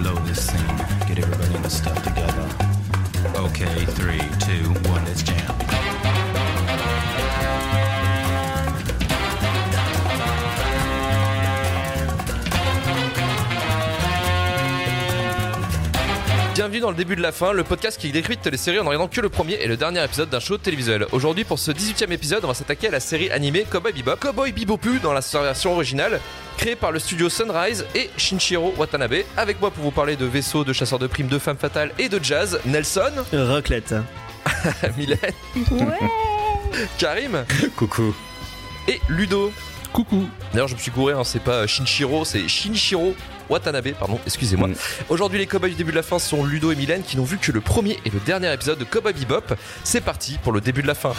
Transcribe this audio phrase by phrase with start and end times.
[0.00, 0.76] blow this scene.
[1.06, 2.48] Get everybody in the stuff together.
[3.36, 5.69] Okay, three, two, one, let's jam.
[16.70, 19.08] Bienvenue dans le début de la fin, le podcast qui décrypte les séries en regardant
[19.08, 21.04] que le premier et le dernier épisode d'un show télévisuel.
[21.10, 24.14] Aujourd'hui, pour ce 18ème épisode, on va s'attaquer à la série animée Cowboy Bebop.
[24.20, 26.20] Cowboy Bebopu dans la version originale,
[26.58, 29.24] créée par le studio Sunrise et Shinshiro Watanabe.
[29.36, 32.08] Avec moi pour vous parler de vaisseaux, de chasseurs de primes, de femmes fatales et
[32.08, 33.96] de jazz, Nelson, Raclette.
[34.96, 35.18] Mylène,
[35.72, 36.08] Ouais.
[36.98, 38.14] Karim Coucou.
[38.86, 39.52] et Ludo.
[39.92, 40.28] Coucou.
[40.52, 43.16] D'ailleurs, je me suis couré, hein, c'est pas Shinshiro, c'est Shinichiro
[43.50, 44.68] Watanabe, pardon, excusez-moi.
[44.68, 44.74] Mm.
[45.08, 47.36] Aujourd'hui, les cowboys du début de la fin sont Ludo et Mylène qui n'ont vu
[47.38, 49.54] que le premier et le dernier épisode de Cowboy Bebop.
[49.84, 51.12] C'est parti pour le début de la fin.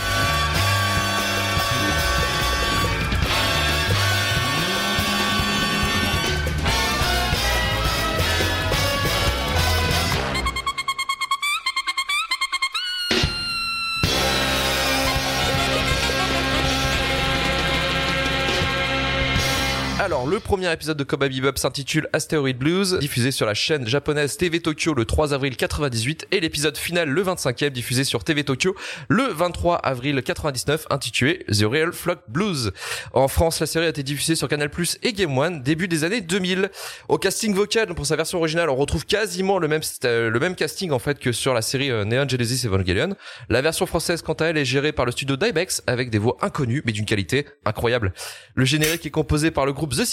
[20.52, 24.94] Premier épisode de Cowboy Bebop s'intitule Asteroid Blues, diffusé sur la chaîne japonaise TV Tokyo
[24.94, 28.76] le 3 avril 98, et l'épisode final, le 25e, diffusé sur TV Tokyo
[29.08, 32.74] le 23 avril 99, intitulé The Real Flock Blues.
[33.14, 34.70] En France, la série a été diffusée sur Canal
[35.04, 36.70] et Game One début des années 2000.
[37.08, 40.56] Au casting vocal, pour sa version originale, on retrouve quasiment le même, euh, le même
[40.56, 43.16] casting en fait que sur la série euh, Neon Genesis Evangelion.
[43.48, 46.36] La version française, quant à elle, est gérée par le studio Dybex avec des voix
[46.42, 48.12] inconnues mais d'une qualité incroyable.
[48.56, 50.04] Le générique est composé par le groupe The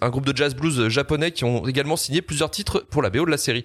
[0.00, 3.24] Un groupe de jazz blues japonais qui ont également signé plusieurs titres pour la BO
[3.26, 3.64] de la série.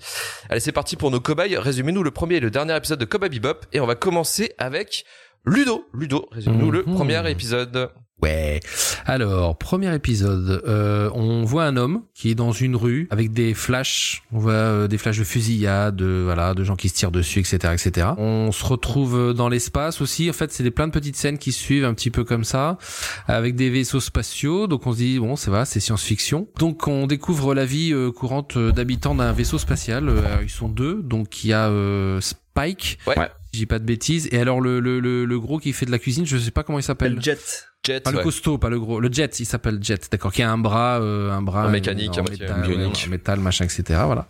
[0.49, 1.57] Allez, c'est parti pour nos cobayes.
[1.57, 5.05] Résumez-nous le premier et le dernier épisode de Cowboy Bebop et on va commencer avec
[5.45, 5.87] Ludo.
[5.93, 6.95] Ludo, résume-nous le Mhm.
[6.95, 7.89] premier épisode.
[8.21, 8.59] Ouais.
[9.05, 13.53] Alors, premier épisode, euh, on voit un homme qui est dans une rue avec des
[13.53, 14.23] flashs.
[14.31, 17.39] On voit euh, des flashs de fusillade, de, voilà, de gens qui se tirent dessus,
[17.39, 18.07] etc., etc.
[18.17, 20.29] On se retrouve dans l'espace aussi.
[20.29, 22.79] En fait, c'est des plein de petites scènes qui suivent un petit peu comme ça,
[23.27, 24.65] avec des vaisseaux spatiaux.
[24.65, 26.47] Donc on se dit bon, c'est va, c'est science-fiction.
[26.57, 30.09] Donc on découvre la vie euh, courante euh, d'habitants d'un vaisseau spatial.
[30.09, 31.03] Euh, ils sont deux.
[31.03, 32.97] Donc il y a euh, Spike.
[33.05, 33.17] Ouais.
[33.17, 33.29] Ouais.
[33.53, 34.27] J'ai pas de bêtises.
[34.31, 36.63] Et alors le, le, le, le gros qui fait de la cuisine, je sais pas
[36.63, 37.15] comment il s'appelle.
[37.15, 37.66] Le jet.
[37.85, 38.99] Jet, Pas le costaud, pas le gros.
[38.99, 40.33] Le jet, il s'appelle Jet, d'accord.
[40.33, 42.93] Qui a un bras, euh, un bras Un mécanique, en moitié, métal, bionique.
[42.95, 43.83] ouais, en métal, machin, etc.
[44.05, 44.27] Voilà.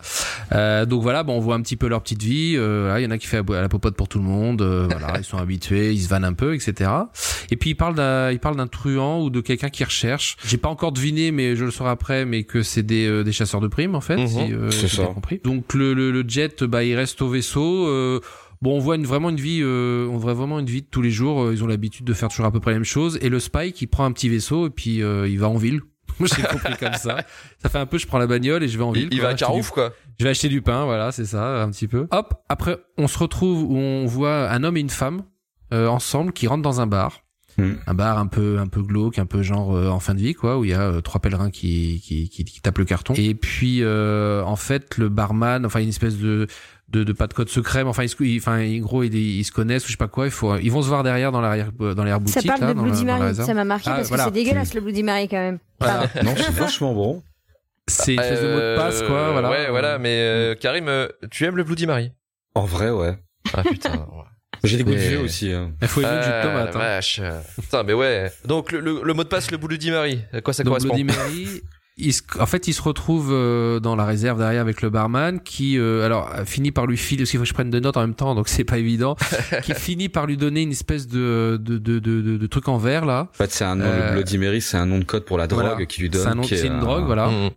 [0.52, 2.54] Euh, donc voilà, bon, on voit un petit peu leur petite vie.
[2.56, 4.62] Euh, voilà, il y en a qui fait à la popote pour tout le monde.
[4.62, 6.88] euh, voilà, ils sont habitués, ils se vannent un peu, etc.
[7.50, 10.36] Et puis il parle d'un, il parle d'un truand ou de quelqu'un qui recherche.
[10.46, 13.32] J'ai pas encore deviné, mais je le saurai après, mais que c'est des, euh, des
[13.32, 14.18] chasseurs de primes en fait.
[14.18, 14.28] Mhm.
[14.28, 15.12] si, euh, C'est bien ça.
[15.12, 15.40] compris.
[15.42, 17.88] Donc le, le, le jet, bah, il reste au vaisseau.
[18.60, 21.02] Bon, on voit une, vraiment une vie, euh, on voit vraiment une vie de tous
[21.02, 21.44] les jours.
[21.44, 23.18] Euh, Ils ont l'habitude de faire toujours à peu près la même chose.
[23.22, 25.80] Et le Spike, il prend un petit vaisseau et puis euh, il va en ville.
[26.18, 27.18] Moi, j'ai compris comme ça.
[27.62, 29.08] Ça fait un peu, je prends la bagnole et je vais en ville.
[29.12, 29.92] Il, quoi, va à Carouf, quoi.
[30.18, 32.08] Je vais acheter du pain, voilà, c'est ça, un petit peu.
[32.10, 35.22] Hop, après, on se retrouve où on voit un homme et une femme
[35.72, 37.20] euh, ensemble qui rentrent dans un bar.
[37.56, 37.74] Hmm.
[37.88, 40.32] Un bar un peu un peu glauque, un peu genre euh, en fin de vie
[40.32, 43.14] quoi, où il y a euh, trois pèlerins qui, qui qui qui tapent le carton.
[43.14, 46.46] Et puis euh, en fait le barman, enfin une espèce de
[46.90, 49.14] de, de pas de code secret, mais enfin ils, se- ils- enfin en gros ils,
[49.14, 50.26] ils se connaissent ou je sais pas quoi.
[50.26, 52.68] Il faut ils vont se voir derrière dans l'arrière dans l'arrière Ça boutique parle là,
[52.68, 54.24] de dans Bloody dans la Mary, ça m'a marqué Ah, parce voilà.
[54.24, 55.58] que c'est dégueulasse le Bloody Mary quand même.
[55.80, 56.02] Voilà.
[56.24, 57.22] Non, c'est vachement bon.
[57.86, 59.50] C'est une espèce de mot de passe quoi, Euh, voilà.
[59.50, 62.12] Ouais, voilà, mais euh, Karim, euh, tu aimes le Bloody Mary?
[62.54, 63.16] En vrai, ouais.
[63.54, 63.92] Ah putain.
[63.96, 64.24] ouais.
[64.64, 65.52] J'ai des goûts de vieux aussi.
[65.52, 65.72] hein.
[65.80, 66.74] Il faut aimer jus de Ah, tomate.
[66.74, 66.78] hein.
[66.78, 67.20] vache.
[67.60, 68.30] Putain, mais ouais.
[68.46, 70.88] Donc le, le, le mot de passe, le Bloody Mary, à quoi ça Donc correspond?
[70.94, 71.60] Bloody Mary,
[71.98, 75.40] il se- en fait, il se retrouve euh, dans la réserve derrière avec le barman
[75.40, 77.80] qui, euh, alors, euh, finit par lui filer, parce qu'il faut que je prenne des
[77.80, 79.16] notes en même temps, donc c'est pas évident,
[79.64, 82.78] qui finit par lui donner une espèce de de de de, de, de truc en
[82.78, 83.28] verre là.
[83.32, 85.38] En fait, c'est un nom, Euh, le Bloody Mary, c'est un nom de code pour
[85.38, 85.86] la drogue Voilà.
[85.86, 86.22] qui lui donne.
[86.22, 87.28] C'est un nom- qui est, c'est une euh, drogue, voilà.
[87.28, 87.50] Mhm.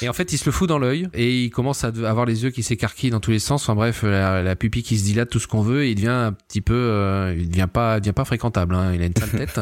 [0.00, 2.42] Et en fait, il se le fout dans l'œil et il commence à avoir les
[2.42, 3.62] yeux qui s'écarquillent dans tous les sens.
[3.64, 6.08] Enfin bref, la, la pupille qui se dilate, tout ce qu'on veut, et il devient
[6.08, 8.74] un petit peu, euh, il devient pas, il devient pas fréquentable.
[8.74, 8.92] Hein.
[8.94, 9.60] Il a une sale tête.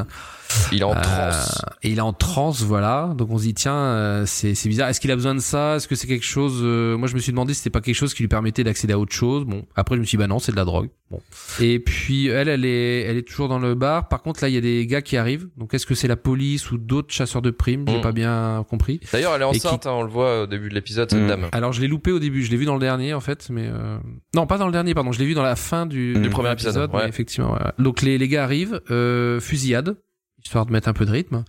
[0.73, 1.63] Il est en Euh, transe.
[1.83, 3.13] et il est en transe, voilà.
[3.17, 4.89] Donc on se dit tiens, euh, c'est c'est bizarre.
[4.89, 5.77] Est-ce qu'il a besoin de ça?
[5.77, 7.95] Est-ce que c'est quelque chose euh, Moi, je me suis demandé si c'était pas quelque
[7.95, 9.45] chose qui lui permettait d'accéder à autre chose.
[9.45, 10.89] Bon, après je me suis dit bah non, c'est de la drogue.
[11.11, 11.21] Bon.
[11.61, 14.09] Et puis elle, elle est, elle est toujours dans le bar.
[14.09, 15.49] Par contre là, il y a des gars qui arrivent.
[15.57, 17.85] Donc est-ce que c'est la police ou d'autres chasseurs de primes?
[17.89, 18.03] J'ai Mm.
[18.03, 19.01] pas bien compris.
[19.13, 21.21] D'ailleurs, elle est et qui- enceinte, hein, on le voit au début de l'épisode, cette
[21.21, 21.29] Mhm.
[21.29, 21.49] dame.
[21.53, 22.43] Alors je l'ai loupé au début.
[22.43, 23.99] Je l'ai vu dans le dernier en fait, mais euh...
[24.35, 24.95] non, pas dans le dernier.
[24.95, 27.09] Pardon, je l'ai vu dans la fin du, Du premier épisode, ouais.
[27.09, 27.53] effectivement.
[27.53, 27.59] ouais.
[27.79, 29.97] Donc les les gars arrivent, euh, fusillade,
[30.45, 31.45] histoire de mettre un peu de rythme.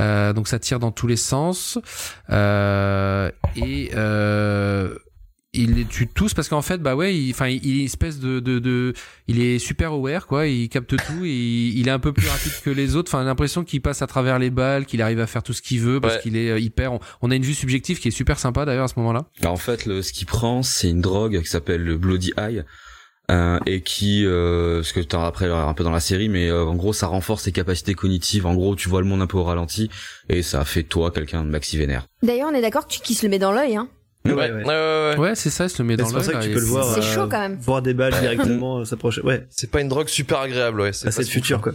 [0.00, 1.78] Euh, donc ça tire dans tous les sens.
[2.30, 4.94] Euh, et euh,
[5.56, 7.84] il les tue tous parce qu'en fait bah ouais il enfin il, il est une
[7.84, 8.92] espèce de, de de
[9.28, 12.26] il est super aware quoi il capte tout et il, il est un peu plus
[12.26, 15.28] rapide que les autres enfin l'impression qu'il passe à travers les balles qu'il arrive à
[15.28, 16.22] faire tout ce qu'il veut parce Ouais.
[16.22, 18.86] qu'il est euh, hyper on, on a une vue subjective qui est super sympa d'ailleurs
[18.86, 21.84] à ce moment-là Alors, en fait, le, ce qu'il prend, c'est une drogue qui s'appelle
[21.84, 22.64] le Bloody Eye.
[23.30, 26.64] Euh, et qui, euh, ce que tu après un peu dans la série, mais euh,
[26.64, 28.46] en gros ça renforce tes capacités cognitives.
[28.46, 29.90] En gros, tu vois le monde un peu au ralenti
[30.28, 32.06] et ça fait toi quelqu'un de maxi vénère.
[32.22, 33.88] D'ailleurs, on est d'accord que tu qui se le met dans l'œil, hein.
[34.26, 34.52] Ouais, Ouais, ouais.
[34.52, 35.16] ouais, ouais, ouais.
[35.18, 36.48] ouais c'est ça il se le met dans C'est pour l'œil ça que là, tu
[36.50, 36.84] peux le c'est- voir.
[36.94, 37.56] C'est euh, chaud, quand même.
[37.60, 39.20] Voir des balles directement euh, s'approcher.
[39.20, 40.92] Ouais, C'est pas une drogue super agréable, ouais.
[40.94, 41.72] c'est pas le futur quoi.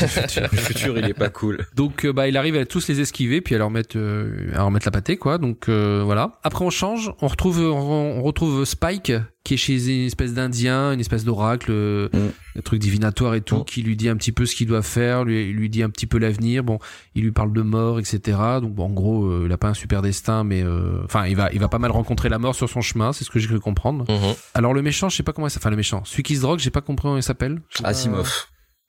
[0.52, 1.66] le futur, il est pas cool.
[1.74, 4.58] Donc euh, bah il arrive à tous les esquiver puis à leur mettre euh, à
[4.58, 5.38] leur mettre la pâtée quoi.
[5.38, 6.38] Donc euh, voilà.
[6.42, 9.12] Après on change, on retrouve on, on retrouve Spike
[9.44, 12.18] qui est chez une espèce d'indien, une espèce d'oracle, euh, Mm.
[12.58, 13.64] un truc divinatoire et tout, Mm.
[13.64, 16.06] qui lui dit un petit peu ce qu'il doit faire, lui lui dit un petit
[16.06, 16.64] peu l'avenir.
[16.64, 16.78] Bon,
[17.14, 18.36] il lui parle de mort, etc.
[18.60, 21.36] Donc bon, en gros, euh, il a pas un super destin, mais euh, enfin il
[21.36, 23.46] va il va pas mal rencontrer la mort sur son chemin, c'est ce que j'ai
[23.48, 24.04] cru comprendre.
[24.10, 24.34] Mhm.
[24.54, 25.62] Alors le méchant, je sais pas comment il s'appelle.
[25.68, 27.60] Enfin le méchant, celui qui se drogue, j'ai pas compris comment il s'appelle.
[27.84, 28.30] Asimov,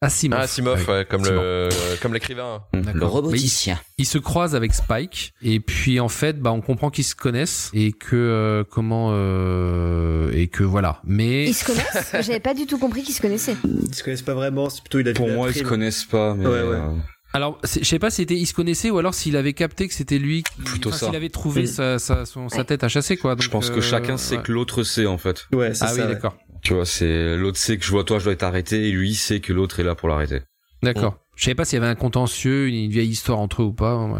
[0.01, 0.39] Asimov.
[0.39, 1.41] Ah, Asimov, Ouais, comme Asimov.
[1.43, 1.69] le,
[2.01, 2.63] comme l'écrivain.
[2.73, 3.11] le D'accord.
[3.11, 3.77] roboticien.
[3.97, 7.69] il se croise avec Spike et puis en fait bah on comprend qu'ils se connaissent
[7.73, 12.11] et que euh, comment euh, et que voilà mais Ils se connaissent?
[12.25, 13.57] J'avais pas du tout compris qu'ils se connaissaient.
[13.65, 14.69] Ils se connaissent pas vraiment.
[14.69, 16.77] C'est plutôt il a Pour moi, ils se connaissent pas, mais Ouais, ouais.
[16.77, 16.91] euh,
[17.33, 19.93] alors je sais pas si c'était ils se connaissaient ou alors s'il avait capté que
[19.93, 21.07] c'était lui qui, Plutôt ça.
[21.07, 23.81] s'il avait trouvé sa, sa, son- sa tête à chasser quoi je pense que euh,
[23.81, 25.45] chacun sait que l'autre sait en fait.
[25.53, 25.93] Ouais, c'est ah ça.
[25.95, 26.07] oui ouais.
[26.07, 29.11] d'accord Tu vois, c'est l'autre sait que je vois toi, je dois t'arrêter, et lui
[29.11, 30.41] il sait que l'autre est là pour l'arrêter.
[30.83, 33.71] d'accord je savais pas s'il y avait un contentieux une, vieille histoire entre eux ou
[33.71, 34.19] pas ouais,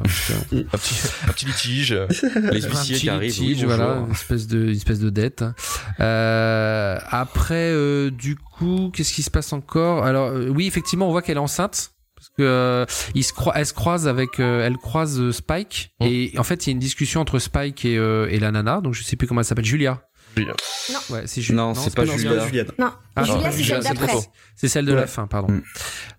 [0.54, 0.96] euh, Un petit,
[1.28, 1.92] un petit litige.
[2.54, 5.44] Les un huissiers petit qui arrivent, litige, voilà, une espèce de, une espèce de dette.
[6.00, 10.06] Euh, après, euh, du coup, qu'est-ce qui se passe encore?
[10.06, 11.92] Alors, euh, oui, effectivement, on voit qu'elle est enceinte.
[12.16, 12.86] Parce que euh,
[13.16, 16.06] il se croi- elle se croise avec, euh, elle croise euh, Spike Mm.
[16.06, 18.82] et en fait il y a une discussion entre Spike et, euh, et la nana,
[18.82, 20.02] donc je sais plus comment elle s'appelle, Julia.
[20.38, 20.54] Julia.
[21.10, 21.62] Ouais, c'est Julia.
[21.62, 22.38] Non, c'est pas Non, c'est Julia.
[22.38, 22.80] pas Juliette.
[22.80, 24.18] Non, Ah, Julia, non, c'est Julia, celle c'est d'après.
[24.56, 25.52] C'est celle de la fin, pardon.
[25.54, 25.62] Mm.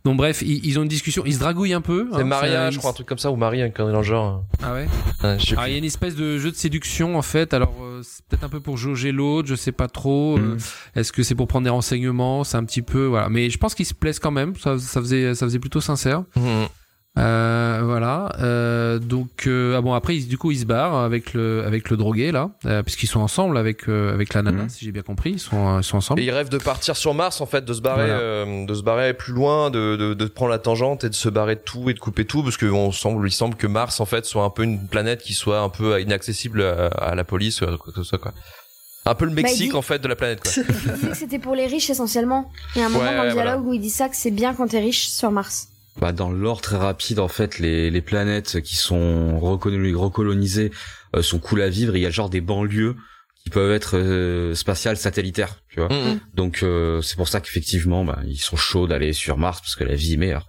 [0.04, 2.08] Donc bref, ils, ils ont une discussion, ils se dragouillent un peu.
[2.12, 4.44] C'est hein, Maria, je crois, un truc comme ça, ou Marie, un dans le genre.
[4.62, 4.88] Ah ouais.
[5.22, 5.70] Ouais, je sais Alors plus.
[5.70, 7.52] il y a une espèce de jeu de séduction en fait.
[7.54, 10.36] Alors euh, c'est peut-être un peu pour jauger l'autre, je sais pas trop.
[10.38, 10.58] Euh, Mm.
[10.96, 13.28] Est-ce que c'est pour prendre des renseignements C'est un petit peu voilà.
[13.28, 14.54] Mais je pense qu'ils se plaisent quand même.
[14.56, 16.24] Ça, ça faisait ça faisait plutôt sincère.
[16.36, 16.66] Mhm.
[17.20, 18.32] Euh, voilà.
[18.40, 21.90] Euh, donc euh, ah bon après ils- du coup ils se barrent avec le avec
[21.90, 24.68] le drogué là, euh, puisqu'ils sont ensemble avec euh, avec la nana Mhm.
[24.70, 25.32] si j'ai bien compris.
[25.32, 26.20] Ils sont ils sont ensemble.
[26.20, 28.18] Et il rêve de partir sur Mars en fait, de se barrer, Voilà.
[28.20, 31.28] euh, de se barrer plus loin, de, de, de prendre la tangente et de se
[31.28, 34.00] barrer de tout et de couper tout, parce que on semble, il semble que Mars
[34.00, 37.24] en fait soit un peu une planète qui soit un peu inaccessible à, à la
[37.24, 38.32] police, quoi que ce soit quoi.
[39.06, 40.52] Un peu le Mexique dit- en fait de la planète quoi.
[40.68, 42.50] Il disait que c'était pour les riches essentiellement.
[42.76, 43.50] Il y a un moment Ouais, dans le voilà.
[43.52, 45.68] dialogue où il dit ça que c'est bien quand t'es riche sur Mars.
[46.00, 50.70] Bah, dans l'ordre très rapide, en fait, les, les planètes qui sont recolonisées, recolonisées
[51.14, 51.96] euh, sont cool à vivre.
[51.96, 52.96] Il y a genre des banlieues
[53.42, 55.88] qui peuvent être euh, spatiales, satellitaires, tu vois.
[55.88, 56.20] Mhm.
[56.34, 59.84] Donc euh, c'est pour ça qu'effectivement, bah, ils sont chauds d'aller sur Mars parce que
[59.84, 60.46] la vie est meilleure.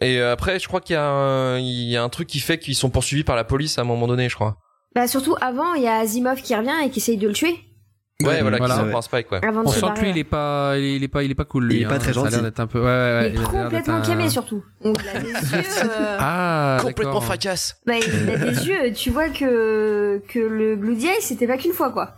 [0.00, 2.40] Et euh, après, je crois qu'il y a un, il y a un truc qui
[2.40, 4.58] fait qu'ils sont poursuivis par la police à un moment donné, je crois.
[4.94, 7.56] Bah surtout avant, il y a Asimov qui revient et qui essaye de le tuer.
[8.20, 8.74] Ouais, Ouais, voilà, voilà.
[8.74, 8.94] qui Ouais.
[8.96, 9.38] un spike, ouais.
[9.46, 11.30] Avant On se sent que lui il est pas il est, il est pas il
[11.30, 11.76] est pas cool lui.
[11.76, 11.98] Il est pas hein.
[11.98, 12.42] très Ça a l'air gentil.
[12.42, 14.64] d'être un peu ouais, ouais, ouais, Il est complètement un- camé surtout.
[14.82, 15.34] Donc il a des yeux.
[15.84, 17.80] euh, Ah Complètement fracasse.
[17.86, 18.92] Bah, il a des yeux.
[18.92, 22.14] Tu vois que que le Bloody Eye, c'était pas qu'une fois quoi.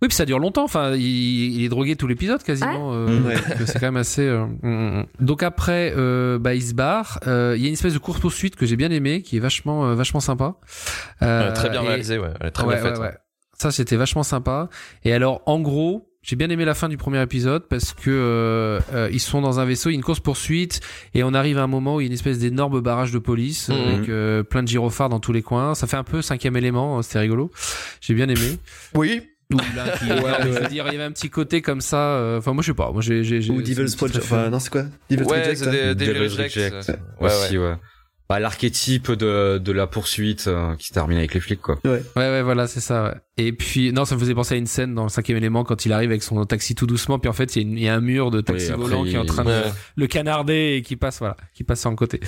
[0.00, 0.64] Oui, puis ça dure longtemps.
[0.64, 2.92] Enfin, il, il est drogué tout l'épisode quasiment.
[2.94, 3.34] euh, Ouais.
[3.34, 4.26] donc c'est quand même assez.
[4.26, 5.06] euh, mm, mm.
[5.20, 7.20] Donc après, euh, bah, il se barre.
[7.26, 9.40] Euh, Il y a une espèce de course poursuite que j'ai bien aimé, qui est
[9.40, 10.54] vachement, euh, vachement sympa.
[11.20, 12.30] Euh, Ouais, très bien et- réalisé, ouais.
[12.40, 13.00] Elle est très ouais, bien faite.
[13.62, 13.70] Ouais, ouais.
[13.70, 14.68] Ça, c'était vachement sympa.
[15.04, 16.08] Et alors, en gros.
[16.24, 19.58] J'ai bien aimé la fin du premier épisode parce que euh, euh, ils sont dans
[19.58, 20.78] un vaisseau, il y a une course poursuite
[21.14, 23.18] et on arrive à un moment où il y a une espèce d'énorme barrage de
[23.18, 23.74] police Mhm.
[23.74, 25.74] avec euh, plein de gyrophares dans tous les coins.
[25.74, 27.50] Ça fait un peu cinquième élément, hein, c'était rigolo.
[28.00, 28.56] J'ai bien aimé.
[28.94, 29.22] Oui.
[29.52, 31.96] Ou là, qui- je veux dire, il y avait un petit côté comme ça.
[31.98, 32.92] euh, Enfin, moi, je sais pas.
[32.92, 34.22] Moi, j'ai, j'ai, j'ai- Ou Devil's Project.
[34.24, 34.84] Enfin, non, c'est quoi?
[35.10, 36.54] Devil's Ouais, des, des Devil's Rejects.
[36.54, 36.88] Reject.
[37.20, 37.34] Ouais, ouais.
[37.34, 37.74] Aussi, ouais.
[38.30, 41.80] Bah, l'archétype de, de la poursuite euh, qui se termine avec les flics, quoi.
[41.84, 43.04] Ouais, ouais, voilà, c'est ça.
[43.06, 43.14] Ouais.
[43.38, 45.86] Et puis, non, ça me faisait penser à une scène dans le cinquième élément quand
[45.86, 47.18] il arrive avec son taxi tout doucement.
[47.18, 49.14] Puis en fait, il y, a y un mur de taxi Oui, après, volant qui
[49.14, 49.62] est en train de
[49.96, 52.20] le canarder et qui passe, voilà, qui passe en côté.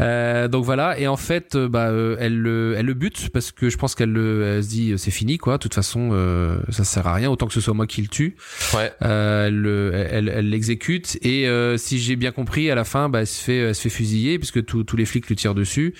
[0.00, 0.98] Euh, donc voilà.
[0.98, 3.94] Et en fait, euh, bah, euh, elle le, elle le bute parce que je pense
[3.94, 5.58] qu'elle le, elle se dit, euh, c'est fini, quoi.
[5.58, 7.30] De toute façon, euh, ça sert à rien.
[7.30, 8.34] Autant que ce soit moi qui le tue.
[8.74, 8.92] Ouais.
[9.02, 13.08] Euh, elle le- elle elle l'exécute et euh, si j'ai bien compris à la fin
[13.08, 15.54] bah elle se fait elle se fait fusiller puisque tous tous les flics lui tirent
[15.54, 15.94] dessus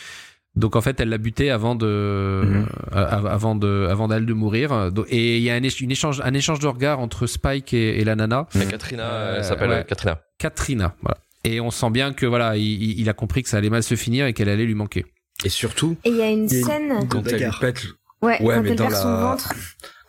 [0.59, 2.67] donc en fait elle l'a buté avant de Mhm.
[2.95, 6.21] euh, avant de avant d'elle de mourir et il y a un, éch- une échange
[6.25, 9.71] un échange de regards entre Spike et, et la nana Et Katrina, Euh, elle s'appelle
[9.71, 9.85] ouais.
[9.89, 10.21] Katrina.
[10.39, 13.83] Katrina voilà et on sent bien que voilà il, a compris que ça allait mal
[13.83, 15.07] se finir et qu'elle allait lui manquer
[15.45, 17.07] Et surtout, Et il y a une scène.
[17.09, 17.85] quand elle lui pète,
[18.21, 19.53] Ouais, Ouais, quand mais elle dans perd son la- ventre.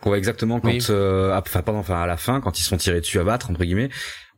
[0.04, 0.58] Ouais, exactement.
[0.58, 0.84] Quand, Oui.
[0.90, 3.50] euh, enfin, pardon, enfin, à la fin, quand ils se sont tirés dessus à battre,
[3.50, 3.90] entre guillemets,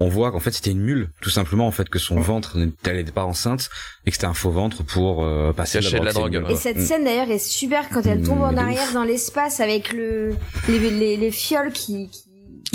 [0.02, 2.96] on voit qu'en fait c'était une mule, tout simplement, en fait, que son ventre, elle
[2.96, 3.70] n'était pas enceinte,
[4.06, 6.50] et que c'était un faux ventre pour euh, passer de la drogue, mule.
[6.50, 9.92] Et cette scène d'ailleurs est super quand elle tombe Mm, en arrière dans l'espace avec
[9.92, 10.34] le
[10.68, 12.24] les, les, les fioles qui qui,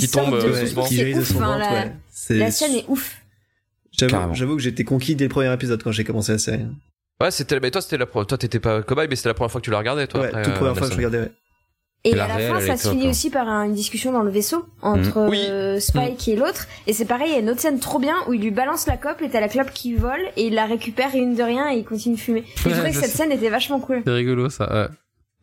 [0.02, 1.92] Qui tombent, de euh, Ouais, qui de ouf, son enfin, ventre, la, ouais.
[2.12, 3.18] C'est- la scène est ouf.
[4.34, 6.66] J'avoue, que j'étais conquis dès le premier épisode quand j'ai commencé la série.
[7.20, 9.60] Ouais, c'était, mais toi, c'était la, toi, t'étais pas cobaye, mais c'était la première fois
[9.60, 10.22] que tu la regardais, toi.
[10.22, 11.20] Ouais, après, toute euh, première fois que je regardais.
[11.22, 11.32] ouais.
[12.10, 13.10] Et La à la réelle, fin, ça se finit hein.
[13.10, 15.40] aussi par un- une discussion dans le vaisseau entre Oui.
[15.50, 16.68] euh, Spike et l'autre.
[16.88, 18.88] Et c'est pareil, il y a une autre scène trop bien où il lui balance
[18.88, 21.70] la clope et t'as la clope qui vole et il la récupère une de rien
[21.72, 22.40] et il continue de fumer.
[22.40, 23.18] Et je trouvais que cette sais.
[23.18, 24.02] scène était vachement cool.
[24.06, 24.72] C'est rigolo ça.
[24.74, 24.88] ouais.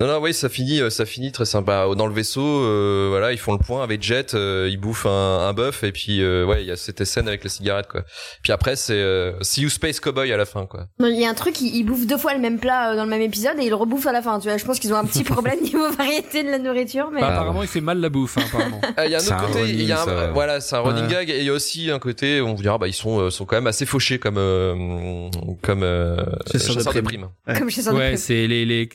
[0.01, 1.87] Non, non, oui, ça finit, euh, ça finit très sympa.
[1.97, 5.39] Dans le vaisseau, euh, voilà, ils font le point avec Jet, euh, ils bouffent un,
[5.49, 8.03] un bœuf et puis euh, ouais, il y a cette scène avec la cigarette quoi.
[8.43, 10.87] Puis après, c'est euh, See You Space Cowboy à la fin quoi.
[10.99, 12.97] Non, Il y a un truc, il, il bouffe deux fois le même plat euh,
[12.97, 14.41] dans le même épisode et il le rebouffe à la fin.
[14.41, 17.21] Tu vois, je pense qu'ils ont un petit problème niveau variété de la nourriture, mais
[17.21, 18.81] Bah, Ah, apparemment, il fait mal la bouffe, hein, apparemment.
[18.97, 20.31] Ah, Il y a un autre un côté, il y a un, ça.
[20.33, 21.11] voilà, c'est un running Ouais.
[21.13, 23.31] gag et il y a aussi un côté, on vous dira, bah ils sont euh,
[23.31, 25.29] sont quand même assez fauchés comme euh,
[25.63, 26.17] comme euh,
[26.51, 27.29] Chasseurs de de primes.
[27.47, 27.59] primes.
[27.59, 28.17] comme chez Sandra ouais, Prime.
[28.19, 28.89] c'est les, les,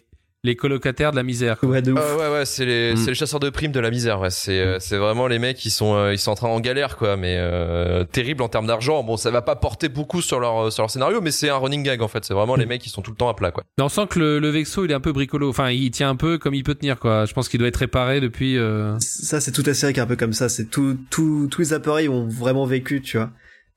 [0.45, 1.57] les colocataires de la misère.
[1.59, 1.67] quoi.
[1.69, 1.99] Ouais, de ouf.
[1.99, 2.97] Euh, ouais ouais c'est les Mm.
[2.97, 5.57] c'est les chasseurs de primes de la misère ouais c'est euh, c'est vraiment les mecs
[5.57, 8.65] qui sont euh, ils sont en train en galère quoi mais euh, terrible en termes
[8.67, 11.57] d'argent bon ça va pas porter beaucoup sur leur sur leur scénario mais c'est un
[11.57, 13.51] running gag en fait c'est vraiment les mecs qui sont tout le temps à plat
[13.51, 15.49] quoi Mais on sent que le, le Vexo, il est un peu bricolo.
[15.49, 17.25] Enfin, il tient un peu comme il peut tenir, quoi.
[17.25, 18.57] Je pense qu'il doit être réparé depuis.
[18.57, 20.47] euh, Ça, c'est toute la série qui est un peu comme ça.
[20.49, 23.29] C'est tout, tout, tous les appareils ont vraiment vécu, tu vois.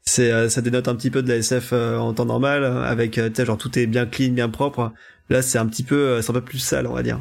[0.04, 2.82] C'est, euh, ça dénote un petit peu de la SF euh, en temps normal, euh,
[2.82, 4.92] avec, euh, tu sais, genre tout est bien clean, bien propre.
[5.32, 7.18] Là, c'est un petit peu, euh, c'est un peu plus sale, on va dire.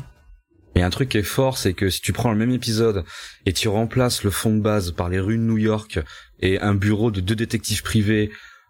[0.75, 3.05] Et un truc qui est fort, c'est que si tu prends le même épisode
[3.45, 5.97] et tu remplaces le fond de base par les rues de New York
[6.41, 8.29] et un bureau de deux détectives privés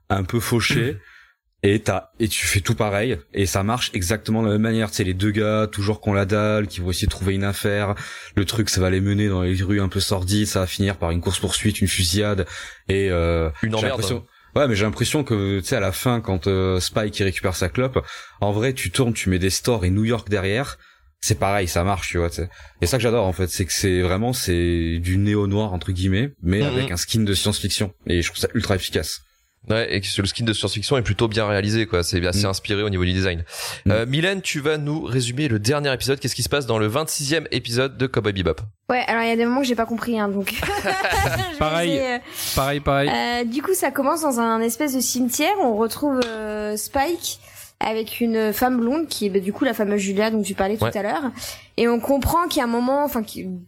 [0.09, 0.99] un peu fauchés,
[1.63, 4.89] et t'as, et tu fais tout pareil, et ça marche exactement de la même manière.
[4.91, 7.95] C'est les deux gars, toujours qu'on la dalle, qui vont essayer de trouver une affaire.
[8.35, 10.97] Le truc, ça va les mener dans les rues un peu sordides, ça va finir
[10.97, 12.45] par une course-poursuite, une fusillade,
[12.89, 14.23] et euh, une emmerde
[14.55, 17.55] Ouais, mais j'ai l'impression que, tu sais, à la fin, quand euh, Spike il récupère
[17.55, 18.05] sa clope,
[18.41, 20.77] en vrai, tu tournes, tu mets des stores et New York derrière,
[21.21, 22.29] c'est pareil, ça marche, tu vois.
[22.29, 22.49] tu sais.
[22.81, 26.33] Et ça que j'adore, en fait, c'est que c'est vraiment, c'est du néo-noir, entre guillemets,
[26.41, 26.65] mais Mhm.
[26.67, 27.93] avec un skin de science-fiction.
[28.07, 29.21] Et je trouve ça ultra efficace.
[29.69, 32.01] Ouais, et que le skin de science-fiction est plutôt bien réalisé, quoi.
[32.03, 32.49] C'est assez Mm.
[32.49, 33.43] inspiré au niveau du design.
[33.85, 33.91] Mm.
[33.91, 36.19] Euh, Mylène, tu vas nous résumer le dernier épisode.
[36.19, 38.61] Qu'est-ce qui se passe dans le 26e épisode de Cowboy Bebop?
[38.89, 40.55] Ouais, alors il y a des moments que j'ai pas compris, hein, donc.
[41.59, 41.91] Pareil.
[41.91, 42.17] essayer, euh,
[42.55, 43.09] Pareil, pareil.
[43.13, 45.53] Euh, du coup, ça commence dans un espèce de cimetière.
[45.61, 47.39] On retrouve euh, Spike
[47.85, 50.77] avec une femme blonde qui est bah, du coup la fameuse Julia dont tu parlais
[50.77, 51.31] tout à l'heure.
[51.77, 53.21] Et on comprend qu'il y a un moment, enfin,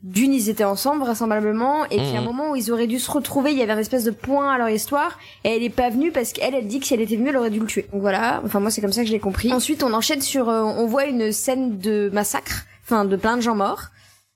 [0.04, 2.26] d'une ils étaient ensemble vraisemblablement, et qu'il y a un Mhm.
[2.28, 3.52] moment où ils auraient dû se retrouver.
[3.52, 6.12] Il y avait un espèce de point à leur histoire, et elle est pas venue
[6.12, 7.88] parce qu'elle, elle dit que si elle était venue, elle aurait dû le tuer.
[7.92, 8.42] Donc voilà.
[8.46, 9.52] Enfin moi, c'est comme ça que je l'ai compris.
[9.52, 13.42] Ensuite, on enchaîne sur, euh, on voit une scène de massacre, enfin de plein de
[13.42, 13.86] gens morts.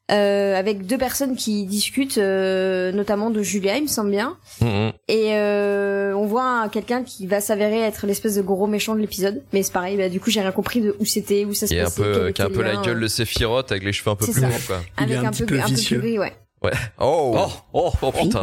[0.09, 4.37] Euh, avec deux personnes qui discutent, euh, notamment de Julia, il me semble bien.
[4.61, 4.93] Mhm.
[5.09, 9.01] Et euh, on voit un- quelqu'un qui va s'avérer être l'espèce de gros méchant de
[9.01, 9.43] l'épisode.
[9.51, 11.73] Mais c'est pareil, bah, du coup j'ai rien compris de où c'était, où ça se
[11.73, 12.01] Qui est un passait.
[12.03, 14.15] peu, quel qui a un peu la gueule euh, de Sephiroth avec les cheveux un
[14.15, 14.79] peu plus longs, quoi.
[15.01, 15.99] Il est Avec un un, petit peu, peu un peu vicieux.
[15.99, 16.33] plus gris, ouais.
[16.63, 16.71] Ouais.
[17.01, 17.45] Oh.
[17.73, 18.39] oh, oh, putain.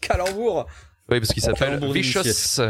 [0.00, 0.66] Calembour
[1.10, 2.60] Oui, parce qu'il s'appelle Calembour Vicious.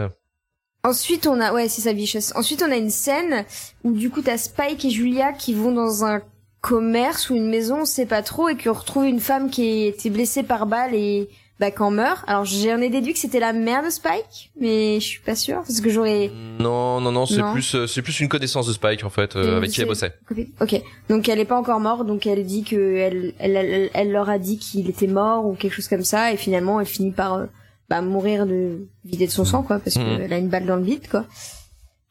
[0.83, 2.33] Ensuite on a, ouais c'est ça, Vicious.
[2.35, 3.45] Ensuite on a une scène
[3.85, 6.21] où du coup t'as Spike et Julia qui vont dans un
[6.69, 9.87] commerce ou une maison, on sait pas trop, et qui retrouvent une femme qui a
[9.89, 11.29] été blessée par balle et
[11.61, 12.25] bah qu'en meurt.
[12.27, 15.59] Alors j'en ai déduit que c'était la mère de Spike, mais je suis pas sûre
[15.59, 19.05] parce que j'aurais Non, non, non, c'est plus, euh, c'est plus une connaissance de Spike
[19.05, 20.15] en fait, euh, avec qui elle bossait.
[20.61, 24.11] Ok, donc elle est pas encore morte, donc elle dit que elle, elle, elle, elle
[24.11, 27.13] leur a dit qu'il était mort ou quelque chose comme ça, et finalement elle finit
[27.13, 27.45] par euh,
[27.91, 30.19] bah, mourir de vider de son sang, quoi, parce Mhm.
[30.19, 31.25] qu'elle a une balle dans le bide, quoi.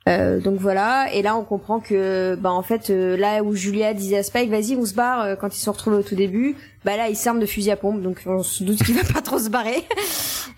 [0.10, 3.94] Euh, donc voilà, et là on comprend que bah en fait euh, là où Julia
[3.94, 6.16] disait à Spike vas-y on se barre euh, quand ils se sont retrouvés au tout
[6.16, 9.04] début, bah là il s'arme de fusil à pompe donc on se doute qu'il va
[9.14, 9.84] pas trop se barrer.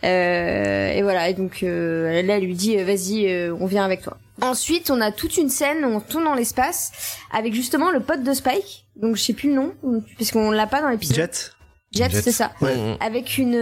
[0.04, 3.84] Euh, et voilà, et donc euh, là elle lui dit euh, vas-y euh, on vient
[3.84, 4.18] avec toi.
[4.42, 8.22] Ensuite on a toute une scène où on tourne dans l'espace avec justement le pote
[8.22, 9.74] de Spike, donc je sais plus le nom
[10.20, 11.16] parce qu'on l'a pas dans l'épisode.
[11.16, 11.52] Jet.
[11.92, 12.22] Jet, Jet.
[12.22, 12.52] c'est ça.
[12.62, 12.76] Ouais.
[13.00, 13.56] Avec une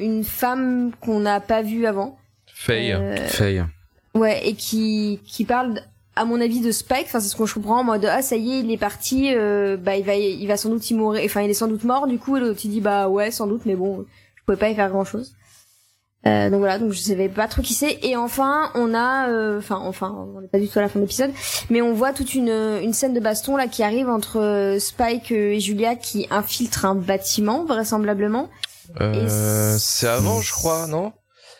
[0.00, 2.18] une femme qu'on n'a pas vue avant.
[2.52, 2.92] Faye.
[2.92, 3.62] Euh, Faye.
[4.14, 5.80] Ouais, et qui qui parle
[6.16, 8.36] à mon avis de Spike, enfin c'est ce que je comprends en mode ah ça
[8.36, 11.22] y est, il est parti euh, bah il va il va sans doute y mourir,
[11.24, 13.48] enfin il est sans doute mort du coup et l'autre il dit bah ouais, sans
[13.48, 14.04] doute mais bon,
[14.36, 15.34] je pouvais pas y faire grand-chose.
[16.26, 19.58] Euh, donc voilà, donc je savais pas trop qui c'est et enfin on a euh,
[19.58, 21.32] enfin enfin on n'est pas du tout à la fin de l'épisode,
[21.68, 25.32] mais on voit toute une une scène de baston là qui arrive entre euh, Spike
[25.32, 28.48] euh, et Julia qui infiltrent un bâtiment vraisemblablement.
[29.00, 31.12] Euh, c'est avant, je crois, non?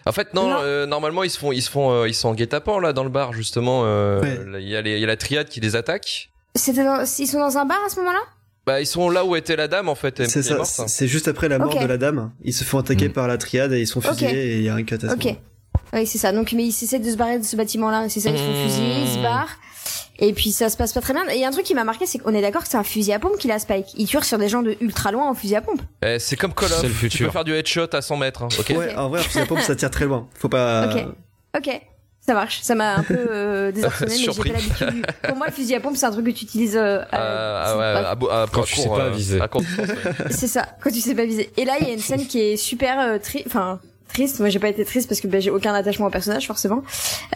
[0.07, 0.49] En fait, non.
[0.49, 0.57] Non.
[0.61, 3.05] euh, normalement, ils se font, ils se font, euh, ils sont en guet-apens là dans
[3.05, 3.83] le bar justement.
[3.85, 4.39] euh, Ouais.
[4.63, 6.31] Il y a les, il y a la triade qui les attaque.
[6.55, 8.21] Dans- ils sont dans un bar à ce moment-là?
[8.67, 10.27] Bah, ils sont là où était la dame, en fait.
[10.27, 10.65] C'est ça, hein.
[10.87, 12.31] c'est juste après la mort de la dame.
[12.45, 13.13] Ils se font attaquer Mm.
[13.13, 15.15] par la triade et ils sont fusillés et il y a un cut à ce
[15.15, 15.37] Ok.
[15.93, 16.33] Oui, c'est ça.
[16.33, 18.09] Donc, mais ils essaient de se barrer de ce bâtiment-là.
[18.09, 18.69] C'est ça, ils se font Mmh.
[18.69, 19.57] fusiller, ils se barrent.
[20.19, 21.25] Et puis ça se passe pas très bien.
[21.31, 22.77] Et il y a un truc qui m'a marqué, c'est qu'on est d'accord que c'est
[22.77, 23.87] un fusil à pompe qu'il a Spike.
[23.97, 25.81] Il tire sur des gens de ultra loin en fusil à pompe.
[26.05, 26.81] Eh, c'est comme Call of.
[26.81, 27.33] C'est le Tu peux futur.
[27.33, 28.73] faire du headshot à 100 mètres, hein, ok?
[28.79, 30.29] Ouais, en vrai, un fusil à pompe, ça tire très loin.
[30.39, 30.87] Faut pas.
[30.95, 31.05] Ok.
[31.59, 31.81] Ok.
[32.27, 32.61] Ça marche.
[32.63, 35.07] Ça m'a un peu euh, désarçonné, mais j'ai pas l'habitude.
[35.29, 36.75] Pour moi, le fusil à pompe, c'est un truc que tu utilises.
[36.77, 37.79] Euh, Euh, ah c'est-
[38.25, 39.41] ouais, à, Quand tu sais pas euh, viser.
[40.31, 41.53] C'est ça, quand tu sais pas viser.
[41.59, 43.79] Et là, il y a une scène qui est super euh, triste, enfin
[44.15, 44.41] triste.
[44.41, 46.83] Moi, j'ai pas été triste parce que ben, j'ai aucun attachement au personnage forcément.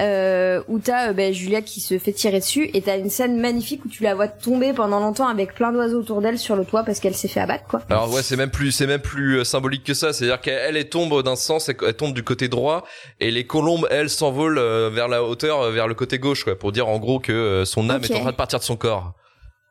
[0.01, 3.39] Euh, où t'as euh, ben, Julia qui se fait tirer dessus et t'as une scène
[3.39, 6.65] magnifique où tu la vois tomber pendant longtemps avec plein d'oiseaux autour d'elle sur le
[6.65, 7.83] toit parce qu'elle s'est fait abattre quoi.
[7.91, 10.13] Alors ouais, c'est même plus, c'est même plus euh, symbolique que ça.
[10.13, 12.85] C'est-à-dire qu'elle elle tombe d'un sens, elle tombe du côté droit,
[13.21, 16.73] et les colombes, elles, s'envolent euh, vers la hauteur, vers le côté gauche, quoi, pour
[16.73, 19.15] dire en gros que son âme est en train de partir de son corps.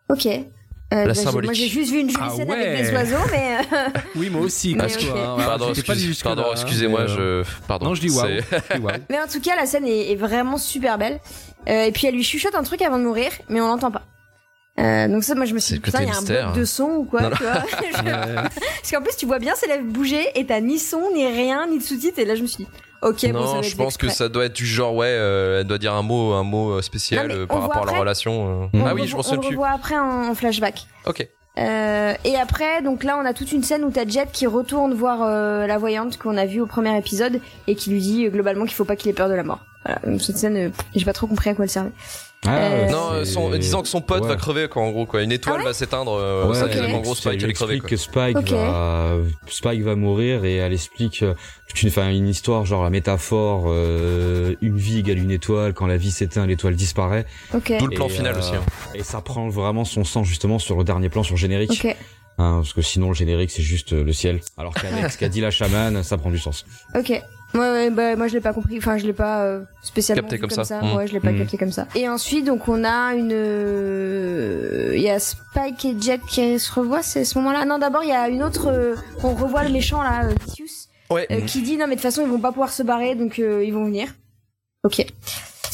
[0.10, 0.28] Ok.
[0.94, 1.48] Euh, bah, symbolique.
[1.50, 2.56] moi j'ai juste vu une jolie Ah scène ouais.
[2.66, 5.18] avec des oiseaux, mais euh, Oui, moi aussi, Mais parce que, ok.
[5.18, 7.88] hein, voilà, pardon, excuse- hein, excusez-moi, euh, je, pardon.
[7.88, 8.40] Non, je dis waouh.
[8.82, 8.92] Waouh.
[9.10, 11.20] mais en tout cas la scène est, est vraiment super belle.
[11.68, 14.04] Euh, et puis elle lui chuchote un truc avant de mourir, mais on l'entend pas.
[14.80, 16.46] Euh, donc ça, moi je me C'est suis dit, putain, il y a un mystère.
[16.52, 17.36] bloc de son ou quoi, Non, non.
[17.36, 17.54] tu vois.
[17.92, 18.04] Je-.
[18.04, 21.68] Parce qu'en plus, tu vois bien ses lèvres bouger et t'as ni son, ni rien,
[21.68, 22.20] ni de sous-titres.
[22.20, 22.70] Et là, je me suis dit,
[23.02, 25.62] ok, bon, ça non, va je pense que ça doit être du genre ouais, euh,
[25.62, 27.92] elle doit dire un mot, un mot euh, spécial Non, euh, par voit rapport à
[27.92, 28.70] leur relation.
[28.74, 28.80] euh.
[28.86, 30.86] Ah oui, je revoit- On le revoit après en, en flashback.
[31.06, 31.28] Ok.
[31.60, 34.94] Euh, et après, donc là, on a toute une scène où t'as Jet qui retourne
[34.94, 38.30] voir euh, la voyante qu'on a vue au premier épisode et qui lui dit euh,
[38.30, 39.60] globalement qu'il faut pas qu'il ait peur de la mort.
[39.84, 41.92] Voilà, donc cette scène, j'ai pas trop compris à quoi elle servait.
[42.46, 44.28] Ah, Euh, Non, euh, son- disant que son pote Ouais.
[44.30, 45.22] va crever, quoi, en gros, quoi.
[45.24, 46.14] Une étoile Ah ouais va s'éteindre.
[46.14, 46.72] euh, Ouais, ça Ok.
[46.74, 47.68] veut dire qu'en gros, Spike elle quoi.
[47.90, 49.16] que Spike va
[49.50, 51.34] Spike va mourir et elle explique euh,
[51.82, 55.98] une, enfin, une histoire genre la métaphore euh, une vie égale une étoile quand la
[55.98, 57.74] vie s'éteint l'étoile disparaît Ok.
[57.80, 58.56] D'où le plan Et, final euh, aussi.
[58.56, 58.62] hein.
[58.96, 61.86] et ça prend vraiment son sens justement sur le dernier plan sur le générique
[62.38, 65.42] hein, parce que sinon le générique c'est juste le ciel alors qu'avec ce qu'a dit
[65.42, 66.66] la chamane ça prend du sens
[66.96, 67.22] Ok.
[67.54, 70.38] Ouais, ouais, bah, moi je l'ai pas compris, enfin je l'ai pas euh, spécialement Capté
[70.40, 70.80] comme comme, ça.
[70.80, 70.82] ça.
[70.82, 70.96] Mm.
[70.96, 71.38] Ouais, je l'ai pas Mm.
[71.40, 71.88] capté comme ça.
[71.96, 76.72] Et ensuite donc on a une, euh, il y a Spike et Jet qui se
[76.74, 77.66] revoient, c'est ce moment-là.
[77.66, 81.26] Non, d'abord il y a une autre, euh, on revoit le méchant là, Vicious, Ouais.
[81.48, 83.74] qui dit non mais de toute façon ils vont pas pouvoir se barrer donc ils
[83.74, 84.10] vont venir.
[84.84, 85.06] Ok.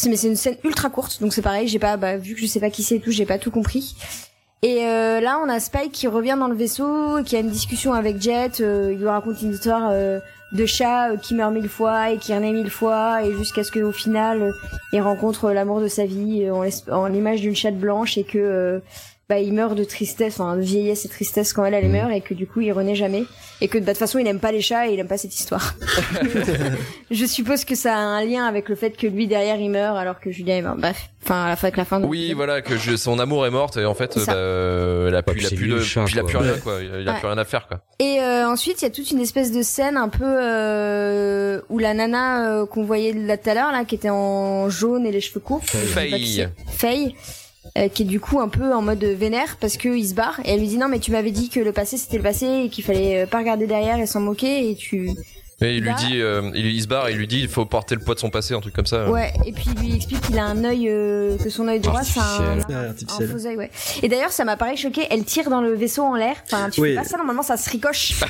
[0.05, 2.45] Mais c'est une scène ultra courte donc c'est pareil, j'ai pas, bah, vu que je
[2.45, 3.95] sais pas qui c'est et tout, j'ai pas tout compris.
[4.65, 7.91] Et euh, là, on a Spike qui revient dans le vaisseau, qui a une discussion
[7.93, 8.61] avec Jet.
[8.61, 10.19] euh, il lui raconte une histoire euh,
[10.53, 13.71] de chat euh, qui meurt mille fois et qui renaît mille fois, et jusqu'à ce
[13.71, 14.51] qu'au final, euh,
[14.93, 18.81] il rencontre l'amour de sa vie euh, en, l'image d'une chatte blanche et que
[19.29, 21.91] bah, il meurt de tristesse, enfin de vieillesse et tristesse quand elle, elle Mhm.
[21.91, 23.23] meurt, et que du coup, il renaît jamais.
[23.61, 25.17] Et que bah, de toute façon, il aime pas les chats et il aime pas
[25.17, 25.75] cette histoire.
[27.11, 29.97] Je suppose que ça a un lien avec le fait que lui derrière il meurt
[29.97, 30.75] alors que Julien est mort.
[30.77, 31.99] Bref, enfin à la fin avec la fin.
[31.99, 35.15] de Oui, voilà, que je- son amour est morte et en fait, bah, euh, il
[35.15, 36.79] a plus, il a plus de, chat, il a rien, quoi.
[36.81, 37.19] Il a Ouais.
[37.19, 37.79] plus rien à faire, quoi.
[37.99, 41.79] Et euh, ensuite, il y a toute une espèce de scène un peu euh, où
[41.79, 45.11] la nana euh, qu'on voyait là tout à l'heure, là, qui était en jaune et
[45.11, 46.47] les cheveux courts, Faye.
[46.67, 47.15] Faye,
[47.77, 50.39] euh, qui est du coup un peu en mode vénère parce que il se barre
[50.45, 52.65] et elle lui dit non mais tu m'avais dit que le passé c'était le passé
[52.65, 55.09] et qu'il fallait euh, pas regarder derrière et s'en moquer et tu
[55.63, 57.65] Et il lui dit, euh, il, il se barre et il lui dit, il faut
[57.65, 59.09] porter le poids de son passé, un truc comme ça.
[59.09, 62.03] ouais et puis il lui explique qu'il a un œil euh, que son œil droit
[62.03, 63.71] c'est un, un faux œil ouais
[64.01, 66.81] et d'ailleurs ça m'a paru choqué elle tire dans le vaisseau en l'air enfin tu
[66.81, 66.89] Oui.
[66.89, 68.13] fais pas ça normalement ça se ricoche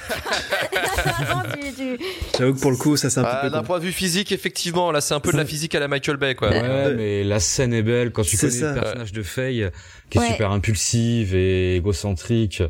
[1.76, 1.98] tu-
[2.38, 3.50] J'avoue que pour le coup, ça c'est un Ah, peu.
[3.50, 5.88] D'un point de vue physique, effectivement, là, c'est un peu de la physique à la
[5.88, 6.50] Michael Bay, quoi.
[6.50, 8.74] ouais mais la scène est belle quand tu connais ça.
[8.74, 9.70] le personnage de Faye
[10.10, 10.28] qui est Ouais.
[10.28, 12.62] super impulsive et égocentrique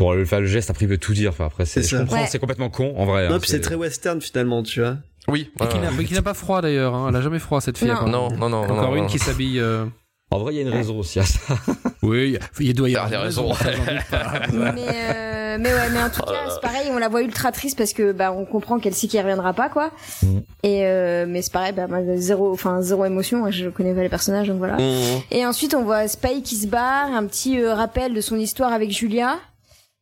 [0.00, 1.96] pour le faire le geste après il veut tout dire enfin après c'est C'est je
[1.96, 2.02] ça.
[2.02, 2.26] comprends Ouais.
[2.26, 4.96] c'est complètement con en vrai Non, hein, puis c'est très western finalement, tu vois.
[5.28, 5.50] Oui.
[5.62, 5.82] Et qui ouais.
[5.82, 7.06] n'a- mais qui n'a pas froid d'ailleurs, hein.
[7.10, 7.88] elle a jamais froid cette fille.
[7.88, 8.06] Non.
[8.06, 8.62] Non, non, non, non.
[8.64, 9.08] Encore non, une non.
[9.08, 9.60] qui s'habille.
[9.60, 9.84] euh,
[10.32, 11.38] en vrai il y a une raison aussi à ça
[12.02, 13.52] Oui, il doit y Ah, avoir des raisons.
[14.52, 17.76] mais euh, mais ouais mais en tout cas c'est pareil on la voit ultra triste
[17.76, 19.90] parce que bah on comprend qu'elle sait qu'il reviendra pas quoi
[20.22, 20.38] Mm.
[20.62, 24.08] et euh, mais c'est pareil bah moi, zéro enfin zéro émotion je connais pas les
[24.08, 25.22] personnages donc voilà Mmh.
[25.32, 28.72] et ensuite on voit Spike qui se barre un petit euh, rappel de son histoire
[28.72, 29.36] avec Julia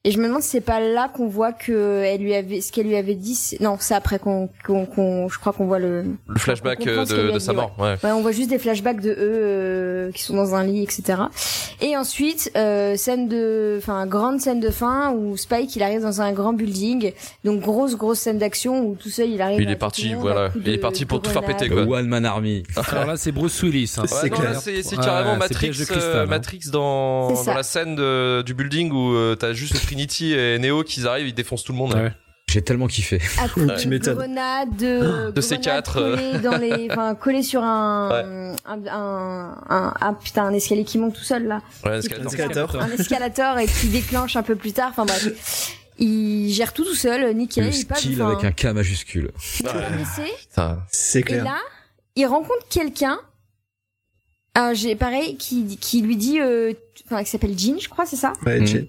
[0.04, 2.70] et je me demande si c'est pas là qu'on voit que elle lui avait ce
[2.70, 6.04] qu'elle lui avait dit non c'est après qu'on qu'on qu'on- je crois qu'on voit le
[6.28, 7.96] Le flashback euh, de, sa mort, ouais.
[8.04, 11.22] Ouais, on voit juste des flashbacks de eux euh, qui sont dans un lit, etc.
[11.80, 16.20] Et ensuite, euh, scène de, enfin grande scène de fin où Spike il arrive dans
[16.22, 17.12] un grand building,
[17.44, 19.60] donc grosse grosse scène d'action où tout seul il arrive.
[19.60, 20.50] Il est parti, monde voilà.
[20.56, 21.98] Il est parti pour tout faire péter, le quoi.
[21.98, 23.94] one man army Alors là, c'est Bruce Willis.
[23.98, 24.04] hein.
[24.06, 24.52] C'est Ouais, clair.
[24.52, 26.26] là, c'est carrément Matrix, euh, hein.
[26.26, 31.06] Matrix dans, la scène de- du building où euh, t'as juste Trinity et Neo qui
[31.06, 31.94] arrivent, ils défoncent tout le monde.
[31.94, 32.12] Ouais.
[32.50, 33.20] J'ai tellement kiffé.
[33.38, 34.16] à coups Tu de m'étonnes.
[34.16, 39.94] grenades, de, De C4, grenades collées dans les, enfin collées sur un, un, un, un,
[40.00, 42.32] un- putain un escalier qui monte tout seul là, Ouais, Un escalator.
[42.32, 42.76] escalator.
[42.82, 44.88] un escalator et qui déclenche un peu plus tard.
[44.90, 47.64] Enfin bref, il gère tout tout seul, nickel.
[47.64, 49.30] Le il skill enfin, avec un K majuscule.
[49.56, 50.78] Putain.
[50.90, 51.44] C'est Et clair.
[51.44, 51.58] là,
[52.16, 53.18] il rencontre quelqu'un.
[54.72, 56.72] J'ai pareil qui qui lui dit, euh,
[57.06, 58.86] enfin qui s'appelle Jean, je crois, c'est ça, Ouais, Mhm.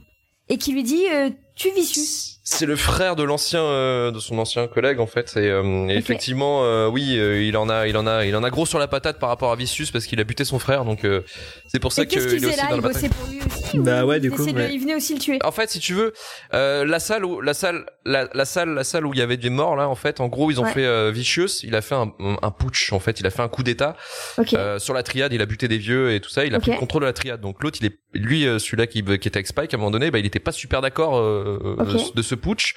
[0.49, 2.37] Et qui lui dit, euh, tu Vicious.
[2.43, 5.33] C'est le frère de l'ancien, euh, de son ancien collègue en fait.
[5.35, 8.43] Et, euh, et effectivement, euh, oui, euh, il en a, il en a, il en
[8.43, 10.83] a gros sur la patate par rapport à Vicious parce qu'il a buté son frère.
[10.83, 11.21] Donc euh,
[11.67, 12.63] c'est pour ça qu'il qu'il est aussi là?
[12.69, 13.77] dans Il la bossait pour lui aussi.
[13.77, 14.67] Bah ou ouais, il du coup, de-.
[14.71, 15.37] Il venait aussi le tuer.
[15.43, 16.13] En fait, si tu veux,
[16.55, 19.37] euh, la salle où la salle la, la salle la salle où il y avait
[19.37, 20.71] des morts là, en fait, en gros, ils ont Ouais.
[20.73, 21.59] fait euh, Vicious.
[21.63, 23.19] Il a fait un, un putsch en fait.
[23.19, 23.95] Il a fait un coup d'état
[24.39, 24.53] Ok.
[24.55, 25.33] euh, sur la triade.
[25.33, 26.45] Il a buté des vieux et tout ça.
[26.45, 27.41] Il a pris le contrôle de la triade.
[27.41, 29.91] Donc l'autre, il est lui, euh, celui-là qui, qui était avec Spike, à un moment
[29.91, 32.15] donné, bah, il était pas super d'accord euh, Ok.
[32.15, 32.73] de ce putsch,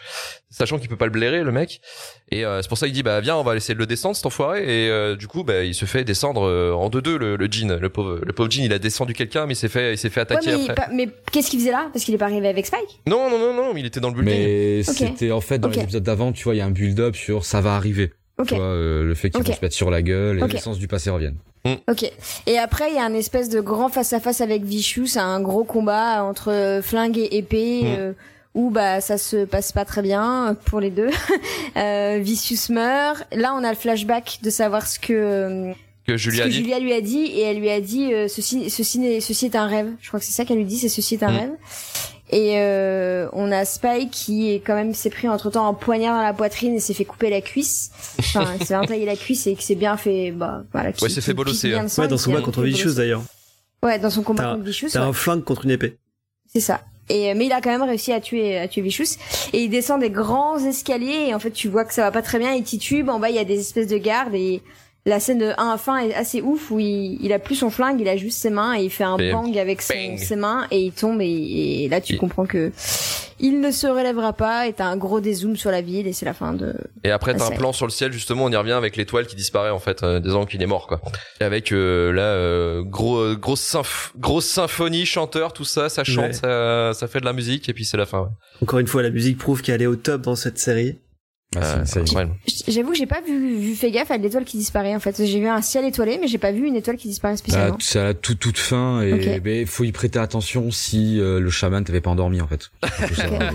[0.51, 1.81] sachant qu'il peut pas le blairer le mec.
[2.31, 4.14] Et euh, c'est pour ça qu'il dit bah viens, on va essayer de le descendre
[4.16, 4.62] cet enfoiré.
[4.62, 7.49] Et euh, du coup, bah il se fait descendre euh, en deux deux le, le
[7.51, 8.62] Jean, le pauvre le pauvre Jean.
[8.64, 10.88] Il a descendu quelqu'un, mais il s'est fait il s'est fait Ouais, attaquer mais, après.
[10.95, 11.88] mais qu'est-ce qu'il faisait là?
[11.92, 13.01] Parce qu'il est pas arrivé avec Spike?
[13.07, 14.35] Non non non non, il était dans le building.
[14.38, 15.77] Mais c'était en fait dans Ok.
[15.77, 18.12] les épisodes d'avant, tu vois, il y a un build-up sur ça va arriver.
[18.47, 20.53] Tu vois, euh, le fait vont se mettre sur la gueule et Ok.
[20.53, 21.11] les sens du passé
[21.64, 21.81] reviennent.
[21.88, 22.11] Ok.
[22.46, 25.40] Et après, il y a un espèce de grand face à face avec Vicious, un
[25.40, 27.83] gros combat entre flingue et épée.
[27.83, 27.87] Mm.
[27.98, 28.12] euh,
[28.55, 31.09] où bah ça se passe pas très bien pour les deux.
[31.79, 33.25] euh, Vicious meurt.
[33.33, 35.72] Là, on a le flashback de savoir ce que euh,
[36.07, 36.51] que ce Julia que.
[36.51, 39.66] Julia lui a dit et elle lui a dit euh, ceci ceci ceci est un
[39.66, 39.88] rêve.
[40.03, 41.37] Je crois que c'est ça qu'elle lui dit, c'est ceci est un Mm.
[41.37, 41.51] rêve.
[42.33, 46.16] Et euh, on a Spike qui est quand même s'est pris entre temps un poignard
[46.16, 47.90] dans la poitrine et s'est fait couper la cuisse.
[48.18, 50.31] Enfin, il s'est entaillé la cuisse et que c'est bien fait.
[50.33, 50.92] Bah voilà.
[50.92, 51.87] qui- Ouais, il s'est qui fait bolosser, hein.
[51.99, 53.23] Ouais, dans qui son a combat contre fait Vicious d'ailleurs.
[53.83, 54.88] Ouais, dans son combat contre Vicious.
[54.90, 55.07] T'as ouais.
[55.09, 55.99] un flingue contre une épée.
[56.51, 56.81] C'est ça.
[57.11, 59.18] Et mais il a quand même réussi à tuer à tuer Vicious
[59.53, 62.23] et il descend des grands escaliers et en fait tu vois que ça va pas
[62.23, 64.62] très bien, il titube, en bas il y a des espèces de gardes et
[65.04, 67.70] la scène de 1 à fin est assez ouf où il, il a plus son
[67.70, 70.16] flingue, il a juste ses mains et il fait un bang avec son- bang.
[70.18, 72.70] ses mains et il tombe et, et là tu Et- comprends que
[73.40, 76.24] il ne se relèvera pas et t'as un gros dézoom sur la ville et c'est
[76.26, 78.70] la fin de Et après, t'as un plan sur le ciel, justement, on y revient
[78.70, 81.00] avec l'étoile qui disparaît, en fait, euh, disant qu'il est mort, quoi.
[81.40, 86.04] Et avec, euh, là, euh, gros, euh, grosse, symph- grosse symphonie, chanteur, tout ça, ça
[86.04, 86.32] chante, Ouais.
[86.34, 88.28] ça, ça fait de la musique, et puis c'est la fin, ouais.
[88.62, 90.98] Encore une fois, la musique prouve qu'elle est au top dans cette série.
[91.56, 92.26] Ah, Euh.
[92.68, 95.24] J'avoue que j'ai pas vu, vu fait gaffe à l'étoile qui disparaît en fait.
[95.24, 97.76] J'ai vu un ciel étoilé mais j'ai pas vu une étoile qui disparaît Bah, spécialement.
[97.80, 99.40] c'est à la toute toute fin et Ok.
[99.42, 102.70] ben, faut y prêter attention si euh, le chaman t'avait pas endormi en fait.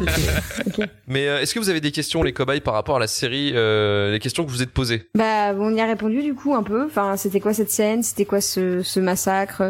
[1.07, 3.51] Mais euh, est-ce que vous avez des questions, les cobayes, par rapport à la série,
[3.55, 5.07] euh, les questions que vous êtes posées?
[5.15, 6.85] Bah, on y a répondu du coup un peu.
[6.85, 8.03] Enfin, c'était quoi cette scène?
[8.03, 9.63] C'était quoi ce, ce massacre?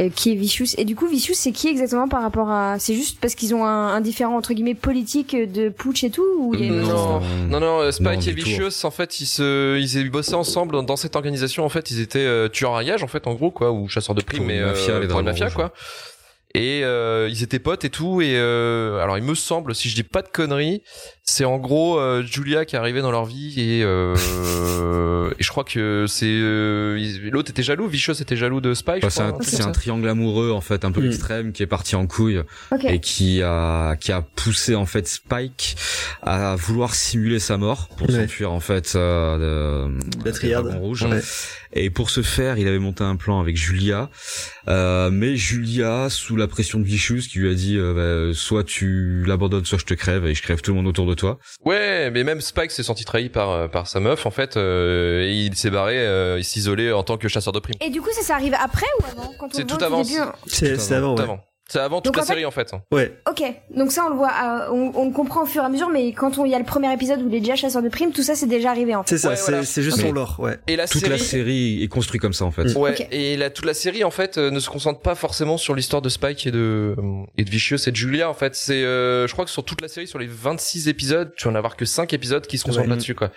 [0.00, 2.94] Euh, Qui est Vicious Et du coup, Vicious, c'est qui exactement par rapport à C'est
[2.94, 6.54] juste parce qu'ils ont un, un différent entre guillemets politique de putsch et tout ou
[6.54, 7.20] il y a une Non.
[7.48, 8.44] Non, non, euh, Spike Non, et tout.
[8.44, 11.64] Vicious, en fait, ils se, ils bossaient ensemble dans- cette organisation.
[11.64, 14.14] En fait, ils étaient euh, tueurs à gages, en fait, en gros, quoi, ou chasseurs
[14.14, 15.54] de primes, Pour mais mafia, euh, pour une mafia, rouges.
[15.54, 15.72] quoi.
[16.54, 18.20] Et euh, ils étaient potes et tout.
[18.22, 20.82] Et euh, alors, il me semble, si je dis pas de conneries,
[21.28, 24.14] c'est en gros euh, Julia qui est arrivée dans leur vie et, euh,
[25.38, 26.96] et je crois que c'est euh,
[27.32, 29.02] l'autre était jaloux, Vicious était jaloux de Spike.
[29.02, 31.06] Bah, je c'est un, crois, c'est comme un triangle amoureux en fait un peu Mm.
[31.06, 32.84] extrême qui est parti en couille Ok.
[32.84, 35.76] et qui a qui a poussé en fait Spike
[36.22, 38.14] à vouloir simuler sa mort pour Ouais.
[38.22, 40.66] s'enfuir en fait euh, de, La triade.
[40.80, 41.02] rouges.
[41.06, 41.20] Ouais.
[41.72, 44.08] Et pour ce faire, il avait monté un plan avec Julia,
[44.68, 48.64] euh, mais Julia, sous la pression de Vicious, qui lui a dit euh, bah, soit
[48.64, 51.38] tu l'abandonnes, soit je te crève et je crève tout le monde autour de toi.
[51.64, 54.56] Ouais, mais même Spike s'est senti trahi par euh, par sa meuf en fait.
[54.56, 57.76] euh, et il s'est barré, euh, il s'isolait en tant que chasseur de primes.
[57.80, 60.02] Et du coup, ça, ça arrive après ou avant Quand on C'est tout avant.
[60.46, 61.40] c'est avant.
[61.68, 62.70] C'est avant toute Donc, la en fait- série en fait.
[62.92, 63.12] Ouais.
[63.28, 63.42] Ok,
[63.74, 65.88] donc ça on le voit, euh, on, on le comprend au fur et à mesure,
[65.88, 67.88] mais quand on- il y a le premier épisode où il est déjà chasseur de
[67.88, 69.08] primes, tout ça c'est déjà arrivé en fait.
[69.10, 69.62] C'est ça, Ouais, c'est voilà.
[69.62, 70.58] juste son lore, ouais.
[70.68, 71.10] Et la Toute série.
[71.12, 72.72] la série est construite comme ça en fait.
[72.72, 72.76] Mm.
[72.76, 75.74] Ouais, et la, toute la série en fait euh, ne se concentre pas forcément sur
[75.74, 76.94] l'histoire de Spike et de
[77.36, 78.54] et de Vicious et de Julia en fait.
[78.54, 81.50] C'est, euh, je crois que sur toute la série, sur les 26 épisodes, tu vas
[81.50, 82.90] en avoir que 5 épisodes qui se concentrent Ouais.
[82.90, 83.32] là-dessus quoi.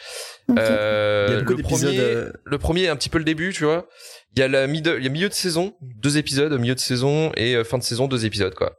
[0.49, 0.57] Ok.
[0.59, 3.23] Euh, Il y a beaucoup le premier, euh, le premier est un petit peu le
[3.23, 3.87] début, tu vois.
[4.35, 6.79] Il y a la middle, il y a milieu de saison, deux épisodes, milieu de
[6.79, 8.77] saison et euh, fin de saison, deux épisodes quoi.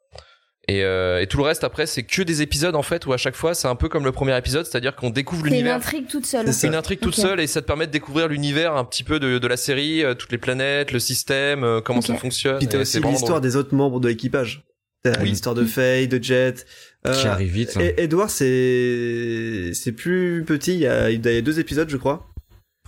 [0.69, 3.17] Et, euh, et tout le reste après c'est que des épisodes en fait où à
[3.17, 5.75] chaque fois c'est un peu comme le premier épisode, c'est-à-dire qu'on découvre C'est une l'univers.
[5.77, 6.53] intrigue toute seule.
[6.53, 9.19] C'est une intrigue toute seule et ça te permet de découvrir l'univers un petit peu
[9.19, 12.59] de, de la série, euh, toutes les planètes, le système, euh, comment ça fonctionne.
[12.59, 14.65] Puis t'as et aussi l'histoire des autres membres de l'équipage.
[15.07, 15.13] Oui.
[15.31, 16.67] l'histoire de Faye, de Jet.
[17.05, 17.77] Qui arrive vite.
[17.81, 20.75] et Edward, c'est c'est plus petit.
[20.75, 22.30] Il y a, il y a deux épisodes, je crois.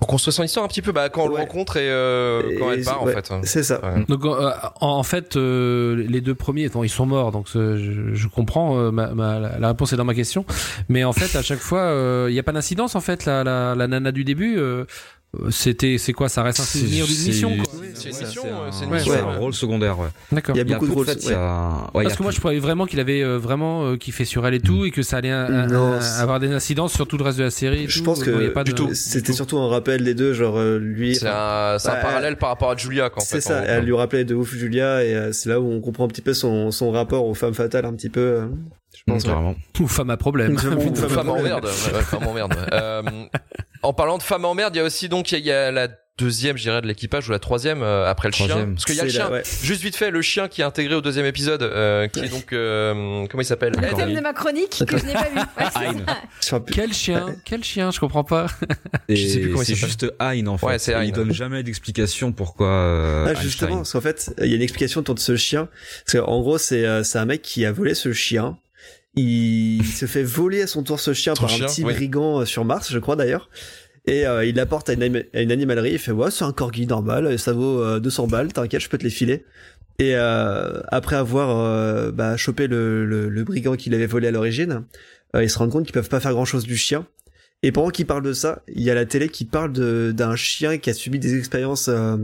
[0.02, 2.56] Pour construire son histoire un petit peu, bah, quand on le rencontre et, euh, Et
[2.56, 3.32] quand elle part, ouais, en fait.
[3.44, 3.80] C'est ça.
[3.84, 4.04] Ouais.
[4.08, 8.12] Donc euh, en, en fait, euh, les deux premiers, bon, ils sont morts, donc je,
[8.12, 8.76] je comprends.
[8.80, 10.44] euh, ma, ma- la la réponse est dans ma question.
[10.88, 12.96] Mais en fait, à chaque fois, euh, il n'y a pas d'incidence.
[12.96, 14.86] En fait, la, la, la nana du début, euh,
[15.50, 17.50] c'était, c'est quoi Ça reste un souvenir d'une mission.
[17.94, 19.28] C'est une ouais, mission, c'est euh, une ouais, mission, c'est ouais.
[19.34, 20.08] un rôle secondaire, ouais.
[20.30, 20.54] D'accord.
[20.54, 21.06] Il y a Il y a beaucoup de rôles.
[21.06, 21.34] fait, ouais.
[21.34, 24.46] a- ouais, Parce que moi, je croyais vraiment qu'il avait euh, vraiment euh, kiffé sur
[24.46, 25.30] elle et tout, et que ça allait
[25.68, 27.84] Non, avoir des incidences sur tout le reste de la série.
[27.84, 28.04] et Je tout.
[28.04, 28.90] pense que de- du tout.
[28.94, 31.14] C'était surtout un rappel des deux, genre euh, lui.
[31.16, 33.60] C'est un, bah, parallèle par rapport à Julia, quand C'est ça.
[33.60, 36.20] en Elle lui rappelait de ouf Julia et c'est là où on comprend un petit
[36.22, 38.42] peu son son rapport aux femmes fatales un petit peu.
[38.94, 39.22] Je pense.
[39.24, 39.30] ouais.
[39.30, 39.54] carrément.
[39.80, 40.52] Ou femme à problème.
[40.54, 41.64] Vraiment, Ou Femme en merde.
[41.64, 42.54] Ouais, ouais, femme en merde.
[43.82, 45.46] En parlant de femme en merde, il y a aussi donc il y a- il
[45.46, 48.46] y, a la deuxième, je dirais, de l'équipage ou la troisième euh, après le chien.
[48.46, 48.74] Troisième.
[48.74, 49.30] Parce qu'il y a le chien.
[49.30, 49.42] ouais.
[49.62, 52.52] Juste vite fait, le chien qui est intégré au deuxième épisode, euh, qui est donc
[52.52, 53.72] euh, comment il s'appelle?
[53.72, 55.38] Le thème de ma chronique que je n'ai pas vu.
[55.58, 56.02] Ouais,
[56.52, 56.64] Hein.
[56.70, 57.34] Quel chien?
[57.44, 57.90] Quel chien?
[57.90, 58.46] Je comprends pas.
[59.08, 60.66] Et Je sais plus comment il c'est juste Hein en fait.
[60.66, 61.06] Ouais, c'est.
[61.06, 62.68] Il donne jamais d'explication pourquoi.
[62.68, 63.78] euh, Ah, justement, Einstein.
[63.78, 65.68] parce qu'en fait, il y a une explication autour de ce chien.
[66.04, 68.58] Parce qu'en gros, c'est euh, c'est un mec qui a volé ce chien.
[69.14, 72.40] Il se fait voler à son tour ce chien Son par chien, un petit brigand
[72.40, 73.50] euh, sur Mars, je crois d'ailleurs.
[74.06, 75.92] Et euh, il l'apporte à, une anima- à une animalerie.
[75.92, 78.52] Il fait ouais, c'est un corgi normal, ça vaut euh, 200 balles.
[78.52, 79.44] T'inquiète, je peux te les filer.
[79.98, 84.30] Et euh, après avoir euh, bah, chopé le, le, le brigand qu'il avait volé à
[84.30, 84.84] l'origine,
[85.36, 87.06] euh, ils se rendent compte qu'ils peuvent pas faire grand chose du chien.
[87.64, 90.34] Et pendant qu'ils parlent de ça, il y a la télé qui parle de- d'un
[90.34, 92.16] chien qui a subi des expériences euh,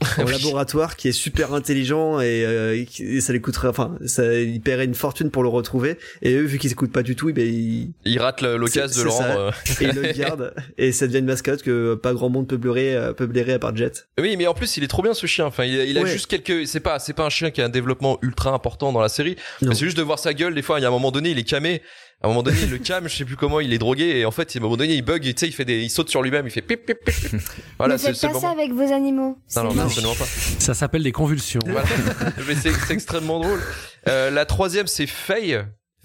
[0.18, 0.32] en Oui.
[0.32, 4.94] laboratoire, qui est super intelligent et, euh, et ça coûterait, enfin, ça, ils paieraient une
[4.94, 5.98] fortune pour le retrouver.
[6.22, 9.00] Et eux, vu qu'ils écoutent pas du tout, eh ben, ils, Il rate le- l'occasion
[9.02, 9.16] de le ça.
[9.34, 9.54] rendre.
[9.80, 10.54] et ils le gardent.
[10.78, 13.58] Et ça devient une mascotte que pas grand monde peut blairer, euh, peut blairer à
[13.58, 14.08] part Jet.
[14.18, 15.44] Oui, mais en plus, il est trop bien ce chien.
[15.44, 16.10] Enfin, il a, il a Ouais.
[16.10, 16.66] juste quelques.
[16.66, 19.36] C'est pas, c'est pas un chien qui a un développement ultra important dans la série.
[19.60, 20.54] Mais c'est juste de voir sa gueule.
[20.54, 21.82] Des fois, il y a un moment donné, il est camé.
[22.26, 23.08] À un moment donné, il le came.
[23.08, 23.60] Je sais plus comment.
[23.60, 25.26] Il est drogué et en fait, à un moment donné, il bug.
[25.26, 26.46] et Tu sais, il fait des, il saute sur lui-même.
[26.46, 27.14] Il fait pip pip pip.
[27.78, 29.38] Voilà, ne faites pas ça avec vos animaux.
[29.56, 30.24] Non, non, absolument pas.
[30.24, 31.60] Ça s'appelle des convulsions.
[31.64, 31.86] Voilà.
[32.48, 33.60] Mais c'est extrêmement drôle.
[34.08, 35.52] Euh, la troisième, c'est Faye.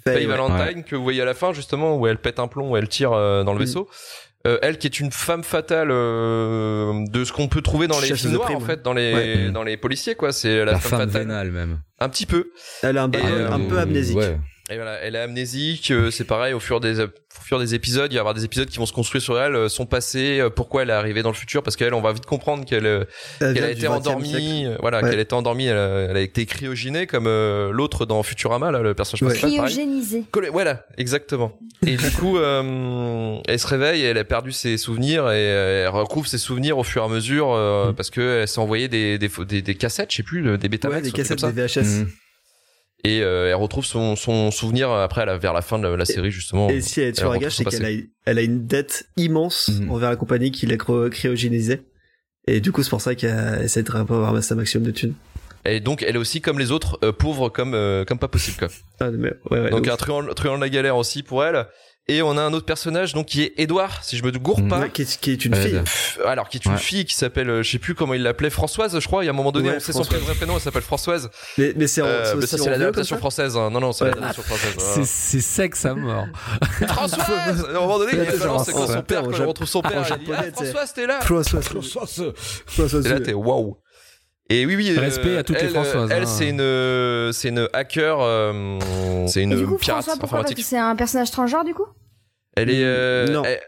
[0.04, 0.36] Faye Faye, ouais.
[0.38, 2.88] Valentine que vous voyez à la fin justement où elle pète un plomb, où elle
[2.88, 3.62] tire euh, dans le Mm.
[3.62, 3.90] vaisseau.
[4.48, 8.16] Euh, elle qui est une femme fatale euh, de ce qu'on peut trouver dans les
[8.16, 9.52] films noirs primes, en fait, dans les Ouais.
[9.52, 10.34] dans les policiers quoi.
[10.34, 11.22] C'est la, La femme, femme fatale.
[11.28, 11.80] vénale même.
[12.00, 12.52] Un petit peu.
[12.82, 14.18] Elle a un, Et, un- euh, un peu amnésique.
[14.72, 15.92] Et voilà, elle est amnésique.
[15.92, 18.44] euh, c'est pareil au fur des au fur des épisodes, il va y avoir des
[18.46, 21.24] épisodes qui vont se construire sur elle, euh, son passé, euh, pourquoi elle est arrivée
[21.24, 23.06] dans le futur, parce qu'elle, on va vite comprendre qu'elle euh,
[23.40, 24.44] Elle qu'elle a été 20e endormie, siècle.
[24.74, 25.10] euh, voilà, Ouais.
[25.10, 28.80] qu'elle était endormie, elle a, elle a été cryogénée comme euh, l'autre dans Futurama, là,
[28.80, 29.30] le personnage Ouais.
[29.40, 29.56] principal.
[29.56, 29.74] pareil.
[29.76, 30.24] Cryogénisé.
[30.32, 31.58] Collé- Voilà, exactement.
[31.88, 35.90] Et du coup, euh, elle se réveille, elle a perdu ses souvenirs et euh, elle
[35.90, 39.18] recouvre ses souvenirs au fur et à mesure euh, parce que elle s'est envoyé des,
[39.18, 41.52] des des des cassettes, je sais plus, des Betamax, Ouais, des cassettes, comme ça.
[41.52, 42.00] des VHS.
[42.02, 42.10] Mhm.
[43.04, 46.30] Et euh, elle retrouve son son souvenir après, vers la fin de la, la série
[46.32, 46.70] justement.
[46.70, 47.90] Et si elle est sur un gage, c'est qu'elle a,
[48.26, 49.90] elle a une dette immense Mhm.
[49.92, 51.82] envers la compagnie qui l'a cryogénisée.
[52.48, 55.14] Et du coup, c'est pour ça qu'elle essaie de ramasser un maximum de thunes.
[55.66, 58.58] Et donc, elle est aussi comme les autres, euh, pauvre comme euh, comme pas possible
[58.58, 58.68] quoi.
[59.00, 61.68] Ah, mais- ouais, ouais, Donc un triangle, triangle de la galère aussi pour elle.
[62.14, 64.80] Et on a un autre personnage donc qui est Edouard, si je me gourre pas.
[64.80, 65.80] Ouais, qui, est, qui est une fille.
[65.80, 66.78] Pff, Alors qui est une Ouais.
[66.78, 69.24] fille qui s'appelle, euh, je sais plus comment il l'appelait, Françoise, je crois.
[69.24, 71.30] Il y a un moment donné, Ouais, on sait son vrai prénom, elle s'appelle Françoise.
[71.58, 73.56] Mais, mais c'est Euh, vieux, l'adaptation française.
[73.56, 73.70] hein.
[73.72, 74.10] Non non, c'est Ouais.
[74.12, 74.74] l'adaptation française.
[74.78, 75.06] C'est voilà.
[75.06, 76.26] c'est sexe à mort.
[76.88, 77.66] Françoise.
[77.66, 80.04] À un moment donné, il balance, quand son père, quand il jap- retrouve son père,
[80.04, 80.44] ah.
[80.54, 81.22] Françoise, t'es là.
[81.22, 81.66] Françoise.
[82.66, 83.06] Françoise.
[83.06, 83.78] Et là, t'es waouh.
[84.50, 84.94] Et oui, oui.
[84.96, 86.26] euh, Respect à toutes les elle, Françoises, Elle, hein.
[86.26, 88.80] c'est une, euh, c'est une hacker, euh,
[89.28, 90.66] c'est une Et du coup, pirate François, pourquoi Parce que informatique.
[90.66, 91.86] c'est un personnage transgenre, du coup?
[92.62, 93.44] Elle est, euh, Non.
[93.46, 93.62] elle-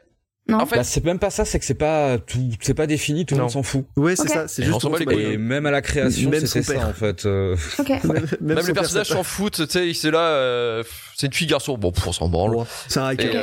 [0.50, 0.60] Non.
[0.60, 3.26] En fait, Bah, c'est même pas ça, c'est que c'est pas tout, c'est pas défini,
[3.26, 3.86] tout le monde s'en fout.
[3.96, 4.50] Ouais, c'est ça.
[4.50, 5.26] C'est juste s'en bat les comment couilles.
[5.28, 7.26] c'est Et même à la création, Même c'était ça en fait.
[7.26, 7.88] euh, Ok.
[7.90, 10.84] Même, même même son les personnages personnage- s'en foutent, tu sais, c'est là, euh,
[11.16, 12.56] c'est une fille garçon, bon, pff, on s'en branle.
[12.58, 13.36] Ouais, C'est un hacker.
[13.38, 13.42] euh,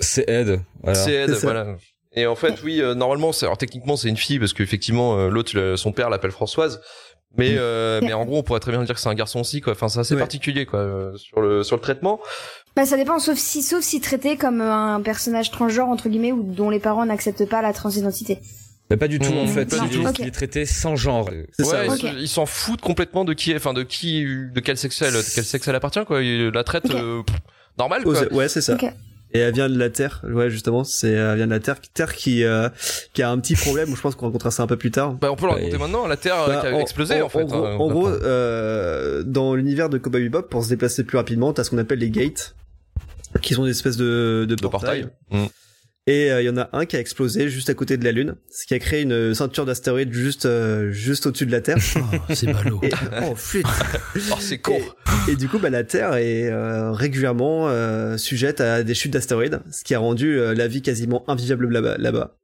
[0.00, 0.60] C'est Ed.
[0.82, 0.98] Voilà.
[0.98, 1.66] C'est Ed, voilà.
[2.14, 5.28] Et en fait, oui, euh, normalement, c'est, alors techniquement, c'est une fille parce qu'effectivement, euh,
[5.28, 6.80] l'autre, son père l'appelle Françoise.
[7.36, 8.06] Mais, euh, Ok.
[8.06, 9.74] mais en gros, on pourrait très bien dire que c'est un garçon aussi, quoi.
[9.74, 10.20] Enfin, c'est assez Ouais.
[10.20, 12.20] particulier, quoi, euh, sur le, sur le traitement.
[12.78, 16.30] Bah, ça dépend, sauf si, sauf si traité comme euh, un personnage transgenre, entre guillemets,
[16.30, 18.38] ou dont les parents n'acceptent pas la transidentité.
[18.88, 19.64] Mais pas du tout Mmh, en fait.
[19.66, 20.02] pas du il, tout.
[20.02, 20.18] est, Ok.
[20.20, 21.28] il est traité sans genre.
[21.58, 21.96] C'est ça, ouais, ouais.
[21.96, 25.02] ils se- ils s'en foutent complètement de qui, est- enfin, de qui, de quel sexe
[25.02, 26.22] elle, de quel sexe elle appartient, quoi.
[26.22, 26.94] Ils la traitent, Ok.
[26.94, 27.36] euh, pff,
[27.78, 28.32] normal, quoi.
[28.32, 28.78] ouais, c'est ça.
[29.34, 30.22] Et elle vient de la Terre.
[30.24, 31.80] Ouais, justement, c'est elle vient de la Terre.
[31.92, 32.68] Terre qui euh,
[33.12, 33.94] qui a un petit problème.
[33.94, 35.14] Je pense qu'on rencontrera ça un peu plus tard.
[35.14, 35.78] Bah, on peut le raconter Ouais.
[35.78, 37.44] maintenant, la Terre Bah, qui a en- explosé, en, fait.
[37.44, 38.20] gros, hein, en gros, maintenant.
[38.24, 41.98] euh, dans l'univers de Cowboy Bebop, pour se déplacer plus rapidement, t'as ce qu'on appelle
[41.98, 42.54] les gates,
[43.40, 45.08] qui sont des espèces de, de, de portail.
[45.30, 45.44] portails.
[45.44, 45.48] Mm.
[46.08, 48.12] Et euh, il y en a un qui a explosé juste à côté de la
[48.12, 51.76] Lune, ce qui a créé une ceinture d'astéroïdes juste euh, juste au-dessus de la Terre.
[51.96, 52.80] Oh, c'est ballot.
[52.82, 52.90] Et,
[53.22, 53.66] oh, flûte.
[54.32, 54.80] Oh, c'est con.
[55.28, 59.60] Et du coup, bah, la Terre est euh, régulièrement euh, sujette à des chutes d'astéroïdes,
[59.70, 62.38] ce qui a rendu euh, la vie quasiment invivable là-bas.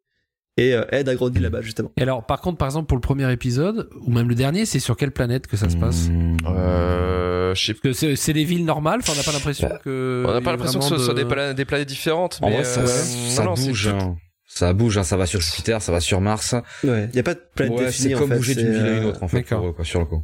[0.57, 1.91] Et euh, Ed a grandi là-bas justement.
[1.97, 4.79] Et alors, par contre, par exemple, pour le premier épisode, ou même le dernier, c'est
[4.81, 6.09] sur quelle planète que ça se passe?
[6.09, 6.37] Mmh.
[6.47, 10.25] Euh, je sais que c'est- des villes normales, enfin, on n'a pas l'impression que...
[10.27, 12.39] On n'a pas a l'impression que ce soit de- des, pla- des planètes différentes.
[12.43, 13.89] En mais vrai, ça, euh, ça non, bouge.
[13.89, 14.17] hein.
[14.47, 16.55] Ça bouge, hein, ça va sur Jupiter, ça va sur Mars.
[16.85, 18.37] Ouais, il y a pas de planète Ouais, définie c'est en comme fait.
[18.37, 19.61] bouger d'une ville à une euh, autre, en fait, D'accord.
[19.61, 20.23] pour eux, quoi, sur le coup.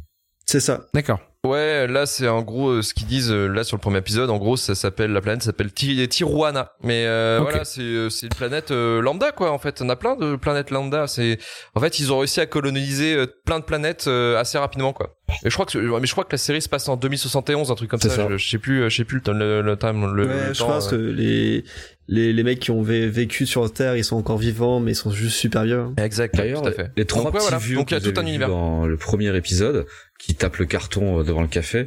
[0.51, 0.81] C'est ça.
[0.93, 1.19] D'accord.
[1.43, 4.29] Ouais, là c'est en gros euh, ce qu'ils disent euh, là sur le premier épisode.
[4.29, 6.73] En gros, ça s'appelle la planète s'appelle Ti- Tijuana.
[6.83, 9.51] Mais euh, voilà, c'est c'est une planète euh, lambda quoi.
[9.51, 11.07] En fait, on a plein de planètes lambda.
[11.07, 11.39] C'est
[11.73, 15.15] en fait ils ont réussi à coloniser euh, plein de planètes euh, assez rapidement quoi.
[15.43, 17.75] Et je crois que mais je crois que la série se passe en 2071, un
[17.75, 18.27] truc comme ça.
[18.29, 20.13] Je, je sais plus, je sais plus le, le, le time.
[20.13, 20.91] Le, ouais, le je temps, pense euh.
[20.91, 21.63] que les,
[22.07, 24.95] les les mecs qui ont vé- vécu sur Terre, ils sont encore vivants, mais ils
[24.95, 25.79] sont juste super vieux.
[25.79, 25.93] hein.
[25.97, 26.35] Exact.
[26.35, 26.91] D'ailleurs, tout à fait.
[26.97, 27.57] les trois Donc, ouais, petits voilà.
[27.65, 28.49] vieux Donc, il y a tout un univers.
[28.49, 29.85] dans le premier épisode,
[30.21, 31.85] qui tapent le carton euh, devant le café,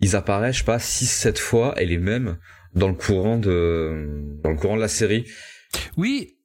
[0.00, 2.38] ils apparaissent, je sais pas, 6-7 fois, et les mêmes
[2.74, 4.08] dans le courant de,
[4.42, 5.24] dans le courant de la série.
[5.96, 6.36] Oui,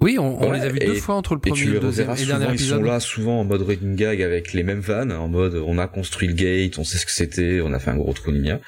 [0.00, 1.68] oui, on, on Ouais, les a vus et- deux fois entre le Et premier tu
[1.68, 4.62] et le deuxième et dernier ils sont là souvent en mode running gag avec les
[4.62, 7.72] mêmes vannes, en mode on a construit le gate, on sait ce que c'était, on
[7.72, 8.60] a fait un gros trou ninja.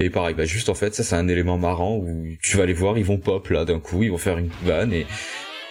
[0.00, 2.72] Et pareil, bah juste en fait, ça c'est un élément marrant où tu vas les
[2.72, 5.06] voir, ils vont pop là d'un coup, ils vont faire une vanne et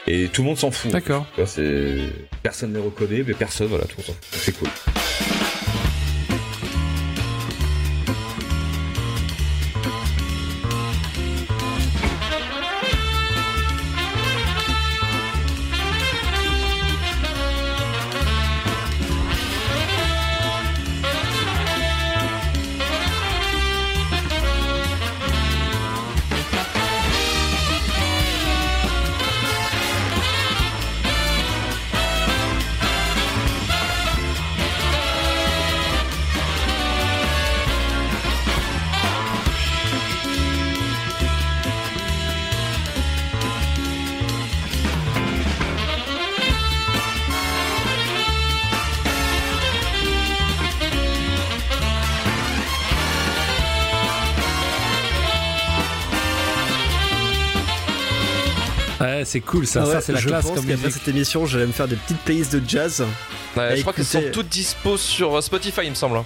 [0.07, 0.91] et tout le monde s'en fout.
[0.91, 1.27] D'accord.
[1.35, 4.13] Personne ne les reconnaît, mais personne, voilà, tout ça.
[4.31, 4.67] C'est cool.
[59.31, 61.01] C'est cool ça, Ah ouais, ça c'est la je classe pense comme qu'après musique.
[61.03, 63.03] cette émission, j'allais me faire des petites playlists de jazz.
[63.55, 66.17] Ouais, à je crois qu'elles sont toutes dispo sur euh, Spotify, il me semble.
[66.17, 66.25] hein.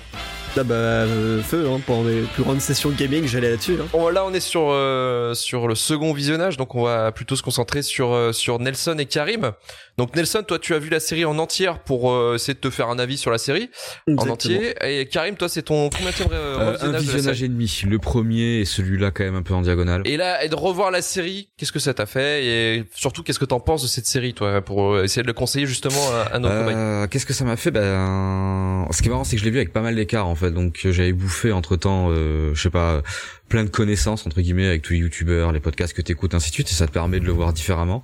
[0.55, 3.77] Là, bah, euh, feu, hein, pendant mes plus grandes sessions de gaming, j'allais là-dessus.
[3.81, 3.87] Hein.
[3.91, 7.43] Bon, là, on est sur euh, sur le second visionnage, donc on va plutôt se
[7.43, 9.51] concentrer sur euh, sur Nelson et Karim.
[9.97, 12.69] Donc Nelson, toi, tu as vu la série en entière pour euh, essayer de te
[12.69, 13.69] faire un avis sur la série?
[14.17, 14.75] En entier.
[14.83, 17.81] Et Karim, toi, c'est ton combien de Euh, un visionnage de et demi.
[17.87, 20.01] Le premier et celui-là quand même un peu en diagonale.
[20.05, 22.45] Et là, et de revoir la série, qu'est-ce que ça t'a fait?
[22.45, 25.33] Et surtout, qu'est-ce que t'en penses de cette série, toi, pour euh, essayer de le
[25.33, 27.71] conseiller justement à, à nos Euh, Qu'est-ce que ça m'a fait?
[27.71, 30.35] Ben, ce qui est marrant, c'est que je l'ai vu avec pas mal d'écart en
[30.35, 30.51] fait.
[30.51, 33.01] Donc euh, j'avais bouffé entre temps, je sais pas,
[33.47, 36.53] plein de connaissances entre guillemets avec tous les youtubeurs, les podcasts que t'écoutes, ainsi de
[36.55, 38.03] suite, et ça te permet de le voir différemment.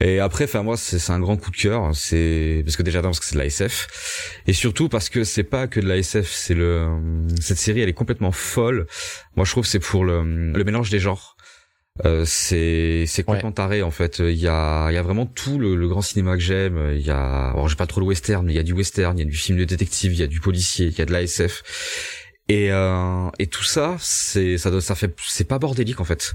[0.00, 1.94] Et après, enfin moi, c'est un grand coup de cœur.
[1.94, 5.44] C'est parce que déjà parce que c'est de la SF, et surtout parce que c'est
[5.44, 6.30] pas que de la SF.
[6.30, 6.88] C'est le
[7.40, 8.86] cette série, elle est complètement folle.
[9.36, 11.36] Moi, je trouve c'est pour le, le mélange des genres.
[12.04, 14.18] Euh, c'est c'est complètement taré en fait.
[14.18, 16.92] Il y a il y a vraiment tout le, le grand cinéma que j'aime.
[16.96, 19.16] Il y a alors j'ai pas trop le western, mais il y a du western,
[19.16, 21.06] il y a du film de détective, il y a du policier, il y a
[21.06, 21.62] de la SF.
[22.48, 26.34] Et euh, et tout ça, c'est ça ça fait c'est pas bordélique en fait.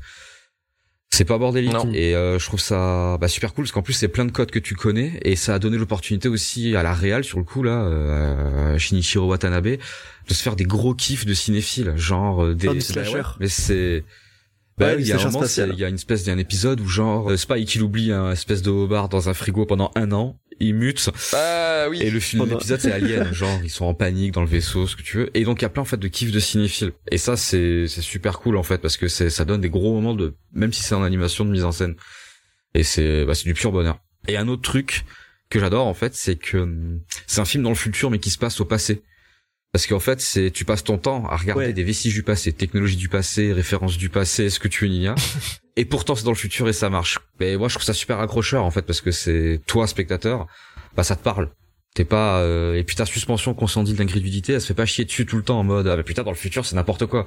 [1.11, 1.91] C'est pas bordélique Non.
[1.93, 4.51] et euh, je trouve ça bah, super cool parce qu'en plus c'est plein de codes
[4.51, 7.63] que tu connais et ça a donné l'opportunité aussi à la réal sur le coup
[7.63, 12.55] là euh, à Shinichiro Watanabe de se faire des gros kiffs de cinéphiles genre euh,
[12.55, 14.03] des bah ouais, mais c'est
[14.77, 16.87] bah Ouais, il y a un moment, il y a une espèce d'un épisode où
[16.87, 20.37] genre euh, Spike il oublie un espèce de hobard dans un frigo pendant un an
[20.59, 21.09] il mute.
[21.33, 22.01] Ah oui.
[22.01, 24.95] et le film l'épisode c'est Alien genre ils sont en panique dans le vaisseau ce
[24.95, 25.37] que tu veux.
[25.37, 26.91] Et donc il y a plein en fait de kiffs de cinéphiles.
[27.11, 29.93] Et ça c'est c'est super cool en fait parce que c'est ça donne des gros
[29.93, 31.95] moments de même si c'est en animation de mise en scène.
[32.73, 33.99] Et c'est bah, c'est du pur bonheur.
[34.27, 35.05] Et un autre truc
[35.49, 38.29] que j'adore en fait c'est que hum, c'est un film dans le futur mais qui
[38.29, 39.01] se passe au passé
[39.71, 41.73] parce qu'en fait c'est tu passes ton temps à regarder Ouais.
[41.73, 45.15] des vestiges du passé technologies du passé références du passé ce que tu veux Nia
[45.75, 47.19] et pourtant c'est dans le futur et ça marche.
[47.39, 50.47] Mais moi je trouve ça super accrocheur en fait parce que c'est toi spectateur
[50.95, 51.51] bah ça te parle.
[51.95, 55.25] T'es pas euh, et puis ta suspension consciente d'incrédulité elle se fait pas chier dessus
[55.25, 57.25] tout le temps en mode ah bah putain dans le futur c'est n'importe quoi.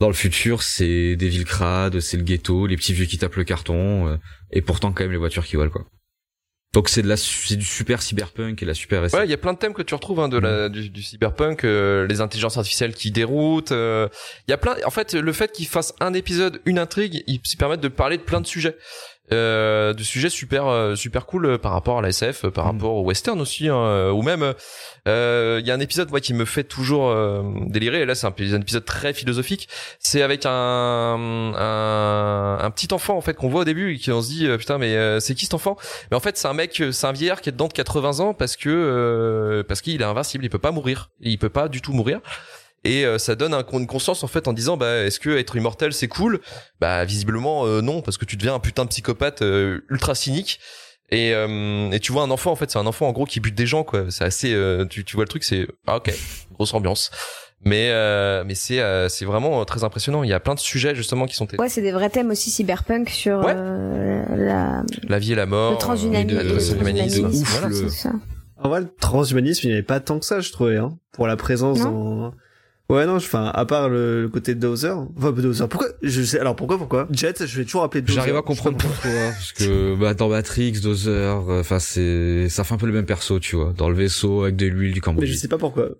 [0.00, 3.34] Dans le futur c'est des villes crades c'est le ghetto les petits vieux qui tapent
[3.36, 4.16] le carton euh,
[4.52, 5.86] et pourtant quand même les voitures qui volent quoi
[6.74, 9.18] donc c'est de la c'est du super cyberpunk et la super SF.
[9.18, 11.02] Ouais, il y a plein de thèmes que tu retrouves hein, de la du, du
[11.02, 13.72] cyberpunk, euh, les intelligences artificielles qui déroutent.
[13.72, 14.08] euh,
[14.46, 14.76] Il y a plein.
[14.84, 18.18] En fait, le fait qu'ils fassent un épisode, une intrigue, ils se permettent de parler
[18.18, 18.76] de plein de sujets.
[19.32, 22.64] Euh, de sujets super euh, super cool euh, par rapport à la SF, euh, par
[22.64, 22.68] Mm.
[22.76, 24.54] rapport au western aussi, hein, euh, ou même
[25.06, 28.00] euh, il y a un épisode moi qui me fait toujours euh, délirer.
[28.02, 29.68] Et là, c'est un, un épisode très philosophique.
[29.98, 30.50] C'est avec un,
[31.56, 34.46] un un petit enfant en fait qu'on voit au début et qui on se dit
[34.46, 35.76] euh, putain mais euh, c'est qui cet enfant?
[36.10, 38.20] Mais en fait, c'est un mec, euh, c'est un vieillard qui est dedans de 80
[38.20, 41.68] ans parce que euh, parce qu'il est invincible, il peut pas mourir, il peut pas
[41.68, 42.20] du tout mourir.
[42.84, 45.56] Et euh, ça donne un, une conscience en fait en disant bah est-ce que être
[45.56, 46.40] immortel c'est cool?
[46.80, 50.60] Bah visiblement euh, non parce que tu deviens un putain de psychopathe euh, ultra cynique.
[51.10, 53.40] Et, euh, et tu vois un enfant en fait c'est un enfant en gros qui
[53.40, 54.04] bute des gens quoi.
[54.10, 56.12] C'est assez euh, tu, tu vois le truc c'est ah ok
[56.52, 57.10] grosse ambiance.
[57.64, 60.22] Mais euh, mais c'est euh, c'est vraiment très impressionnant.
[60.22, 62.50] Il y a plein de sujets justement qui sont Ouais, c'est des vrais thèmes aussi
[62.50, 63.54] cyberpunk sur Ouais.
[63.56, 66.38] euh, la, la vie et la mort, le transhumanisme.
[66.38, 67.22] euh, le transhumanisme.
[67.22, 67.68] de ouf, Voilà.
[67.68, 67.88] le-.
[68.62, 71.26] En vrai, le transhumanisme, il n'y avait pas tant que ça, je trouvais, hein, pour
[71.26, 72.32] la présence dans...
[72.90, 74.96] Ouais, non, enfin, à part le, le côté Dozer.
[75.18, 75.68] Enfin, Dozer.
[75.68, 77.06] Pourquoi, je sais, alors pourquoi, pourquoi?
[77.10, 78.14] Jet, je vais toujours appeler Dozer.
[78.20, 81.10] J'arrive à comprendre pourquoi, parce que bah, dans Matrix, Dozer,
[81.50, 84.44] euh, enfin c'est, ça fait un peu le même perso, tu vois, dans le vaisseau
[84.44, 85.26] avec de l'huile, du Mais cambouis.
[85.26, 85.90] je sais pas pourquoi.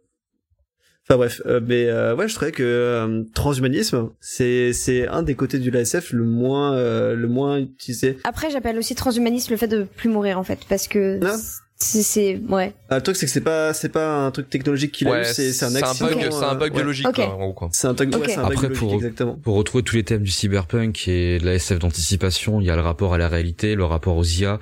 [1.07, 5.35] Enfin bref, euh, mais euh, ouais, je trouvais que euh, transhumanisme, c'est c'est un des
[5.35, 8.19] côtés du LSF le moins euh, le moins utilisé.
[8.25, 11.35] Après, j'appelle aussi transhumanisme le fait de plus mourir en fait, parce que Non.
[11.81, 12.73] C'est c'est ouais.
[12.89, 15.23] Ah, le truc c'est que c'est pas c'est pas un truc technologique qu'il a Ouais,
[15.23, 16.09] eu, c'est c'est un c'est un accident.
[16.09, 17.15] bug, c'est un bug euh, biologique Ok.
[17.15, 17.69] quoi, en gros, quoi.
[17.73, 19.35] C'est un, bug- ouais, un bug Après, pour- exactement.
[19.37, 22.77] Pour retrouver tous les thèmes du cyberpunk et de la SF d'anticipation, il y a
[22.77, 24.59] le rapport à la réalité, le rapport aux IA,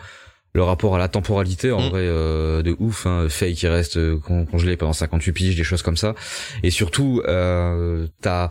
[0.55, 1.89] le rapport à la temporalité, en Mm.
[1.91, 5.65] vrai, euh, de ouf, hein, Faye qui reste euh, con- congelé pendant 58 piges, des
[5.65, 6.15] choses comme ça.
[6.63, 8.51] Et surtout, euh, t'as,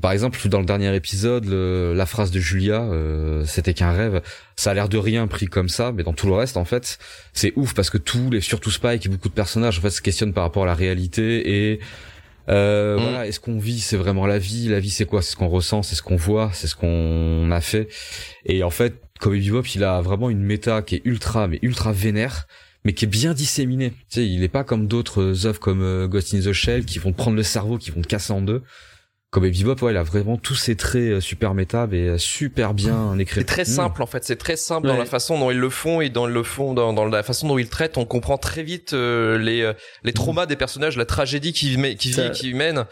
[0.00, 4.20] par exemple, dans le dernier épisode, le- la phrase de Julia, euh, c'était qu'un rêve,
[4.56, 6.98] ça a l'air de rien pris comme ça, mais dans tout le reste, en fait,
[7.32, 10.02] c'est ouf parce que tous les, surtout Spike et beaucoup de personnages, en fait, se
[10.02, 11.80] questionnent par rapport à la réalité et
[12.48, 13.02] euh, Mm.
[13.02, 14.68] voilà, est-ce qu'on vit, c'est vraiment la vie?
[14.68, 15.20] La vie, c'est quoi?
[15.22, 17.88] C'est ce qu'on ressent, c'est ce qu'on voit, c'est ce qu'on a fait.
[18.44, 21.90] Et en fait, Cowboy Bebop, il a vraiment une méta qui est ultra, mais ultra
[21.92, 22.46] vénère,
[22.84, 23.90] mais qui est bien disséminée.
[23.90, 27.00] Tu sais, il est pas comme d'autres œuvres comme euh, Ghost in the Shell qui
[27.00, 28.62] vont te prendre le cerveau, qui vont te casser en deux.
[29.36, 32.72] Cowboy Bebop, ouais, il a vraiment tous ses traits euh, super méta, mais euh, super
[32.72, 33.40] bien écrits.
[33.40, 33.66] C'est très Mm.
[33.66, 36.26] simple en fait, c'est très simple dans la façon dont ils le font et dans
[36.26, 39.60] le fond dans, dans la façon dont ils traitent, on comprend très vite euh, les
[39.60, 39.74] euh,
[40.04, 42.86] les traumas des personnages, la tragédie qui mè- qui vit qui mène.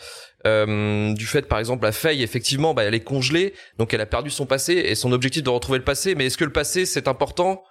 [0.47, 4.05] Euh, du fait par exemple la Faye effectivement bah elle est congelée donc elle a
[4.05, 6.15] perdu son passé et son objectif de retrouver le passé.
[6.15, 7.63] Mais est-ce que le passé c'est important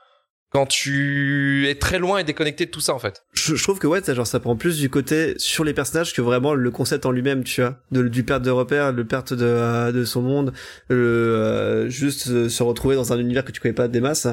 [0.49, 3.21] quand tu es très loin et déconnecté de tout ça en fait?
[3.45, 6.13] Je, je trouve que ouais, ça, genre ça prend plus du côté sur les personnages
[6.13, 9.33] que vraiment le concept en lui-même, tu vois, de, du perte de repère, le perte
[9.33, 10.53] de, de son monde,
[10.89, 14.27] le euh, juste euh, se retrouver dans un univers que tu connais pas des masses.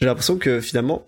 [0.00, 1.06] J'ai l'impression que finalement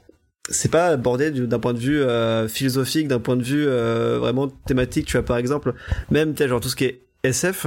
[0.48, 4.18] c'est pas abordé du- d'un point de vue euh, philosophique, d'un point de vue euh,
[4.20, 5.72] vraiment thématique, tu vois par exemple,
[6.10, 7.66] même tu genre tout ce qui est SF.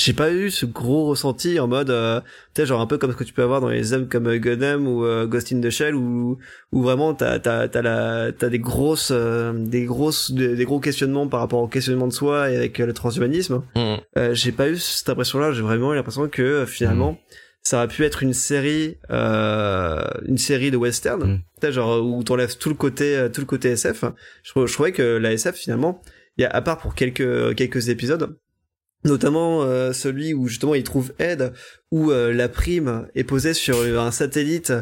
[0.00, 2.20] J'ai pas eu ce gros ressenti en mode, euh,
[2.54, 4.28] tu sais, genre un peu comme ce que tu peux avoir dans les hommes comme
[4.28, 6.38] euh, Gundam ou euh, Ghost in the Shell où
[6.70, 10.78] où vraiment t'as t'as t'as la t'as des grosses euh, des grosses des, des gros
[10.78, 13.64] questionnements par rapport au questionnement de soi et avec euh, le transhumanisme.
[13.76, 17.18] Euh, j'ai pas eu cette impression là j'ai vraiment eu l'impression que finalement
[17.62, 21.20] ça aurait pu être une série euh, une série de western.
[21.24, 21.40] Mm.
[21.60, 24.04] peut-être genre où t'enlèves tout le côté tout le côté SF
[24.44, 26.00] je, je trouvais que la SF finalement
[26.36, 28.36] il y a à part pour quelques quelques épisodes
[29.04, 31.52] notamment euh, celui où justement il trouve aide
[31.90, 34.72] où euh, la prime est posée sur un satellite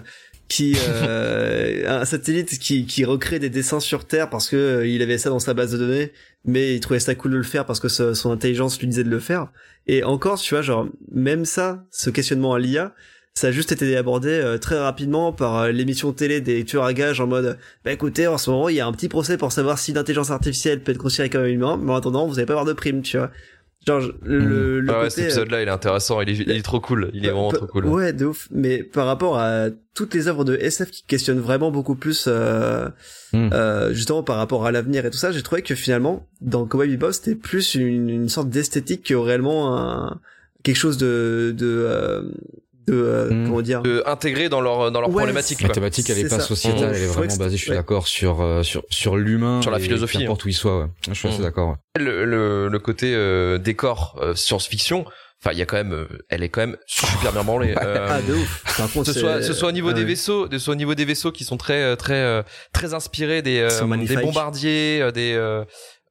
[0.48, 5.18] qui euh, un satellite qui qui recrée des dessins sur Terre parce que il avait
[5.18, 6.12] ça dans sa base de données
[6.44, 9.02] mais il trouvait ça cool de le faire parce que ce- son intelligence lui disait
[9.04, 9.48] de le faire.
[9.88, 12.94] Et encore tu vois genre même ça ce questionnement à l'IA
[13.34, 17.20] ça a juste été abordé euh, très rapidement par l'émission télé des tueurs à gages
[17.20, 19.78] en mode bah écoutez en ce moment il y a un petit procès pour savoir
[19.78, 22.54] si l'intelligence artificielle peut être considérée comme un humain mais en attendant vous allez pas
[22.54, 23.30] avoir de prime tu vois
[23.86, 26.28] genre je- le, le Ah ouais, côté, cet euh, épisode là il est intéressant il
[26.30, 28.48] est, il est trop cool il est vraiment Pe- trop cool Ouais, de ouf.
[28.50, 32.88] Mais par rapport à toutes les œuvres de SF qui questionnent vraiment beaucoup plus, euh,
[33.32, 33.50] Mm.
[33.52, 36.88] euh, justement par rapport à l'avenir et tout ça, j'ai trouvé que finalement, dans Cowboy
[36.88, 40.20] Bebop, c'était plus une, une sorte d'esthétique que réellement un,
[40.62, 42.22] quelque chose de, de, euh,
[42.88, 43.46] de, euh, Mm.
[43.48, 43.82] comment dire.
[43.86, 46.46] Euh, intégré dans leur dans leur Ouais, problématique La thématique, elle est C'est pas ça.
[46.46, 47.76] sociétale, elle est vraiment basée, je suis ouais.
[47.76, 49.60] d'accord, sur, euh, sur, sur l'humain.
[49.62, 50.86] Sur la philosophie, N'importe où il soit, ouais.
[51.08, 51.42] Je suis assez Mm.
[51.42, 52.02] d'accord, ouais.
[52.02, 55.04] le, le, le côté euh, décor euh, science-fiction
[55.42, 58.06] enfin il y a quand même euh, elle est quand même super bien branlée Euh,
[58.10, 58.64] Ah, de ouf.
[58.78, 60.94] Par contre, ce soit ce soit au niveau ah des vaisseaux de soit au niveau
[60.94, 65.34] des vaisseaux qui sont très très euh, très inspirés des euh, des bombardiers euh, des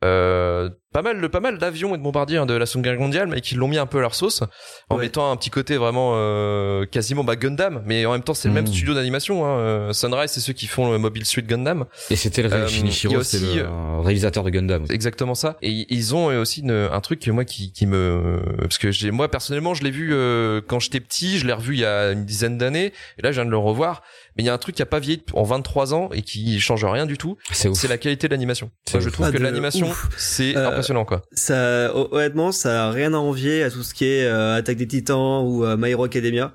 [0.03, 2.99] euh, pas mal de pas mal d'avions et de bombardiers hein, de la Seconde Guerre
[2.99, 4.43] mondiale, mais qui l'ont mis un peu à leur sauce
[4.89, 5.03] en Ouais.
[5.03, 8.53] mettant un petit côté vraiment euh, quasiment bah, Gundam, mais en même temps c'est le
[8.53, 8.67] même Mm.
[8.67, 9.45] studio d'animation.
[9.45, 9.57] Hein.
[9.59, 11.85] Euh, Sunrise, c'est ceux qui font le Mobile Suit Gundam.
[12.09, 13.65] Et c'était le Euh, Shinichiro, c'est le
[14.01, 14.85] réalisateur de Gundam.
[14.89, 15.57] Exactement ça.
[15.61, 19.11] Et ils ont aussi une- un truc que moi qui, qui me parce que j'ai
[19.11, 22.11] moi personnellement je l'ai vu euh, quand j'étais petit, je l'ai revu il y a
[22.11, 24.01] une dizaine d'années et là je viens de le revoir.
[24.37, 26.59] Mais il y a un truc qui a pas vieilli en 23 ans et qui
[26.59, 27.37] change rien du tout.
[27.51, 27.77] C'est ouf.
[27.77, 28.69] C'est la qualité de l'animation.
[28.85, 31.21] C'est Moi, je trouve Ah, que de l'animation c'est Euh, impressionnant quoi.
[31.31, 34.77] Ça, hon- honnêtement, ça a rien à envier à tout ce qui est euh, Attaque
[34.77, 36.53] des Titans ou euh, My Hero Academia.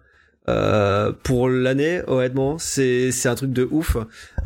[0.49, 3.97] Euh, pour l'année, honnêtement, c'est c'est un truc de ouf.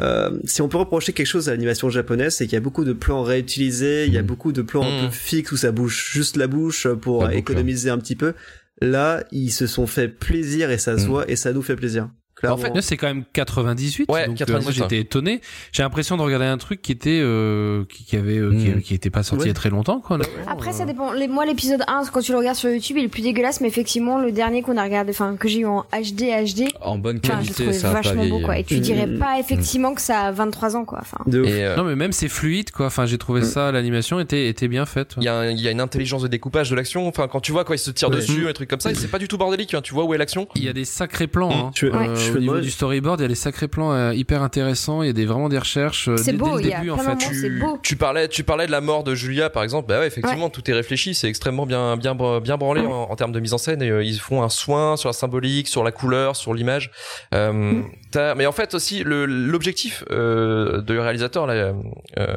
[0.01, 2.85] Euh, si on peut reprocher quelque chose à l'animation japonaise, c'est qu'il y a beaucoup
[2.85, 4.27] de plans réutilisés, il y a Mm.
[4.27, 5.07] beaucoup de plans un Mm.
[5.07, 8.35] peu fixes où ça bouge juste la bouche pour La boucle, économiser un petit peu.
[8.83, 11.09] Là, ils se sont fait plaisir et ça se Mm.
[11.09, 12.09] voit et ça nous fait plaisir.
[12.53, 14.11] En fait, Là, c'est quand même 98.
[14.11, 15.41] Ouais, donc, euh, 98, moi, j'étais étonné.
[15.73, 18.83] J'ai l'impression de regarder un truc qui était, euh, qui, qui avait, euh, qui, Mm.
[18.83, 19.47] qui était pas sorti Ouais.
[19.47, 20.19] il y a très longtemps, quoi.
[20.47, 21.13] Après, ça Euh, dépend.
[21.13, 23.69] Les, moi, l'épisode 1, quand tu le regardes sur YouTube, il est plus dégueulasse, mais
[23.69, 27.21] effectivement, le dernier qu'on a regardé, enfin, que j'ai eu en HD, HD, En bonne
[27.21, 28.43] qualité, trouvé ça a pas vachement beau, vieilli.
[28.45, 28.59] quoi.
[28.59, 28.81] Et tu Mm.
[28.81, 30.99] dirais pas effectivement que ça a 23 ans, quoi.
[31.01, 31.47] Enfin, De ouf.
[31.49, 32.87] Et euh, Non, mais même c'est fluide, quoi.
[32.87, 33.45] Enfin, j'ai trouvé Mm.
[33.45, 35.15] ça, l'animation était, était bien faite.
[35.19, 37.07] il y, a il y a une intelligence de découpage de l'action.
[37.09, 38.17] Enfin, quand tu vois quand ils se tirent Ouais.
[38.17, 39.75] dessus, un truc comme ça, et c'est pas du tout bordélique.
[39.75, 39.81] Hein.
[39.83, 41.49] Tu vois où est l'action Il y a des sacrés plans.
[41.51, 41.53] Mm.
[41.53, 41.71] Hein.
[41.75, 44.43] Je- Euh, je au niveau du storyboard, il y a des sacrés plans euh, hyper
[44.43, 45.03] intéressants.
[45.03, 46.09] Il y a des, vraiment des recherches.
[46.09, 47.17] euh, C'est dès, beau, il le y a début, en fait.
[47.17, 47.79] tu, c'est beau.
[47.83, 49.89] tu parlais, tu parlais de la mort de Julia, par exemple.
[49.89, 53.33] Bah ouais, effectivement, tout est réfléchi, c'est extrêmement bien, bien, bien branlé en, en termes
[53.33, 53.83] de mise en scène.
[53.83, 56.91] Et, euh, ils font un soin sur la symbolique, sur la couleur, sur l'image.
[57.35, 57.85] Euh, Mm.
[58.11, 61.73] t'as- mais en fait aussi, le- l'objectif euh, de réalisateur, là,
[62.19, 62.37] euh,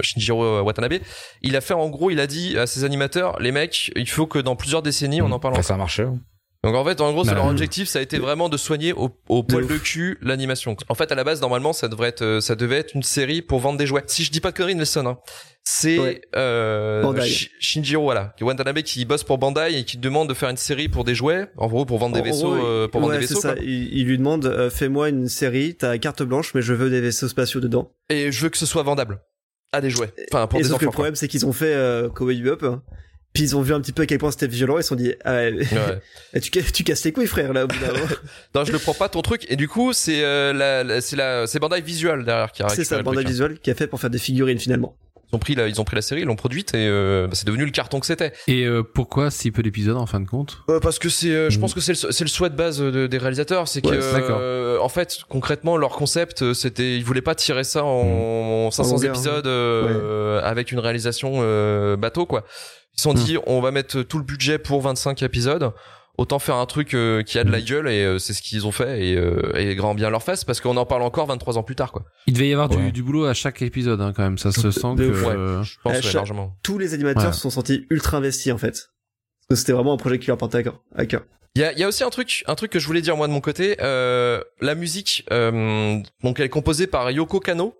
[0.00, 0.94] Shinjiro Watanabe,
[1.42, 4.26] il a fait en gros, il a dit à ses animateurs, les mecs, il faut
[4.26, 5.64] que dans plusieurs décennies, on en parle Bah, encore.
[5.64, 6.02] ça a marché.
[6.02, 6.18] hein.
[6.64, 8.92] Donc en fait, en gros, c'est Bah, leur objectif, ça a été vraiment de soigner
[8.92, 10.76] au, au poil de cul l'animation.
[10.88, 13.42] En fait, à la base, normalement, ça devrait être, euh, ça devait être une série
[13.42, 14.02] pour vendre des jouets.
[14.06, 15.18] Si je dis pas de conneries, Nelson, hein,
[15.62, 16.20] c'est Ouais.
[16.36, 17.20] euh,
[17.60, 20.56] Shinjiro, voilà, qui est Watanabe qui bosse pour Bandai et qui demande de faire une
[20.56, 23.18] série pour des jouets, en gros, pour vendre des vaisseaux, gros, euh, pour vendre des
[23.20, 23.40] vaisseaux.
[23.40, 23.54] ça.
[23.60, 27.00] Il, il lui demande, euh, fais-moi une série, t'as carte blanche, mais je veux des
[27.00, 27.92] vaisseaux spatiaux dedans.
[28.10, 29.20] Et je veux que ce soit vendable
[29.72, 30.90] à des jouets, enfin pour et des sauf que enfants.
[30.90, 32.82] le problème, c'est qu'ils ont fait euh, Cowboy Bebop, hein.
[33.34, 34.94] Puis ils ont vu un petit peu à quel point c'était violent, ils se sont
[34.94, 35.52] dit, ah, ouais.
[35.52, 35.66] Ouais.
[36.34, 38.06] eh, tu, ca- tu casses les couilles, frère, là, au bout d'un moment.
[38.54, 39.44] Non, je le prends pas ton truc.
[39.50, 42.68] Et du coup, c'est euh, la, la- c'est la, c'est Bandai Visual derrière qui a
[42.68, 43.30] C'est ça, Bandai truc, hein.
[43.30, 44.96] Visual qui a fait pour faire des figurines finalement.
[45.32, 47.32] Ils ont pris la, ils ont pris la série, ils l'ont produite et euh, bah,
[47.34, 48.32] c'est devenu le carton que c'était.
[48.46, 50.58] Et euh, pourquoi si peu d'épisodes en fin de compte?
[50.70, 51.60] Euh, parce que c'est, euh, je Mm.
[51.60, 54.12] pense que c'est le, c'est le souhait de base de- des réalisateurs, c'est que, Ouais,
[54.12, 54.38] d'accord.
[54.40, 58.92] euh, en fait, concrètement, leur concept, euh, c'était, ils voulaient pas tirer ça en 500
[58.94, 62.44] longueur, épisodes euh, avec une réalisation euh, bateau, quoi.
[62.96, 65.72] Ils se sont dit, on va mettre tout le budget pour 25 épisodes.
[66.16, 68.68] Autant faire un truc euh, qui a de la gueule et euh, c'est ce qu'ils
[68.68, 71.58] ont fait et, euh, et grand bien leur face parce qu'on en parle encore 23
[71.58, 72.04] ans plus tard quoi.
[72.28, 72.76] Il devait y avoir Ouais.
[72.76, 74.38] du, du boulot à chaque épisode, hein, quand même.
[74.38, 75.12] Ça se sent de que.
[75.12, 75.34] ouf, ouais.
[75.34, 76.56] euh, Je pense À ouais, chaque- largement.
[76.62, 77.32] Tous les animateurs Ouais.
[77.32, 78.90] se sont sentis ultra investis en fait.
[79.48, 80.80] Parce que c'était vraiment un projet qui leur portait à cœur.
[80.94, 81.24] à cœur.
[81.56, 83.16] Il y a, il y a aussi un truc, un truc que je voulais dire
[83.16, 83.76] moi de mon côté.
[83.80, 87.74] Euh, la musique, euh, donc elle est composée par Yoko Kano.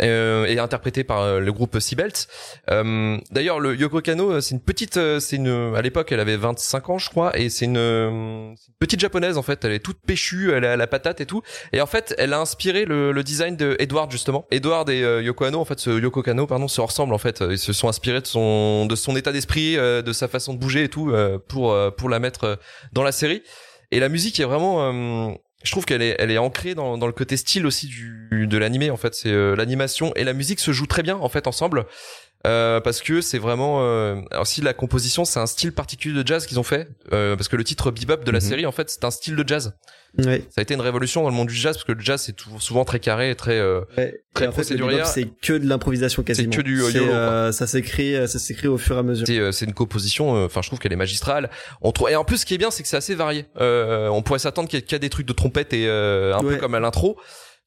[0.00, 2.28] Euh, et interprétée par euh, le groupe Seabelt.
[2.70, 6.20] Euh, D'ailleurs, le Yoko Kano, euh, c'est une petite, euh, c'est une, à l'époque, elle
[6.20, 9.64] avait 25 ans, je crois, et c'est une, petite japonaise en fait.
[9.64, 11.42] Elle est toute péchue, elle a la patate et tout.
[11.72, 14.46] Et en fait, elle a inspiré le, le design de Edward justement.
[14.52, 17.42] Edward et Yoko Kano, en fait, ce Yoko Kano, pardon, se ressemblent en fait.
[17.50, 20.84] Ils se sont inspirés de son, de son état d'esprit, de sa façon de bouger
[20.84, 21.12] et tout,
[21.48, 22.60] pour, pour la mettre
[22.92, 23.42] dans la série.
[23.90, 27.12] Et la musique est vraiment, je trouve qu'elle est, elle est ancrée dans, dans le
[27.12, 29.14] côté style aussi du, de l'animé en fait.
[29.14, 31.86] C'est euh, l'animation et la musique se jouent très bien en fait ensemble.
[32.46, 36.24] Euh, parce que c'est vraiment euh, alors si la composition c'est un style particulier de
[36.24, 38.44] jazz qu'ils ont fait euh, parce que le titre bebop de la Mhm.
[38.48, 39.74] série en fait c'est un style de jazz
[40.18, 40.42] Ouais.
[40.48, 42.34] ça a été une révolution dans le monde du jazz parce que le jazz c'est
[42.60, 44.22] souvent très carré très euh, ouais.
[44.34, 46.54] Très Et bebop, c'est que de l'improvisation quasiment.
[46.56, 49.26] que du, C'est, YOLO, euh, ça s'écrit, euh, ça s'écrit au fur et à mesure.
[49.26, 51.50] c'est c'est une composition enfin je trouve qu'elle est magistrale
[51.82, 54.06] on trouve et en plus ce qui est bien c'est que c'est assez varié euh,
[54.08, 56.74] on pourrait s'attendre qu'il y ait- des trucs de trompette et euh, un peu comme
[56.76, 57.18] à l'intro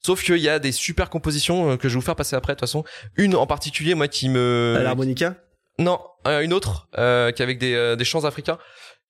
[0.04, 2.52] sauf qu'il y a des super compositions euh, que je vais vous faire passer après.
[2.54, 2.84] De toute façon
[3.16, 5.36] une en particulier moi qui me À l'harmonica.
[5.78, 8.58] non euh, une autre euh, qui est avec des, euh, des chants africains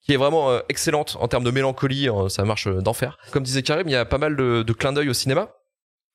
[0.05, 3.19] qui est vraiment euh, excellente en termes de mélancolie euh, ça marche euh, d'enfer.
[3.31, 5.51] Comme disait Karim il y a pas mal de, de clins d'œil au cinéma.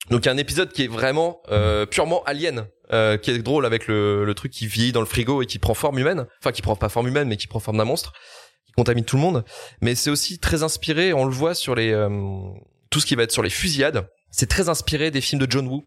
[0.10, 3.38] Donc il y a un épisode qui est vraiment euh, purement alien euh, qui est
[3.40, 6.28] drôle avec le, le truc qui vieillit dans le frigo et qui prend forme humaine.
[6.40, 8.14] Enfin qui prend pas forme humaine mais qui prend forme d'un monstre.
[8.66, 9.44] Qui contamine tout le monde.
[9.82, 12.10] Mais c'est aussi très inspiré on le voit sur les euh,
[12.90, 14.08] tout ce qui va être sur les fusillades
[14.38, 15.84] c'est très inspiré des films de John Woo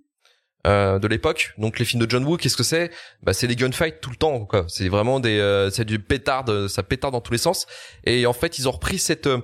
[0.67, 1.55] euh, de l'époque.
[1.57, 2.91] Donc les films de John Woo qu'est-ce que c'est?
[3.23, 4.67] Bah c'est des gunfights tout le temps quoi.
[4.69, 7.67] C'est vraiment des euh, c'est du pétard de- ça pétard dans tous les sens.
[8.05, 9.41] Et en fait ils ont repris cette euh,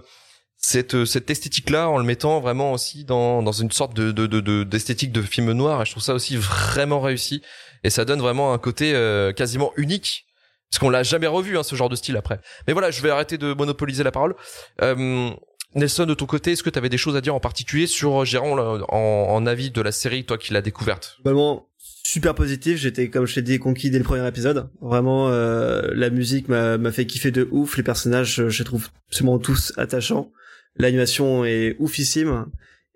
[0.57, 4.27] cette cette esthétique là en le mettant vraiment aussi dans dans une sorte de de
[4.27, 5.83] de d'esthétique de, film noir.
[5.83, 7.43] Et je trouve ça aussi vraiment réussi.
[7.85, 10.25] Et ça donne vraiment un côté euh, quasiment unique.
[10.71, 12.41] Parce qu'on l'a jamais revu hein, ce genre de style après.
[12.67, 14.35] Mais voilà je vais arrêter de monopoliser la parole.
[14.83, 15.31] Euh,
[15.77, 18.25] Nelson de ton côté est-ce que tu avais des choses à dire en particulier sur
[18.25, 21.19] Gérard en, en avis de la série toi qui l'as découverte?
[21.23, 21.67] Globalement
[22.03, 22.79] super positif.
[22.79, 24.69] J'étais comme je t'ai dit conquis dès le premier épisode.
[24.81, 27.77] Vraiment euh, la musique m'a m'a fait kiffer de ouf.
[27.77, 30.33] Les personnages je les trouve absolument tous attachants.
[30.77, 32.47] L'animation est oufissime.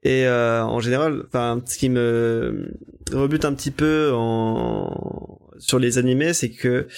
[0.03, 2.73] Et euh, en général enfin ce qui me
[3.13, 6.89] rebute un petit peu en sur les animés c'est que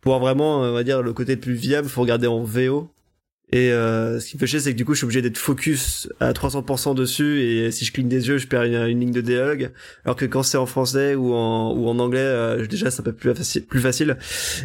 [0.00, 2.94] pour vraiment on va dire le côté le plus viable faut regarder en VO
[3.52, 5.38] et euh, ce qui me fait chier, c'est que du coup, je suis obligé d'être
[5.38, 9.20] focus à 300% dessus, et si je cligne des yeux, je perds une, ligne de
[9.20, 9.70] dialogue.
[10.04, 13.04] Alors que quand c'est en français ou en ou en anglais, euh, déjà, c'est un
[13.04, 13.64] peu plus facile.
[13.66, 14.16] Plus facile.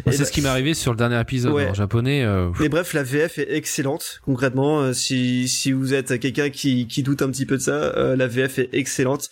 [0.06, 2.24] c'est ce qui m'est arrivé sur le dernier épisode en japonais.
[2.24, 2.50] Euh...
[2.58, 4.20] Mais bref, la VF est excellente.
[4.24, 7.94] Concrètement, euh, si si vous êtes quelqu'un qui qui doute un petit peu de ça,
[7.96, 9.30] euh, la VF est excellente.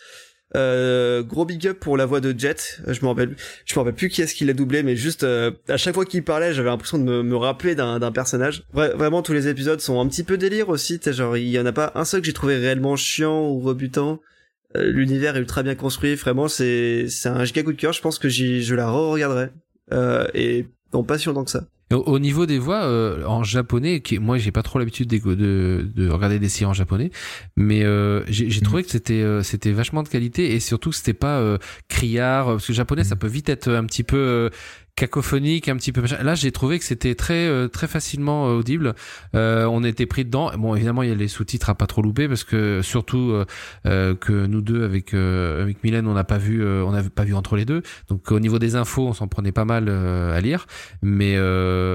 [0.57, 2.80] Euh, gros big up pour la voix de Jet.
[2.86, 3.36] Je me rappelle,
[3.66, 6.05] je me rappelle plus qui est-ce qui l'a doublé, mais juste euh, à chaque fois
[6.05, 8.64] qu'il parlait, j'avais l'impression de me, me rappeler d'un personnage.
[8.72, 11.01] vraiment, tous les épisodes sont un petit peu délire aussi.
[11.05, 14.20] Genre, il y en a pas un seul que j'ai trouvé réellement chiant ou rebutant.
[14.76, 16.14] Euh, l'univers est ultra bien construit.
[16.14, 17.92] Vraiment, c'est c'est un giga coup de cœur.
[17.92, 19.49] Je pense que je la re-regarderai
[20.34, 21.64] et non pas si longtemps que ça.
[21.91, 25.91] Au, niveau des voix euh, en japonais, qui, moi j'ai pas trop l'habitude de, de,
[25.95, 27.11] de, regarder des séries en japonais,
[27.57, 28.61] mais euh, j'ai mhm.
[28.61, 31.59] trouvé que c'était euh, c'était vachement de qualité et surtout que c'était pas
[31.89, 33.20] criard parce que le japonais ça mhm.
[33.20, 34.51] peut vite être un petit peu
[34.99, 36.03] cacophonique, un petit peu.
[36.22, 38.94] Là, j'ai trouvé que c'était très euh, très facilement euh, audible.
[39.34, 40.51] Euh, on était pris dedans.
[40.59, 43.32] Bon, évidemment, il y a les sous-titres à pas trop louper parce que surtout
[43.84, 47.57] que nous deux avec avec Mylène, on n'a pas vu on n'a pas vu entre
[47.57, 47.82] les deux.
[48.09, 50.66] Donc au niveau des infos, on s'en prenait pas mal à lire,
[51.03, 51.36] mais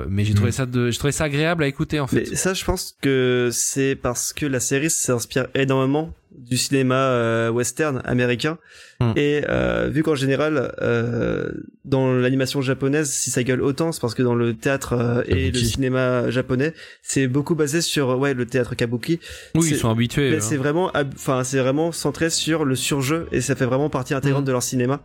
[0.10, 0.54] mais j'ai trouvé mm.
[0.54, 2.30] ça de j'ai trouvé ça agréable à écouter en fait.
[2.30, 7.50] Mais ça, je pense que c'est parce que la série s'inspire énormément du cinéma euh,
[7.50, 8.58] western américain
[9.00, 9.12] hmm.
[9.16, 11.52] et euh, vu qu'en général euh,
[11.86, 15.60] dans l'animation japonaise si ça gueule autant c'est parce que dans le théâtre et le
[15.60, 19.20] cinéma japonais c'est beaucoup basé sur ouais le théâtre kabuki
[19.56, 20.40] oui ils sont habitués hein.
[20.42, 24.44] c'est vraiment enfin c'est vraiment centré sur le surjeu et ça fait vraiment partie intégrante
[24.44, 24.48] hmm.
[24.48, 25.02] de leur cinéma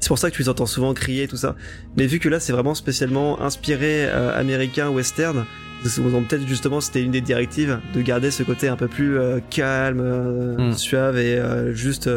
[0.00, 1.56] c'est pour ça que tu les entends souvent crier tout ça
[1.96, 5.44] mais vu que là c'est vraiment spécialement inspiré américain western
[5.82, 10.00] peut-être justement c'était une des directives de garder ce côté un peu plus euh, calme,
[10.00, 10.72] euh, hmm.
[10.74, 12.08] suave et euh, juste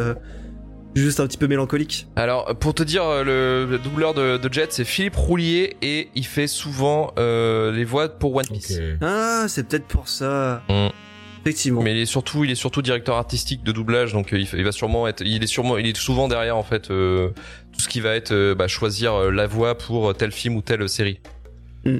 [0.96, 2.08] juste un petit peu mélancolique.
[2.16, 7.14] Alors pour te dire le, doubleur de, Jet c'est Philippe Roulier et il fait souvent
[7.18, 8.80] les voix pour One Piece.
[9.02, 10.64] Ah c'est peut-être pour ça.
[10.70, 10.90] Hmm.
[11.42, 11.82] Effectivement.
[11.82, 15.08] Mais il est surtout il est surtout directeur artistique de doublage donc il, va sûrement
[15.08, 18.54] être il est sûrement il est souvent derrière en fait tout ce qui va être
[18.54, 21.20] bah, choisir la voix pour tel film ou telle série.
[21.86, 21.98] Hmm.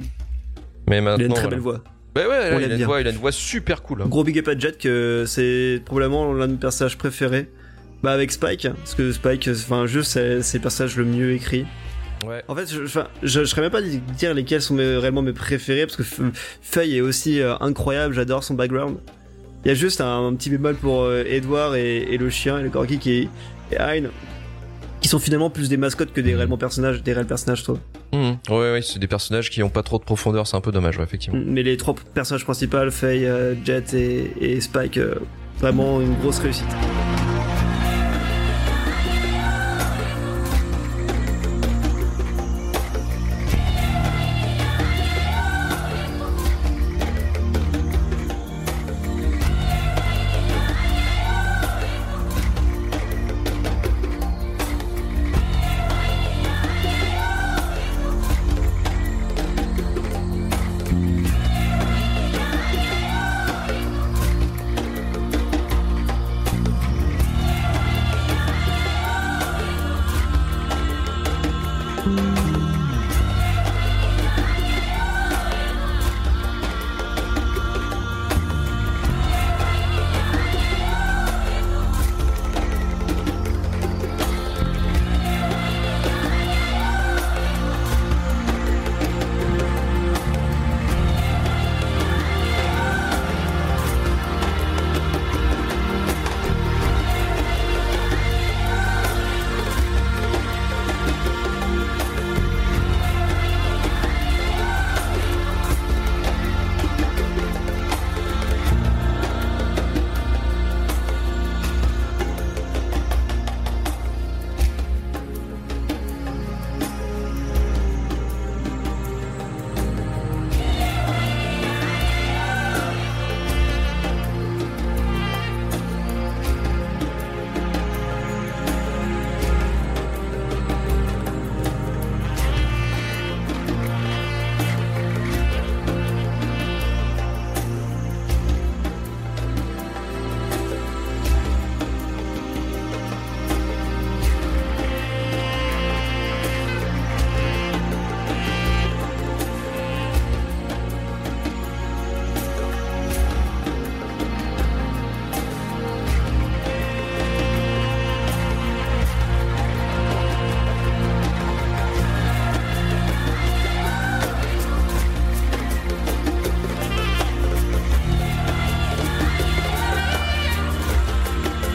[0.88, 1.82] Mais maintenant, il a une très belle voix.
[2.14, 4.04] Bah ouais, il, a une voix, il a une voix super cool.
[4.06, 7.50] Gros big up à Jet que c'est probablement l'un de mes personnages préférés.
[8.02, 11.64] Bah avec Spike, parce que Spike, enfin juste c'est le personnage le mieux écrit.
[12.26, 12.42] Ouais.
[12.48, 12.84] En fait, je,
[13.22, 16.02] je, serais même pas dire lesquels sont réellement mes préférés parce que
[16.62, 18.14] Feuille est aussi euh, incroyable.
[18.14, 18.98] J'adore son background.
[19.64, 22.70] Il y a juste un, petit bémol pour euh, Edward et, le chien et le
[22.70, 23.28] corgi qui est
[23.72, 24.10] et Hein,
[25.04, 27.78] qui sont finalement plus des mascottes que des réellement personnages, des réels personnages, trouve.
[28.14, 28.32] Mmh.
[28.48, 30.98] Ouais, ouais, c'est des personnages qui ont pas trop de profondeur, c'est un peu dommage,
[30.98, 31.38] effectivement.
[31.44, 35.16] Mais les trois personnages principaux, Faye, euh, Jet et, Spike, euh,
[35.58, 36.64] vraiment une grosse réussite.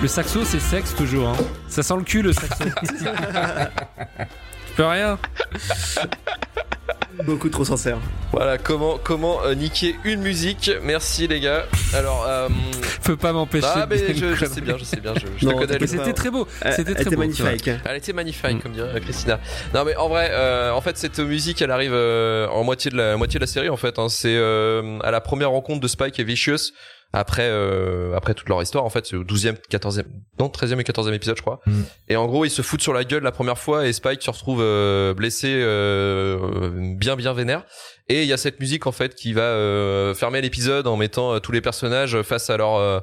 [0.10, 1.30] Saxo, c'est sexe toujours.
[1.30, 1.38] Hein.
[1.70, 2.64] Ça sent le cul le saxo.
[2.88, 5.18] tu peux rien.
[7.26, 7.98] Beaucoup trop sincère.
[8.32, 10.72] Voilà, comment comment euh, niquer une musique.
[10.84, 11.66] Merci les gars.
[11.94, 12.48] Alors, euh,
[13.04, 13.68] Peux pas m'empêcher.
[13.74, 15.88] ah, de mais je, je sais bien, je sais bien, je, je Non, te connais.
[15.88, 16.48] C'était très beau.
[16.62, 17.22] Elle- C'était très était beau.
[17.22, 17.70] magnifique.
[17.86, 18.60] Elle était magnifique, Mm.
[18.62, 19.40] comme dirait Christina.
[19.74, 22.96] Non, mais en vrai, euh, en fait, cette musique, elle arrive euh, en moitié de
[22.98, 23.70] la moitié de la série.
[23.70, 24.08] En fait, hein.
[24.08, 26.72] c'est euh, à la première rencontre de Spike et Vicious.
[27.12, 30.04] Après, euh, après toute leur histoire, en fait, c'est au 12e, 14e,
[30.40, 31.60] non, 13e et 14e épisode, je crois.
[31.66, 31.82] Mm.
[32.10, 34.30] Et en gros, ils se foutent sur la gueule la première fois et Spike se
[34.30, 35.48] retrouve euh, blessé,
[36.04, 37.64] euh, bien, bien vénère.
[38.10, 41.34] Et il y a cette musique, en fait, qui va euh, fermer l'épisode en mettant
[41.34, 43.00] euh, tous les personnages face à leur, euh,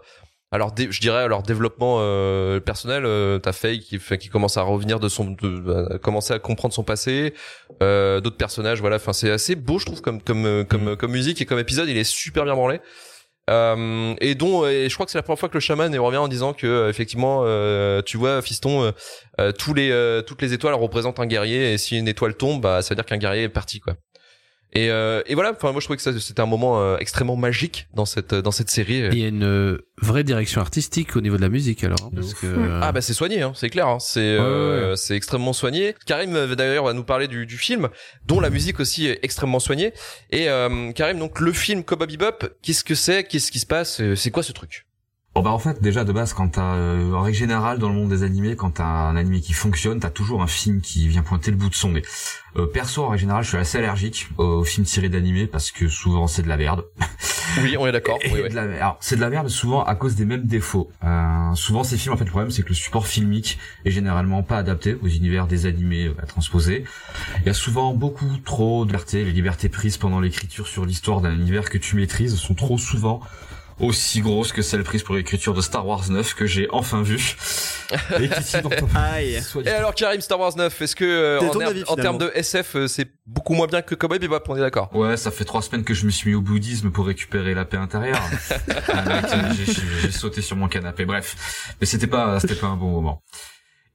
[0.52, 3.04] à leur dé- je dirais, à leur développement euh, personnel.
[3.04, 6.72] Euh, T'as Faye qui, qui commence à revenir de son, de, à commencer à comprendre
[6.74, 7.34] son passé.
[7.82, 8.96] Euh, D'autres personnages, voilà.
[8.96, 11.88] Enfin, c'est assez beau, je trouve, comme, comme, euh, comme, comme musique et comme épisode.
[11.88, 12.80] Il est super bien branlé.
[13.48, 16.26] Euh, et dont je crois que c'est la première fois que le chaman revient en
[16.26, 18.90] disant que euh, effectivement euh, tu vois fiston euh,
[19.40, 22.60] euh, tous les euh, toutes les étoiles représentent un guerrier et si une étoile tombe
[22.62, 23.94] bah ça veut dire qu'un guerrier est parti quoi
[24.72, 27.36] et, euh, et voilà enfin moi je trouvais que ça, c'était un moment euh, extrêmement
[27.36, 31.20] magique dans cette dans cette série Il y a une euh, vraie direction artistique au
[31.20, 31.98] niveau de la musique alors.
[32.04, 35.52] hein, parce que, Ah bah c'est soigné, hein, c'est clair, hein, c'est euh, c'est extrêmement
[35.52, 35.94] soigné.
[36.06, 37.88] Karim euh, d'ailleurs va nous parler du, du film,
[38.26, 39.92] dont la musique aussi est extrêmement soignée.
[40.30, 44.00] Et euh, Karim, donc le film Cowboy Bebop, qu'est-ce que c'est, qu'est-ce qui se passe,
[44.14, 44.85] c'est quoi ce truc?
[45.36, 47.94] Bon bah en fait déjà de base quand t'as euh, en règle générale dans le
[47.94, 51.20] monde des animés quand t'as un animé qui fonctionne t'as toujours un film qui vient
[51.20, 52.00] pointer le bout de son nez.
[52.56, 55.88] Euh, perso en règle générale je suis assez allergique aux films tirés d'animés parce que
[55.88, 56.86] souvent c'est de la merde.
[57.62, 58.18] Oui, on est d'accord.
[58.30, 60.90] Oui, alors c'est de la merde souvent à cause des mêmes défauts.
[61.04, 64.42] Euh, souvent ces films en fait le problème c'est que le support filmique est généralement
[64.42, 66.84] pas adapté aux univers des animés euh, à transposer.
[67.40, 71.20] Il y a souvent beaucoup trop de liberté, les libertés prises pendant l'écriture sur l'histoire
[71.20, 73.20] d'un univers que tu maîtrises sont trop souvent
[73.80, 77.36] aussi grosses que celles prises pour l'écriture de Star Wars 9 que j'ai enfin vu.
[78.20, 78.28] Et
[78.96, 79.42] Aïe.
[79.64, 82.30] Et alors Karim, Star Wars 9, est-ce que euh, en, termes- avis, en termes de
[82.34, 84.90] SF, euh, c'est beaucoup moins bien que Cowboy Bebop, on est d'accord?
[84.94, 87.64] Ouais, ça fait trois semaines que je me suis mis au bouddhisme pour récupérer la
[87.64, 88.22] paix intérieure.
[88.88, 89.22] Ah,
[90.02, 91.04] j'ai sauté sur mon canapé.
[91.04, 93.22] Bref, mais c'était pas, c'était pas un bon moment.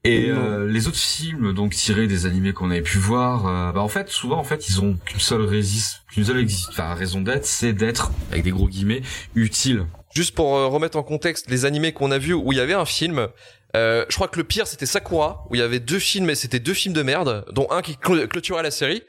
[0.04, 3.82] Et euh, les autres films, donc tirés des animés qu'on avait pu voir, euh, bah
[3.82, 7.45] en fait, souvent en fait, ils ont qu'une seule résiste, qu'une seule enfin, raison d'être,
[7.45, 9.04] c'est d'être avec des gros guillemets
[9.36, 9.86] utiles.
[10.16, 12.74] Juste pour euh, remettre en contexte les animés qu'on a vus où il y avait
[12.74, 13.28] un film,
[13.76, 16.36] euh, je crois que le pire c'était Sakura, où il y avait deux films et
[16.36, 19.04] c'était deux films de merde, dont un qui clôturait la série,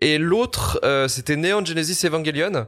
[0.00, 2.66] et l'autre euh, c'était Neon Genesis Evangelion,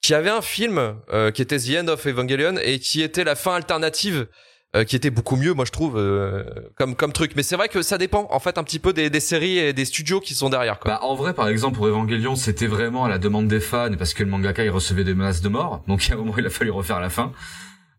[0.00, 3.34] qui avait un film euh, qui était The End of Evangelion et qui était la
[3.34, 4.28] fin alternative.
[4.76, 6.44] Euh, qui était beaucoup mieux, moi je trouve, euh,
[6.76, 7.32] comme comme truc.
[7.36, 9.72] Mais c'est vrai que ça dépend en fait un petit peu des, des séries et
[9.72, 10.78] des studios qui sont derrière.
[10.78, 10.92] Quoi.
[10.92, 14.12] Bah en vrai, par exemple, pour Evangelion, c'était vraiment à la demande des fans parce
[14.12, 16.50] que le mangaka il recevait des menaces de mort, donc a un moment il a
[16.50, 17.32] fallu refaire la fin.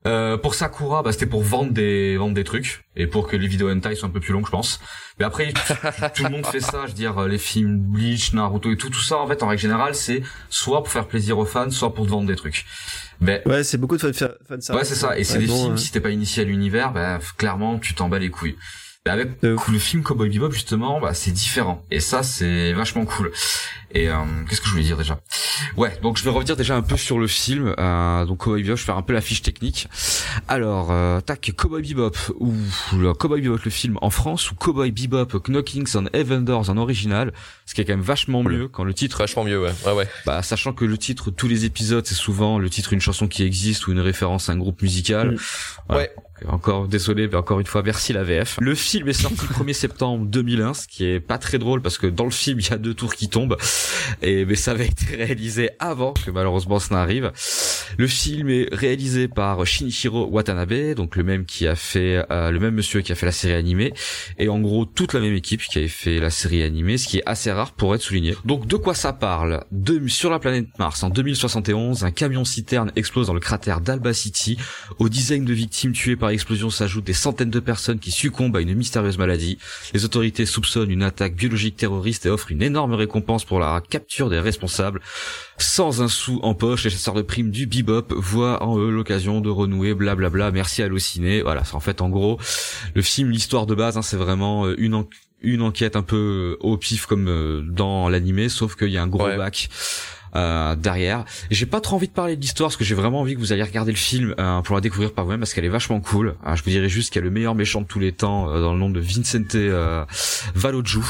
[0.07, 3.47] Euh, pour Sakura, bah, c'était pour vendre des vendre des trucs et pour que les
[3.47, 4.79] vidéos hentai soient un peu plus longues, je pense.
[5.19, 5.51] Mais après,
[6.15, 6.83] tout le monde fait ça.
[6.83, 9.61] Je veux dire, les films Bleach, Naruto et tout, tout ça, en fait, en règle
[9.61, 12.65] générale, c'est soit pour faire plaisir aux fans, soit pour te vendre des trucs.
[13.19, 14.69] Mais Ouais, c'est beaucoup de fan, fan service.
[14.71, 15.17] ouais, c'est ça.
[15.19, 15.73] Et c'est Ouais, des bon, films.
[15.73, 18.55] euh, Si t'es pas initié à l'univers, bah clairement, tu t'en bats les couilles.
[19.05, 21.83] Mais avec le film Cowboy Bebop justement, bah c'est différent.
[21.91, 23.31] Et ça, c'est vachement cool.
[23.91, 24.15] Et euh,
[24.47, 25.19] qu'est-ce que je voulais dire déjà?
[25.75, 27.73] Ouais, donc je vais revenir déjà un peu sur le film.
[27.77, 29.87] Euh, donc Cowboy Bebop, je vais faire un peu la fiche technique.
[30.47, 32.53] Alors, euh, tac, Cowboy Bebop ou
[32.95, 36.77] le Cowboy Bebop le film en France ou Cowboy Bebop Knockings on Heaven Doors en
[36.77, 37.33] original,
[37.65, 39.71] ce qui est quand même vachement mieux quand le titre Vachement mieux, ouais.
[39.85, 40.07] Ouais, ouais.
[40.25, 43.43] bah, sachant que le titre tous les épisodes, c'est souvent le titre d'une chanson qui
[43.43, 45.31] existe ou une référence à un groupe musical.
[45.31, 45.37] Mm.
[45.87, 46.03] Voilà.
[46.03, 46.11] Ouais.
[46.47, 48.57] Encore désolé, mais encore une fois, merci la VF.
[48.61, 51.97] Le film est sorti le 1er septembre 2001, ce qui est pas très drôle parce
[51.97, 53.57] que dans le film, il y a deux tours qui tombent.
[54.21, 57.31] Et, mais ça avait été réalisé avant que malheureusement ça n'arrive.
[57.97, 62.59] Le film est réalisé par Shinichiro Watanabe, donc le même qui a fait, euh, le
[62.59, 63.93] même monsieur qui a fait la série animée.
[64.37, 67.17] Et en gros, toute la même équipe qui avait fait la série animée, ce qui
[67.17, 68.35] est assez rare pour être souligné.
[68.45, 69.63] Donc de quoi ça parle?
[70.07, 74.57] Sur la planète Mars, en 2071, un camion-citerne explose dans le cratère d'Alba City.
[74.97, 78.61] Au dizaines de victimes tuées par explosion s'ajoutent des centaines de personnes qui succombent à
[78.61, 79.57] une mystérieuse maladie.
[79.93, 84.29] Les autorités soupçonnent une attaque biologique terroriste et offrent une énorme récompense pour la capture
[84.29, 85.01] des responsables.
[85.57, 89.41] Sans un sou en poche, les chasseurs de primes du Bebop voient en eux l'occasion
[89.41, 90.51] de renouer blablabla.
[90.51, 91.41] Merci à Allociné.
[91.41, 92.39] Voilà, c'est en fait en gros
[92.95, 95.07] le film, l'histoire de base, hein, c'est vraiment euh, une en-
[95.41, 99.07] une enquête un peu au pif comme euh, dans l'animé, sauf qu'il y a un
[99.07, 99.37] gros Ouais.
[99.37, 99.69] bac.
[100.35, 101.25] Euh, derrière.
[101.49, 103.51] J'ai pas trop envie de parler de l'histoire parce que j'ai vraiment envie que vous
[103.51, 106.35] alliez regarder le film euh, pour la découvrir par vous-même parce qu'elle est vachement cool.
[106.43, 108.49] Alors, je vous dirais juste qu'il y a le meilleur méchant de tous les temps
[108.49, 110.05] euh, dans le nom de Vincente euh,
[110.53, 111.01] Valoju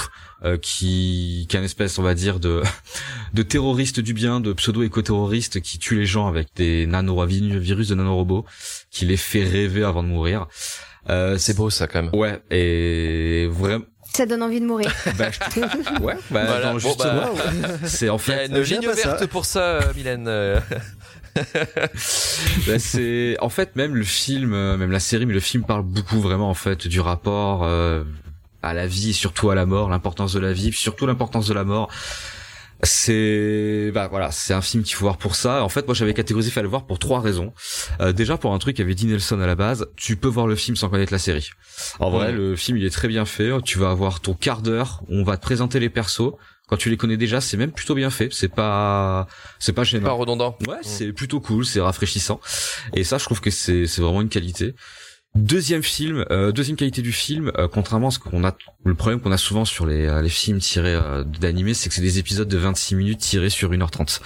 [0.46, 2.64] euh, qui qui est une espèce on va dire de
[3.34, 7.90] de terroriste du bien, de pseudo éco-terroriste qui tue les gens avec des nano virus
[7.90, 8.46] de nanorobots
[8.90, 10.48] qui les fait rêver avant de mourir.
[11.10, 12.12] Euh, C'est beau ça quand même.
[12.14, 13.86] Ouais, et vraiment
[14.16, 14.92] Ça donne envie de mourir.
[15.18, 17.30] bah, je- ouais, bah, Voilà, bon, bah,
[17.86, 19.10] c'est en Il y a fait une ligne ça.
[19.10, 20.28] verte pour ça, euh, Mylène.
[22.68, 25.84] Bah, c'est en fait même le film, euh, même la série, mais le film parle
[25.84, 28.04] beaucoup vraiment en fait du rapport euh,
[28.62, 31.48] à la vie et surtout à la mort, l'importance de la vie, puis surtout l'importance
[31.48, 31.90] de la mort.
[32.84, 35.64] C'est bah voilà, c'est un film qu'il faut voir pour ça.
[35.64, 37.54] En fait, moi j'avais catégorisé fallait le voir pour trois raisons.
[38.00, 40.48] Euh, déjà pour un truc qui avait dit Nelson à la base, tu peux voir
[40.48, 41.50] le film sans connaître la série.
[42.00, 42.32] En vrai, Ouais.
[42.34, 43.50] le film il est très bien fait.
[43.64, 46.32] Tu vas avoir ton quart d'heure, on va te présenter les persos.
[46.68, 48.30] Quand tu les connais déjà, c'est même plutôt bien fait.
[48.32, 49.28] C'est pas,
[49.58, 50.06] c'est pas gênant.
[50.06, 50.56] Pas redondant.
[50.68, 52.40] Ouais, c'est plutôt cool, c'est rafraîchissant.
[52.94, 54.76] Et ça, je trouve que c'est c'est vraiment une qualité.
[55.36, 59.22] Deuxième film, euh, deuxième qualité du film, euh, contrairement à ce qu'on a, le problème
[59.22, 62.18] qu'on a souvent sur les, euh, les films tirés euh, d'animé, c'est que c'est des
[62.18, 64.22] épisodes de 26 minutes tirés sur 1h30.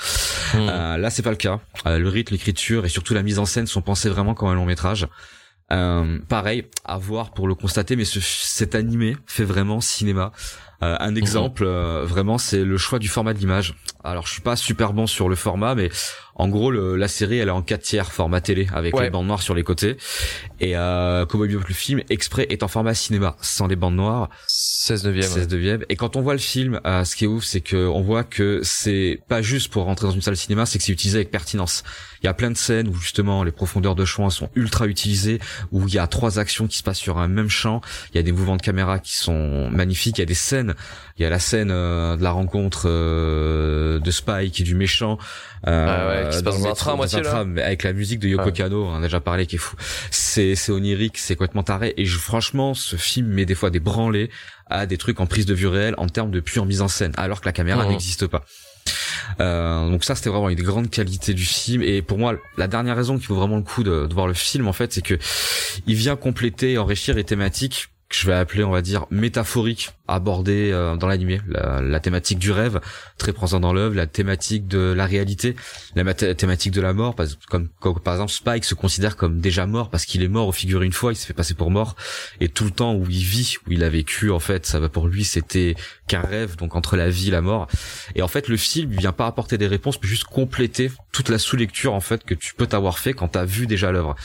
[0.53, 0.57] Hmm.
[0.57, 1.59] Euh, là, c'est pas le cas.
[1.85, 4.55] Euh, le rythme, l'écriture et surtout la mise en scène sont pensés vraiment comme un
[4.55, 5.07] long métrage.
[5.71, 10.31] Euh, pareil, à voir pour le constater, mais ce, cet animé fait vraiment cinéma.
[10.83, 13.73] Euh, un exemple, euh, vraiment, c'est le choix du format de l'image.
[14.03, 15.89] Alors, je suis pas super bon sur le format, mais
[16.35, 19.03] en gros, le- la série, elle est en 4 tiers format télé, avec Ouais.
[19.03, 19.97] les bandes noires sur les côtés.
[20.59, 24.29] Et euh, Cowboy Bebop, le film, exprès, est en format cinéma, sans les bandes noires.
[24.47, 25.29] 16 neuvième.
[25.29, 25.85] 16 neuvième.
[25.89, 28.23] Et quand on voit le film, euh, ce qui est ouf, c'est que on voit
[28.23, 31.17] que c'est pas juste pour rentrer dans une salle de cinéma, c'est que c'est utilisé
[31.19, 31.83] avec pertinence.
[32.21, 35.39] Il y a plein de scènes où justement les profondeurs de champ sont ultra utilisées,
[35.71, 37.81] où il y a trois actions qui se passent sur un même champ.
[38.13, 40.17] Il y a des mouvements de caméra qui sont magnifiques.
[40.17, 40.73] Il y a des scènes.
[41.17, 45.17] Il y a la scène euh, de la rencontre euh, de Spike et du méchant.
[45.67, 47.45] Euh, Ah ouais, qui se passe le dans un train à moitié, là.
[47.63, 48.51] avec la musique de Yoko Ouais.
[48.51, 49.75] Kano, on en a déjà parlé, qui est fou.
[50.11, 51.93] C'est c'est onirique, c'est complètement taré.
[51.97, 54.29] Et je, franchement, ce film met des fois des branlées
[54.69, 57.13] à des trucs en prise de vue réelle en termes de pure mise en scène,
[57.17, 57.91] alors que la caméra Mhm.
[57.91, 58.43] n'existe pas.
[59.39, 62.67] Euh, donc ça c'était vraiment une des grandes qualités du film et pour moi la
[62.67, 65.01] dernière raison qui vaut vraiment le coup de, de voir le film en fait c'est
[65.01, 65.17] que
[65.87, 70.71] il vient compléter enrichir les thématiques que je vais appeler on va dire métaphoriques abordées
[70.71, 71.41] euh, dans l'animé.
[71.47, 72.79] La, la thématique du rêve
[73.17, 73.95] très présent dans l'œuvre.
[73.95, 75.55] La thématique de la réalité
[75.95, 79.65] la thématique de la mort parce, comme, comme par exemple Spike se considère comme déjà
[79.65, 81.95] mort parce qu'il est mort au figuré une fois il s'est fait passer pour mort.
[82.39, 84.89] Et tout le temps où il vit où il a vécu en fait ça va
[84.89, 85.75] pour lui c'était
[86.07, 87.67] qu'un rêve donc entre la vie et la mort.
[88.15, 91.29] Et en fait le film il vient pas apporter des réponses mais juste compléter toute
[91.29, 94.15] la sous-lecture en fait que tu peux t'avoir fait quand t'as vu déjà l'œuvre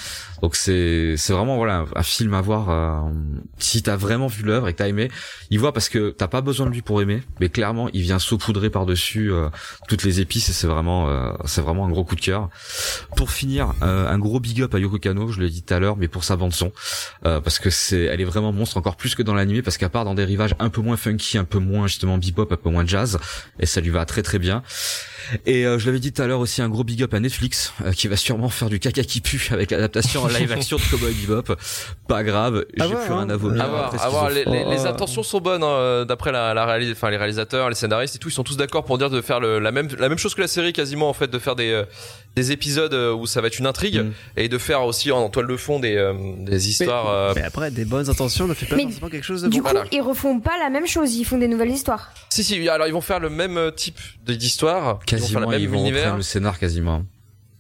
[0.43, 3.11] donc c'est c'est vraiment voilà un, film à voir euh,
[3.59, 5.11] si t'as vraiment vu l'œuvre et que t'as aimé
[5.51, 8.19] il voit parce que t'as pas besoin de lui pour aimer mais clairement il vient
[8.19, 9.31] saupoudrer par dessus
[9.89, 12.49] toutes les épices et c'est vraiment euh, c'est vraiment un gros coup de cœur.
[13.17, 15.79] Pour finir euh, un gros big up à Yoko Kano je l'ai dit tout à
[15.79, 16.73] l'heure mais pour sa bande son
[17.27, 19.89] euh, parce que c'est elle est vraiment monstre encore plus que dans l'animé parce qu'à
[19.89, 22.71] part dans des rivages un peu moins funky un peu moins justement bebop un peu
[22.71, 23.19] moins jazz
[23.59, 24.63] et ça lui va très très bien
[25.47, 27.73] et euh, je l'avais dit tout à l'heure aussi un gros big up à Netflix
[27.85, 30.83] euh, qui va sûrement faire du caca qui pue avec l'adaptation en live action de
[30.91, 31.55] Cowboy Bebop
[32.09, 33.37] pas grave j'ai À plus rien à hein.
[33.37, 37.17] vomir ont les, les- les intentions sont bonnes hein, d'après la, la réalis- enfin les
[37.17, 39.73] réalisateurs, les scénaristes et tout, ils sont tous d'accord pour dire de faire le- la
[39.73, 41.85] même la même chose que la série quasiment en fait, de faire des euh,
[42.39, 44.13] des épisodes euh, où ça va être une intrigue Mm.
[44.37, 47.09] et de faire aussi en toile de fond des euh, des histoires.
[47.11, 49.59] euh, Mais après, des bonnes intentions ne fait pas Mais forcément quelque chose de Du
[49.61, 49.69] bon.
[49.69, 49.89] coup, Voilà.
[49.91, 52.13] ils refont pas la même chose, ils font des nouvelles histoires.
[52.31, 55.41] Si si, alors ils vont faire le même euh, type d'histoire, ils vont faire quasiment
[55.41, 56.17] le même ils vont univers.
[56.17, 57.03] le scénar quasiment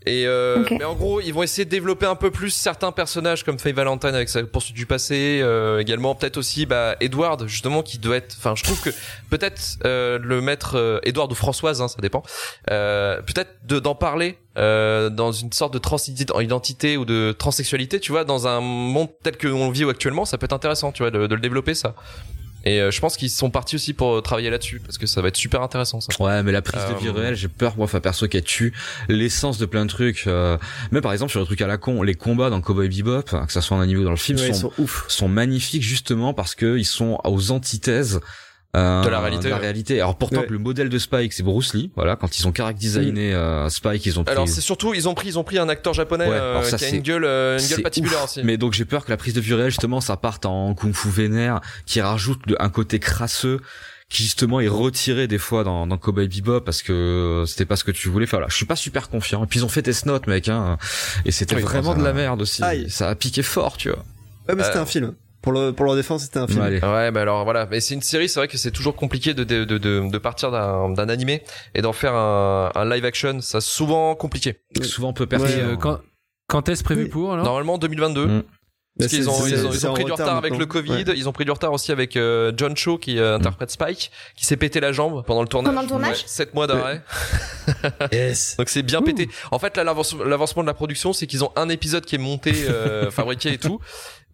[0.09, 3.45] Et euh, mais en gros, ils vont essayer de développer un peu plus certains personnages
[3.45, 7.83] comme Faye Valentine avec sa poursuite du passé, euh, également peut-être aussi bah Edward justement
[7.83, 8.91] qui doit être enfin je trouve que
[9.29, 12.23] peut-être euh, le mettre euh, Edward ou Françoise hein, ça dépend.
[12.71, 18.11] Euh, peut-être de d'en parler euh, dans une sorte de transidentité ou de transsexualité, tu
[18.11, 21.11] vois, dans un monde tel que l'on vit actuellement, ça peut être intéressant, tu vois,
[21.11, 21.95] de, de le développer ça.
[22.65, 25.23] Et euh, je pense qu'ils sont partis aussi pour euh, travailler là-dessus parce que ça
[25.23, 26.09] va être super intéressant ça.
[26.21, 28.73] Ouais, mais la prise de vie Euh, réelle, j'ai peur, moi, enfin, perso, qu'elle tue
[29.09, 30.25] l'essence de plein de trucs.
[30.27, 30.59] Euh,
[30.91, 33.45] même par exemple, sur le truc à la con, les combats dans Cowboy Bebop, hein,
[33.47, 35.05] que ça soit en anime ou dans le film, Ouais, ils sont, sont ouf.
[35.09, 38.21] sont magnifiques justement parce que ils sont aux antithèses
[38.77, 39.61] euh, De la réalité, de la ouais.
[39.63, 40.01] réalité.
[40.01, 40.47] Alors pourtant, Ouais.
[40.49, 41.91] le modèle de Spike, c'est Bruce Lee.
[41.97, 44.33] Voilà, quand ils ont caractère designé euh, Spike, ils ont pris.
[44.33, 46.65] Alors c'est surtout ils ont pris ils ont pris un acteur japonais Ouais, euh, alors
[46.65, 48.43] ça, qui a une gueule euh, une gueule patibulaire aussi.
[48.45, 50.93] Mais donc j'ai peur que la prise de vue réelle justement ça parte en kung
[50.95, 53.61] fu vénère, qui rajoute de- un côté crasseux
[54.11, 57.85] qui justement est retiré des fois dans, dans Cowboy Bebop parce que c'était pas ce
[57.85, 58.39] que tu voulais faire.
[58.39, 59.45] Voilà, je suis pas super confiant.
[59.45, 60.79] Et puis ils ont fait Test Note, mec, hein,
[61.27, 62.63] et c'était Oui, vraiment ça- de la merde aussi.
[62.63, 62.89] Aïe.
[62.91, 64.05] Ça a piqué fort, tu vois.
[64.49, 65.15] Ouais, mais c'était un film.
[65.49, 66.61] Pour le pour leur défense, c'était un film.
[66.61, 66.79] Allez.
[66.81, 69.45] Ouais, mais alors voilà, mais c'est une série, c'est vrai que c'est toujours compliqué de
[69.45, 71.43] de de, de, de partir d'un d'un animé
[71.75, 74.57] et d'en faire un, un live action, ça c'est souvent compliqué.
[74.83, 75.69] Souvent peu pertinent.
[75.71, 76.01] euh, quand,
[76.49, 77.09] quand est-ce prévu Oui.
[77.09, 78.27] pour alors Normalement 2022.
[78.27, 78.43] Mm.
[78.99, 81.15] Parce Mais qu'ils ont, ils ont, ils ont pris du retard avec le Covid, Ouais.
[81.17, 84.45] ils ont pris du retard aussi avec euh, John Cho qui euh, interprète Spike, qui
[84.45, 85.71] s'est pété la jambe pendant le tournage.
[85.73, 87.03] Pendant le tournage 7 mois d'arrêt.
[88.13, 88.57] Yes.
[88.57, 89.29] Donc c'est bien pété.
[89.53, 92.53] En fait, là, l'avancement de la production, c'est qu'ils ont un épisode qui est monté,
[92.69, 93.79] euh, fabriqué et tout,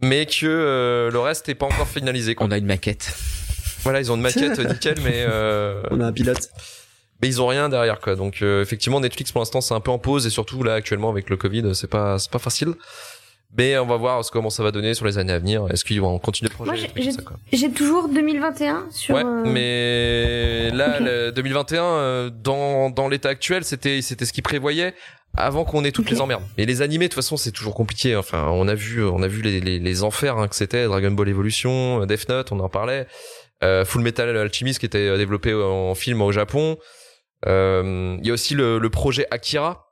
[0.04, 2.34] mais que euh, le reste est pas encore finalisé.
[2.34, 2.46] Quoi.
[2.46, 3.14] On a une maquette.
[3.82, 6.48] Voilà, ils ont une maquette nickel, mais euh, On a un pilote.
[7.20, 8.16] mais ils ont rien derrière quoi.
[8.16, 11.10] Donc euh, effectivement, Netflix pour l'instant c'est un peu en pause et surtout là actuellement
[11.10, 12.74] avec le Covid, c'est pas c'est pas facile.
[13.56, 15.66] Mais on va voir ce- comment ça va donner sur les années à venir.
[15.70, 19.14] Est-ce qu'ils vont continuer le projet Moi, des j'ai- toujours 2021 sur.
[19.14, 21.06] Ouais, euh, mais là, Ok.
[21.06, 24.94] le 2021, euh, dans, dans l'état actuel, c'était, c'était ce qu'ils prévoyaient
[25.36, 26.42] avant qu'on ait toutes les emmerdes.
[26.58, 28.16] Et les animés, de toute façon, c'est toujours compliqué.
[28.16, 31.10] Enfin, on a vu, on a vu les, les, les enfers hein, que c'était Dragon
[31.10, 33.06] Ball Evolution, euh, Death Note, on en parlait.
[33.62, 36.76] Euh, Full Metal Alchemist qui était développé en film au Japon.
[37.46, 39.86] Euh, Il y a aussi le, le projet Akira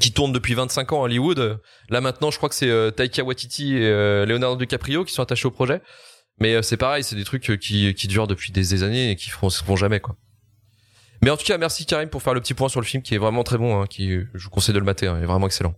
[0.00, 1.60] qui tourne depuis 25 ans à Hollywood.
[1.88, 5.22] Là maintenant, je crois que c'est euh, Taika Waititi et euh, Leonardo DiCaprio qui sont
[5.22, 5.80] attachés au projet.
[6.40, 9.10] Mais euh, c'est pareil, c'est des trucs euh, qui, qui durent depuis des, des années
[9.12, 10.16] et qui feront, se feront jamais quoi.
[11.22, 13.14] Mais en tout cas, merci Karim pour faire le petit point sur le film qui
[13.14, 15.26] est vraiment très bon, hein, qui je vous conseille de le mater, hein, il est
[15.26, 15.74] vraiment excellent.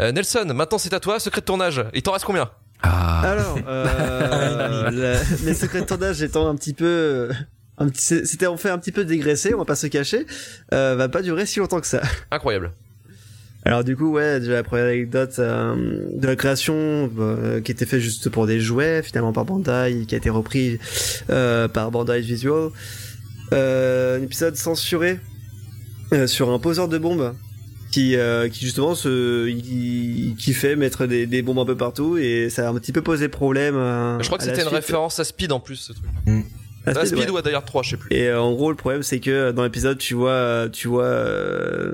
[0.00, 1.84] Euh, Nelson, maintenant c'est à toi, secret de tournage.
[1.94, 2.50] Il t'en reste combien?
[2.82, 7.30] Ah, Alors, euh, la- les secrets de tournage étant un petit peu,
[7.94, 10.26] c'était en fait un petit peu dégraissé, on va pas se cacher,
[10.72, 12.00] euh, va pas durer si longtemps que ça.
[12.30, 12.72] Incroyable.
[13.64, 17.86] Alors du coup, ouais, déjà la première anecdote euh, de la création euh, qui était
[17.86, 20.78] fait juste pour des jouets, finalement par Bandai, qui a été repris
[21.28, 22.70] euh, par Bandai Visual.
[23.52, 25.18] Euh, un épisode censuré
[26.12, 27.34] euh, sur un poseur de bombes
[27.90, 32.16] qui, euh, qui justement se, il, qui fait mettre des, des bombes un peu partout
[32.18, 33.76] et ça a un petit peu posé problème.
[33.76, 36.06] euh, je crois que c'était une référence à Speed en plus, ce truc.
[36.26, 36.30] À
[36.82, 37.30] Speed, Speed ouais.
[37.30, 38.14] ou à d'ailleurs 3, je sais plus.
[38.14, 41.92] Et euh, en gros, le problème, c'est que dans l'épisode, tu vois, tu vois, euh,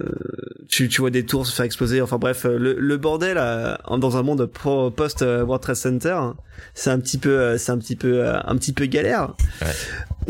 [0.69, 2.01] tu, tu vois des tours se faire exploser.
[2.01, 6.19] Enfin bref, euh, le, le bordel euh, dans un monde post euh, World Trade Center,
[6.75, 9.35] c'est un petit peu, euh, c'est un petit peu, euh, un petit peu galère.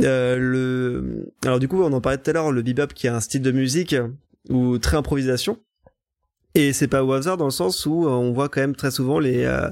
[0.00, 3.14] Euh, le, alors du coup, on en parlait tout à l'heure, le bebop qui a
[3.14, 3.94] un style de musique
[4.48, 5.58] ou très improvisation.
[6.56, 8.92] Et c'est pas au hasard dans le sens où euh, on voit quand même très
[8.92, 9.68] souvent les euh,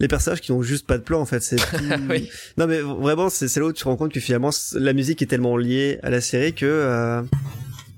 [0.00, 1.40] les personnages qui ont juste pas de plan en fait.
[1.40, 1.56] C'est
[2.10, 2.28] Oui.
[2.58, 5.22] non mais vraiment c'est c'est là où tu te rends compte que finalement la musique
[5.22, 7.22] est tellement liée à la série que euh,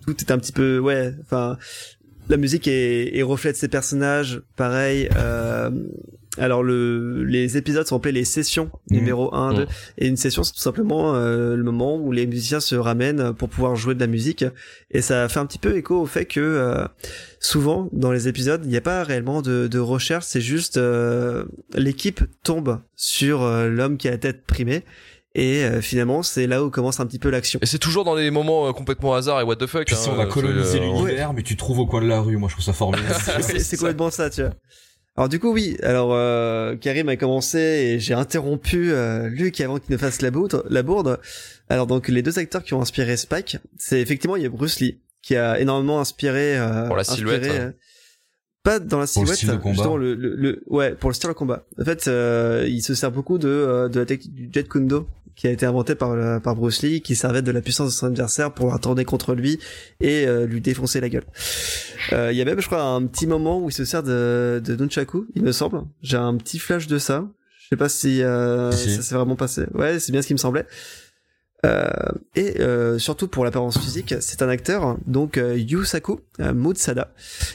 [0.07, 1.59] tout est un petit peu ouais enfin
[2.29, 5.71] la musique est, est reflète ses personnages pareil euh,
[6.37, 9.67] alors le les épisodes sont appelés les sessions numéro 1 2 Mhm.
[9.99, 13.49] et une session c'est tout simplement euh, le moment où les musiciens se ramènent pour
[13.49, 14.45] pouvoir jouer de la musique
[14.91, 16.85] et ça fait un petit peu écho au fait que euh,
[17.41, 21.45] souvent dans les épisodes il n'y a pas réellement de, de recherche c'est juste euh,
[21.75, 24.85] l'équipe tombe sur euh, l'homme qui a la tête primée
[25.35, 28.17] et euh, finalement c'est là où commence un petit peu l'action Et c'est toujours dans
[28.17, 29.85] des moments euh, complètement hasard et what the fuck.
[29.87, 32.09] Puis hein, si on a c'est, colonisé euh, l'univers, mais tu trouves au coin de
[32.09, 33.15] la rue, moi je trouve ça formidable.
[33.43, 34.53] c'est c'est complètement ça, tu vois.
[35.19, 39.79] Alors du coup oui, alors euh, Karim a commencé et j'ai interrompu euh, Luc avant
[39.81, 41.19] qu'il ne fasse la bourde, la bourde.
[41.69, 44.79] Alors donc les deux acteurs qui ont inspiré Spike, c'est effectivement il y a Bruce
[44.79, 47.65] Lee qui a énormément inspiré euh, Pour la inspiré, silhouette, hein.
[47.65, 47.73] euh,
[48.63, 49.73] pas dans la Pour le silhouette, style de combat.
[49.75, 51.65] justement le, le, le- ouais pour le style de combat.
[51.81, 55.09] En fait, euh, il se sert beaucoup de euh, de la technique du Jet Kundo
[55.39, 57.93] qui a été inventé par euh, par Bruce Lee, qui servait de la puissance de
[57.93, 59.61] son adversaire pour la tourner contre lui
[60.01, 61.25] et euh, lui défoncer la gueule.
[62.13, 64.61] Euh, Il y a même, je crois, un petit moment où il se sert de,
[64.65, 65.83] de nunchaku, il me semble.
[66.03, 67.25] J'ai un petit flash de ça.
[67.61, 68.91] Je sais pas si euh, Si.
[68.97, 69.63] ça s'est vraiment passé.
[69.75, 70.67] Ouais, c'est bien ce qui me semblait.
[71.67, 71.89] Euh,
[72.35, 76.21] et euh, surtout pour l'apparence physique, c'est un acteur, donc Yusaku
[76.55, 77.13] Mutsada,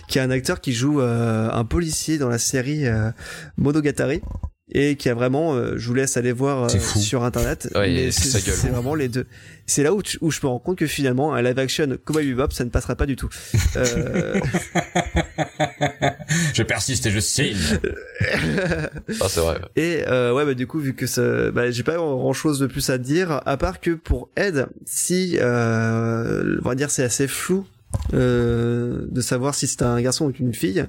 [0.08, 3.12] qui est un acteur qui joue euh, un policier dans la série euh,
[3.58, 4.22] Monogatari
[4.74, 6.70] et qui a vraiment, euh, je vous laisse aller voir euh,
[7.00, 9.26] sur internet, Ouais, c'est vraiment les deux.
[9.66, 12.28] C'est là où, tu- où je me rends compte que finalement un live action Cowboy
[12.28, 13.30] Bebop ça ne passera pas du tout.
[13.76, 14.40] Euh,
[16.54, 17.56] je persiste et je signe.
[19.22, 19.60] Ah, c'est vrai.
[19.76, 22.68] Et euh, ouais, bah du coup, vu que ça, bah, j'ai pas grand chose de
[22.68, 27.28] plus à dire, à part que pour Ed, si, euh, on va dire, c'est assez
[27.28, 27.66] flou
[28.14, 30.86] euh, de savoir si c'est un garçon ou une fille,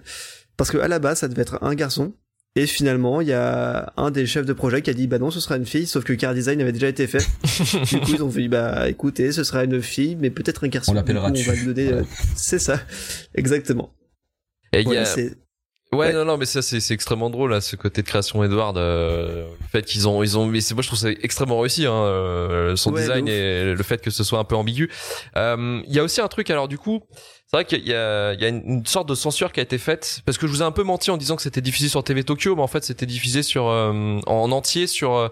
[0.57, 2.12] parce que à la base, ça devait être un garçon.
[2.57, 5.31] Et finalement, il y a un des chefs de projet qui a dit bah non,
[5.33, 7.19] ce sera une fille, sauf que car design avait déjà été fait.
[7.85, 10.93] du coup, ils ont dit bah écoutez, ce sera une fille, mais peut-être un garçon.
[10.93, 11.93] On l'appellera On va lui donner.
[11.93, 12.03] euh,
[12.37, 12.81] c'est ça,
[13.35, 13.93] exactement.
[14.73, 15.05] Et il y a,
[15.95, 18.77] Ouais, non, non, mais ça c'est c'est extrêmement drôle là, ce côté de création Edward,
[18.77, 21.87] euh, le fait qu'ils ont ils ont, mais c'est moi je trouve ça extrêmement réussi,
[21.87, 24.91] hein, euh, son Ouais, design et le fait que ce soit un peu ambigu.
[25.37, 27.01] Euh, Il y a aussi un truc, alors du coup,
[27.47, 29.63] c'est vrai qu'il y a il y a une, une sorte de censure qui a
[29.63, 31.89] été faite parce que je vous ai un peu menti en disant que c'était diffusé
[31.89, 35.29] sur TV Tokyo, mais en fait c'était diffusé sur euh, en entier sur euh,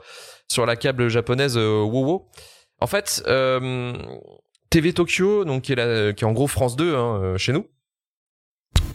[0.48, 2.28] sur la câble japonaise euh, WoWo.
[2.80, 3.92] En fait, euh,
[4.70, 7.66] TV Tokyo, donc qui est la, qui est en gros France 2 hein, chez nous.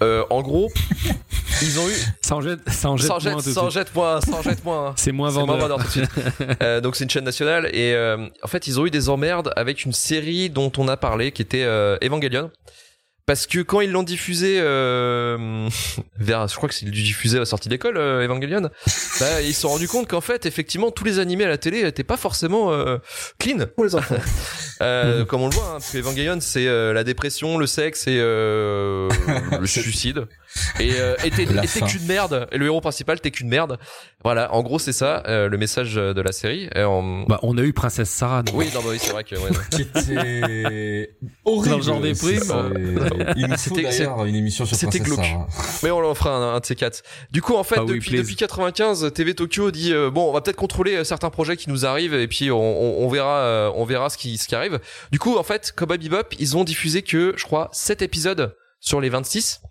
[0.01, 0.70] Euh, en gros,
[1.61, 1.93] ils ont eu
[2.32, 4.93] en jette, en jette sans moins jette, de sans jette moins, sans jette moins.
[4.97, 5.57] C'est moins C'est moins vendeur.
[5.57, 6.09] vendeur tout de suite.
[6.61, 9.51] Euh, donc c'est une chaîne nationale et euh, en fait ils ont eu des emmerdes
[9.55, 12.51] avec une série dont on a parlé qui était euh, Evangelion.
[13.28, 15.67] Parce que quand ils l'ont diffusé euh,
[16.17, 18.61] vers, je crois que c'est du diffusé à la sortie d'école, euh, Evangelion,
[19.19, 21.86] bah, ils se sont rendus compte qu'en fait, effectivement, tous les animés à la télé
[21.86, 22.99] étaient pas forcément euh,
[23.38, 23.65] clean.
[23.75, 24.15] Pour les enfants.
[24.80, 28.05] Euh, comme on le voit, hein, parce que Evangelion, c'est euh, la dépression, le sexe
[28.05, 29.09] et euh,
[29.59, 30.28] le suicide.
[30.79, 32.47] Et euh, et t'es qu'une merde.
[32.51, 33.77] Et le héros principal, t'es qu'une merde.
[34.23, 36.69] Voilà, en gros, c'est ça euh, le message de la série.
[36.75, 38.43] Et en- Bah, on a eu Princesse Sarah.
[38.43, 38.57] nous.
[38.57, 39.35] Oui, non, bah oui, c'est vrai que.
[39.35, 39.49] Ouais.
[39.71, 41.11] Qui était
[41.45, 41.69] horrible.
[41.71, 42.39] Dans le genre des primes.
[42.39, 45.25] C'est- Il nous faut C'était- d'ailleurs une émission sur c'était Princesse glauque.
[45.25, 45.47] Sarah.
[45.83, 47.03] Mais on en fera un, un de ces quatre.
[47.31, 50.33] Du coup, en fait, Ah oui, depuis, depuis 95, TV Tokyo dit euh, bon, on
[50.33, 53.39] va peut-être contrôler euh, certains projets qui nous arrivent et puis on, on, on verra,
[53.39, 54.79] euh, on verra ce qui, ce qui arrive.
[55.11, 59.01] Du coup, en fait, Cowboy Bebop, ils ont diffusé que, je crois, 7 épisodes sur
[59.01, 59.61] les 26.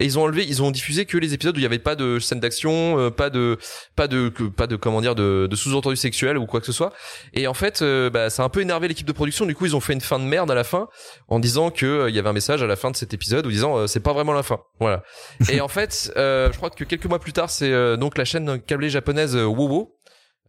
[0.00, 1.94] Et ils ont enlevé, ils ont diffusé que les épisodes où il n'y avait pas
[1.94, 3.58] de scène d'action, euh, pas de,
[3.96, 6.92] pas de, pas de comment dire, de, de sous-entendu sexuel ou quoi que ce soit.
[7.34, 9.44] Et en fait, euh, bah, ça a un peu énervé l'équipe de production.
[9.44, 10.88] Du coup, ils ont fait une fin de merde à la fin
[11.28, 13.46] en disant que euh, il y avait un message à la fin de cet épisode
[13.46, 14.60] ou disant euh, c'est pas vraiment la fin.
[14.80, 15.02] Voilà.
[15.50, 18.88] Et en fait, je crois que quelques mois plus tard, c'est donc la chaîne câblée
[18.88, 19.99] japonaise WoWo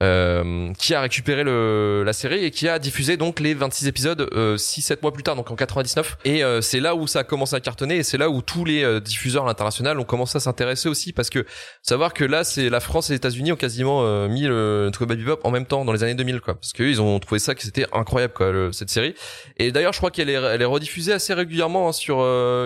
[0.01, 4.27] euh, qui a récupéré le, la série et qui a diffusé donc les 26 épisodes
[4.33, 6.17] euh, 6-7 mois plus tard, donc en 99.
[6.25, 8.65] Et euh, c'est là où ça a commencé à cartonner et c'est là où tous
[8.65, 11.45] les euh, diffuseurs à l'international ont commencé à s'intéresser aussi parce que
[11.83, 15.17] savoir que là, c'est la France et les États-Unis ont quasiment euh, mis le Cowboy
[15.17, 17.61] Bebop en même temps dans les années 2000 quoi, parce qu'ils ont trouvé ça que
[17.61, 19.13] c'était incroyable quoi le- cette série.
[19.57, 22.17] Et d'ailleurs, je crois qu'elle est, elle est rediffusée assez régulièrement hein, sur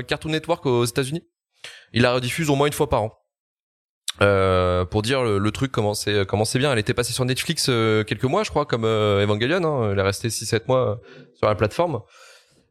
[0.08, 1.24] Cartoon Network aux États-Unis.
[1.94, 3.12] Il la rediffuse au moins une fois par an.
[4.22, 6.26] Euh, pour dire le, truc comment c'est
[6.57, 6.72] bien.
[6.72, 9.63] Elle était passée sur Netflix euh, quelques mois, je crois, comme euh, Evangelion.
[9.63, 9.91] Hein.
[9.91, 10.99] Elle est restée 6-7 mois
[11.36, 12.01] sur la plateforme.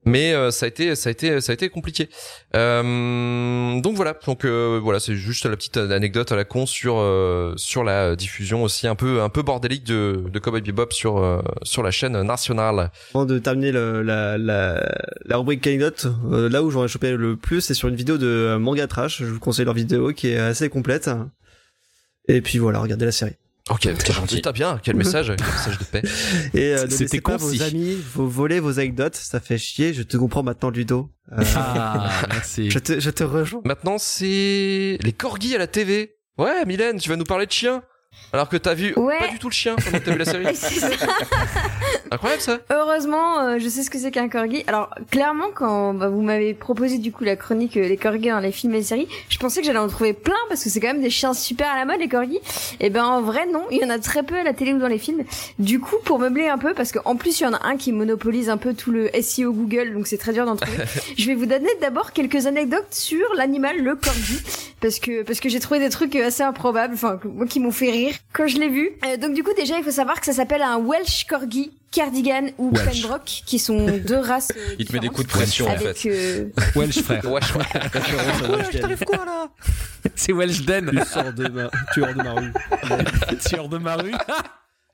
[0.05, 2.09] Mais euh, ça a été ça a été ça a été compliqué.
[2.55, 4.14] Euh, donc voilà.
[4.26, 8.14] Donc euh, voilà, c'est juste la petite anecdote à la con sur euh, sur la
[8.16, 11.90] diffusion aussi un peu un peu bordélique de de Cowboy Bebop sur euh, sur la
[11.90, 12.90] chaîne nationale.
[13.14, 14.94] Avant de terminer le- la, la,
[15.24, 18.57] la rubrique anecdote, euh, là où j'aurais chopé le plus, c'est sur une vidéo de
[18.59, 19.20] Manga Trash.
[19.20, 21.11] Je vous conseille leur vidéo qui est assez complète.
[22.28, 23.34] Et puis voilà, regardez la série.
[23.71, 24.37] Ok, gentil.
[24.37, 26.03] Putain bien, quel message, quel message de paix.
[26.53, 27.57] Et euh, ne C'était laissez pas concis.
[27.59, 29.95] vos amis vous voler vos anecdotes, ça fait chier.
[29.95, 31.11] Je te comprends maintenant, Ludo.
[31.33, 32.71] Euh, Ah, merci.
[32.71, 33.62] je te, je te rejoins.
[33.65, 36.17] Maintenant, c'est les corgis à la TV.
[36.37, 37.83] Ouais, Mylène, tu vas nous parler de chiens.
[38.33, 39.19] Alors que t'as vu Ouais.
[39.19, 40.55] pas du tout le chien pendant que t'as vu la série.
[40.57, 40.69] Ça.
[42.11, 42.59] Incroyable ça.
[42.71, 44.62] Heureusement, euh, je sais ce que c'est qu'un corgi.
[44.67, 48.39] Alors, clairement, quand bah, vous m'avez proposé du coup la chronique euh, les corgis dans
[48.41, 50.81] les films et les séries, je pensais que j'allais en trouver plein parce que c'est
[50.81, 52.41] quand même des chiens super à la mode les corgis.
[52.81, 54.79] Et ben en vrai non, il y en a très peu à la télé ou
[54.79, 55.25] dans les films.
[55.59, 57.93] Du coup, pour meubler un peu, parce qu'en plus il y en a un qui
[57.93, 60.85] monopolise un peu tout le SEO Google, donc c'est très dur d'en trouver.
[61.19, 64.39] je vais vous donner d'abord quelques anecdotes sur l'animal le corgi,
[64.81, 67.91] parce que parce que j'ai trouvé des trucs assez improbables, enfin moi qui m'ont fait
[67.91, 68.90] rire quand je l'ai vu.
[69.05, 71.72] Euh, donc du coup déjà il faut savoir que ça s'appelle un Welsh corgi.
[71.90, 73.02] Cardigan ou Welsh.
[73.02, 74.48] Pembroke, qui sont deux races.
[74.57, 75.96] euh, Il te met des coups de pression en fait.
[76.07, 77.22] euh, Welsh frère.
[78.72, 79.48] Je- quoi là
[80.16, 80.90] C'est Welshden.
[80.90, 82.52] Tu sors de ma, tu hors de ma rue.
[83.48, 84.12] Tueur de ma rue.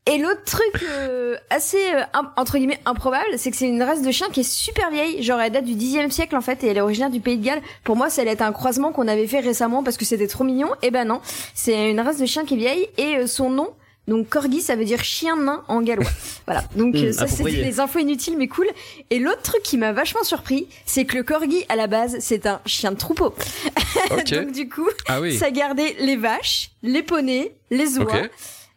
[0.07, 2.03] Et l'autre truc euh, assez euh,
[2.37, 5.39] entre guillemets improbable, c'est que c'est une race de chien qui est super vieille, genre
[5.41, 7.61] elle date du 10e siècle en fait et elle est originaire du Pays de Galles.
[7.85, 10.43] Pour moi, ça allait être un croisement qu'on avait fait récemment parce que c'était trop
[10.43, 10.71] mignon.
[10.83, 11.21] Et ben non,
[11.55, 13.69] c'est une race de chien qui est vieille et euh, son nom
[14.09, 16.09] donc corgi, ça veut dire chien nain en gallois.
[16.47, 16.65] Voilà.
[16.75, 17.63] Donc euh, Hmm, ça approprié.
[17.63, 18.67] des infos inutiles mais cool.
[19.11, 22.47] Et l'autre truc qui m'a vachement surpris, c'est que le corgi à la base, c'est
[22.47, 23.35] un chien de troupeau.
[24.11, 25.37] Donc du coup, Ah oui.
[25.37, 28.23] ça gardait les vaches, les poneys, les oies.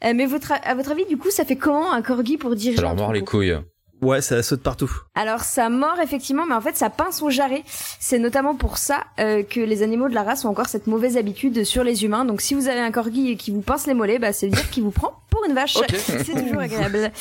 [0.05, 2.77] Euh, mais votre, à votre avis, du coup, ça fait comment un corgi pour diriger
[2.77, 3.57] Ça leur un mord les couilles.
[4.03, 4.91] Ouais, ça saute partout.
[5.15, 7.63] Alors ça mord effectivement, mais en fait ça pince son jarret.
[8.01, 11.15] C'est notamment pour ça euh, que les animaux de la race ont encore cette mauvaise
[11.15, 12.25] habitude sur les humains.
[12.25, 14.83] Donc si vous avez un corgi qui vous pince les mollets, bah c'est dire qu'il
[14.83, 15.77] vous prend pour une vache.
[15.95, 17.11] C'est toujours agréable.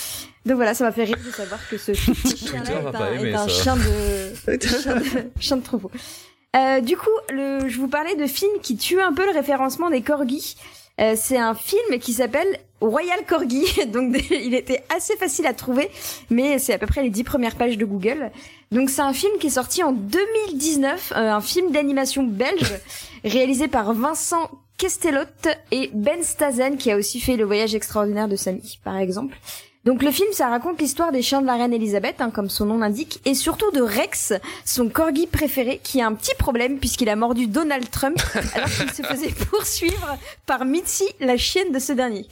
[0.45, 3.31] Donc voilà, ça m'a fait rire de savoir que ce petit chien-là est un, aimer
[3.31, 3.49] est un ça.
[3.49, 5.05] chien de chien de,
[5.39, 5.91] chien de troupeau.
[6.57, 9.89] Euh, du coup, le, je vous parlais de films qui tuent un peu le référencement
[9.89, 10.57] des corgis.
[11.01, 15.91] Euh, c'est un film qui s'appelle Royal Corgi, donc il était assez facile à trouver,
[16.31, 18.31] mais c'est à peu près les dix premières pages de Google.
[18.71, 22.75] Donc c'est un film qui est sorti en 2019, euh, un film d'animation belge
[23.25, 28.37] réalisé par Vincent Kestelotte et Ben Stazen qui a aussi fait Le Voyage extraordinaire de
[28.37, 29.37] Samy, par exemple.
[29.85, 32.67] Donc le film, ça raconte l'histoire des chiens de la reine Elisabeth, hein, comme son
[32.67, 34.33] nom l'indique, et surtout de Rex,
[34.65, 38.17] son corgi préféré, qui a un petit problème puisqu'il a mordu Donald Trump
[38.55, 42.27] alors qu'il se faisait poursuivre par Mitzi, la chienne de ce dernier.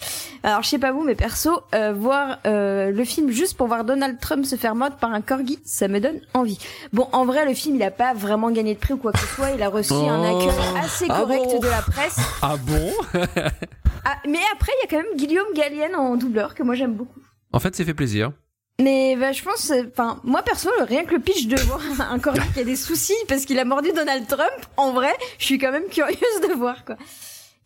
[0.44, 3.84] Alors je sais pas vous, mais perso, euh, voir euh, le film juste pour voir
[3.84, 6.58] Donald Trump se faire mordre par un corgi, ça me donne envie.
[6.92, 9.18] Bon, en vrai, le film, il a pas vraiment gagné de prix ou quoi que
[9.18, 10.36] ce soit, il a reçu un Oh.
[10.38, 10.50] accueil
[10.84, 12.16] assez Ah correct bon de la presse.
[12.42, 12.92] Ah bon
[14.04, 16.92] Ah, mais après, il y a quand même Guillaume Gallienne en doubleur que moi j'aime
[16.94, 17.20] beaucoup.
[17.52, 18.32] En fait, c'est fait plaisir.
[18.80, 22.40] Mais bah, je pense, enfin, moi perso, rien que le pitch de voir un corgi
[22.54, 25.70] qui a des soucis parce qu'il a mordu Donald Trump, en vrai, je suis quand
[25.70, 26.96] même curieuse de voir quoi.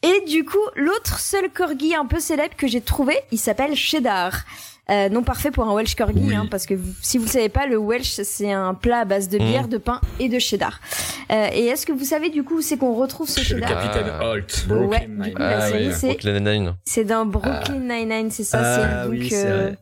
[0.02, 4.44] Et du coup, l'autre seul corgi un peu célèbre que j'ai trouvé, il s'appelle Cheddar.
[4.90, 6.34] Euh, non parfait pour un Welsh corgi, Oui.
[6.34, 9.04] hein, parce que vous- si vous le savez pas, le Welsh c'est un plat à
[9.06, 9.44] base de Mhm.
[9.46, 10.78] bière, de pain et de cheddar.
[11.32, 13.60] Euh, et est-ce que vous savez du coup où c'est qu'on retrouve ce C'est le
[13.62, 14.28] cheddar capitaine Ah.
[14.28, 14.66] Holt.
[14.68, 16.74] Ouais, du coup, la Ah oui, c'est Brooklyn Nine-Nine.
[16.84, 18.58] c'est dans Brooklyn Nine-Nine, c'est ça.
[18.62, 19.78] Ah c'est oui, donc euh, vrai.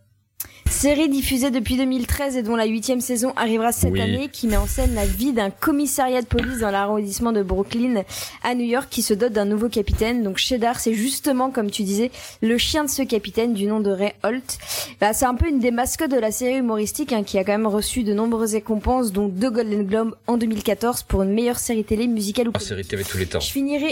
[0.82, 4.00] Série diffusée depuis 2013 et dont la huitième saison arrivera cette Oui.
[4.00, 8.02] année, qui met en scène la vie d'un commissariat de police dans l'arrondissement de Brooklyn
[8.42, 10.24] à New York, qui se dote d'un nouveau capitaine.
[10.24, 12.10] Donc Cheddar, c'est justement comme tu disais
[12.40, 14.59] le chien de ce capitaine du nom de Ray Holt.
[15.00, 17.52] Bah, c'est un peu une des mascottes de la série humoristique hein, qui a quand
[17.52, 21.84] même reçu de nombreuses récompenses, dont deux Golden Globes en 2014 pour une meilleure série
[21.84, 23.38] télé musicale ou Oh, série de tous les temps.
[23.38, 23.90] Je finirai.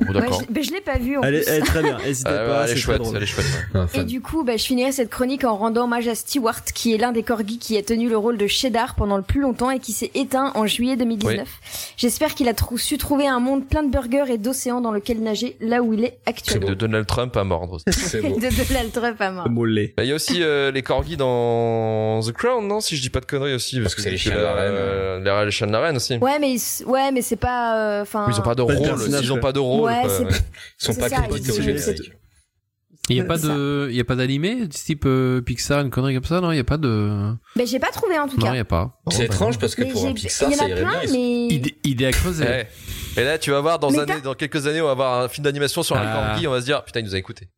[0.00, 0.42] Bon, Ouais, d'accord.
[0.42, 1.16] je, mais je l'ai pas vu.
[1.16, 3.22] En Elle est, elle est très bien, n'hésitez ouais, pas, elle est c'est chouette, elle
[3.22, 3.46] est chouette.
[3.74, 3.80] ouais.
[3.80, 6.94] Enfin, Et du coup, bah, je finirai cette chronique en rendant hommage à Stewart, qui
[6.94, 9.70] est l'un des corgis qui a tenu le rôle de Cheddar pendant le plus longtemps
[9.70, 11.48] et qui s'est éteint en juillet 2019.
[11.96, 15.20] J'espère qu'il a trou- su trouver un monde plein de burgers et d'océans dans lequel
[15.22, 16.68] nager, là où il est actuellement.
[16.68, 17.78] De Donald Trump à mordre.
[17.88, 18.28] c'est de
[18.68, 19.48] Donald Trump à mort.
[19.48, 19.94] Mollet.
[19.96, 23.10] Bah, Il y a aussi euh, les corgis dans The Crown, non Si je dis
[23.10, 23.80] pas de conneries aussi.
[23.80, 24.72] Parce que c'est les c'est chiens de la reine.
[24.74, 26.16] euh, les chiens de la reine aussi.
[26.18, 28.26] Ouais, mais ils- ouais, mais c'est pas, euh, enfin.
[28.30, 28.76] Ils ont pas de rôle.
[28.76, 29.85] Ils ont pas de rôle.
[29.86, 30.22] Ouais, c'est-
[30.80, 31.16] Ils sont C'est pas ça.
[33.08, 35.90] Il y a pas C'est de, il y a pas d'animé type euh, Pixar, une
[35.90, 36.50] connerie comme ça, non?
[36.50, 38.54] Il y a pas de, Mais j'ai pas trouvé en tout non, cas.
[38.54, 39.00] il y a pas.
[39.12, 41.00] C'est étrange parce que Mais pour un Pixar, il y en ça a irait plein,
[41.02, 41.12] bien.
[41.12, 41.46] mais.
[41.46, 42.44] Idée, idée à creuser.
[42.44, 42.68] Ouais.
[43.16, 45.44] Et là, tu vas voir dans, un- dans quelques années, on va avoir un film
[45.44, 46.30] d'animation sur un Ah.
[46.30, 46.48] corgi.
[46.48, 47.48] On va se dire, putain, il nous a écouté.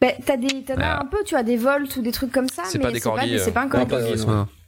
[0.00, 1.00] Bah, t'as des, t'en as Ah.
[1.02, 3.00] un peu, tu as des volts ou des trucs comme ça, C'est mais pas des
[3.00, 4.24] corgis, c'est pas un Non, corgi.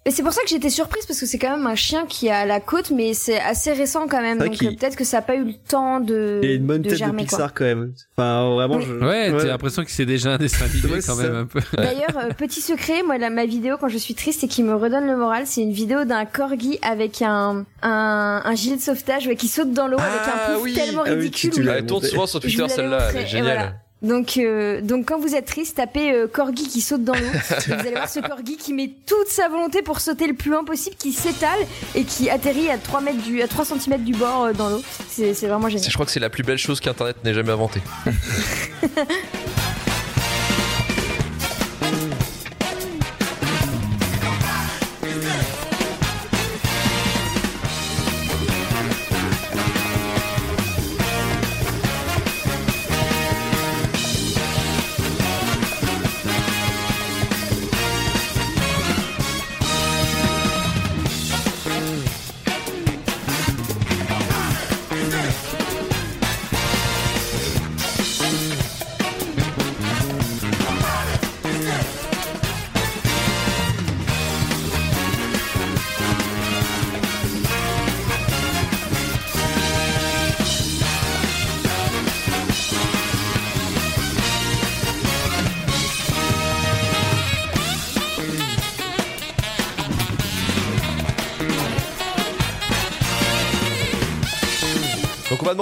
[0.07, 2.31] Et c'est pour ça que j'étais surprise parce que c'est quand même un chien qui
[2.31, 4.39] a la côte, mais c'est assez récent quand même.
[4.39, 6.78] Donc peut-être que ça a pas eu le temps de, Il y a une bonne
[6.78, 7.49] de tête de germer Pixar quoi.
[7.57, 7.93] quand même.
[8.16, 8.85] Enfin, vraiment, Oui.
[8.87, 9.05] je...
[9.05, 11.61] Ouais, t'as l'impression que c'est déjà un dessin animé Ouais, quand même un peu.
[11.77, 14.77] D'ailleurs, euh, petit secret, moi la, ma vidéo quand je suis triste et qui me
[14.77, 19.27] redonne le moral, c'est une vidéo d'un corgi avec un un, un gilet de sauvetage
[19.27, 20.74] ouais, qui saute dans l'eau avec un Ah pouf oui.
[20.74, 21.51] tellement Ah oui, ridicule.
[21.51, 23.09] tu- tu Elle tourne souvent sur Twitter, celle-là.
[23.11, 23.81] Elle est et géniale.
[24.07, 27.20] Donc, euh, donc quand vous êtes triste, tapez euh, corgi qui saute dans l'eau.
[27.66, 30.65] Vous allez voir ce corgi qui met toute sa volonté pour sauter le plus loin
[30.65, 31.59] possible, qui s'étale
[31.95, 34.83] et qui atterrit à 3 mètres du, à 3 cm du bord euh, dans l'eau.
[35.09, 35.89] C'est vraiment génial.
[35.89, 37.83] Je crois que c'est la plus belle chose qu'Internet n'ait jamais inventée.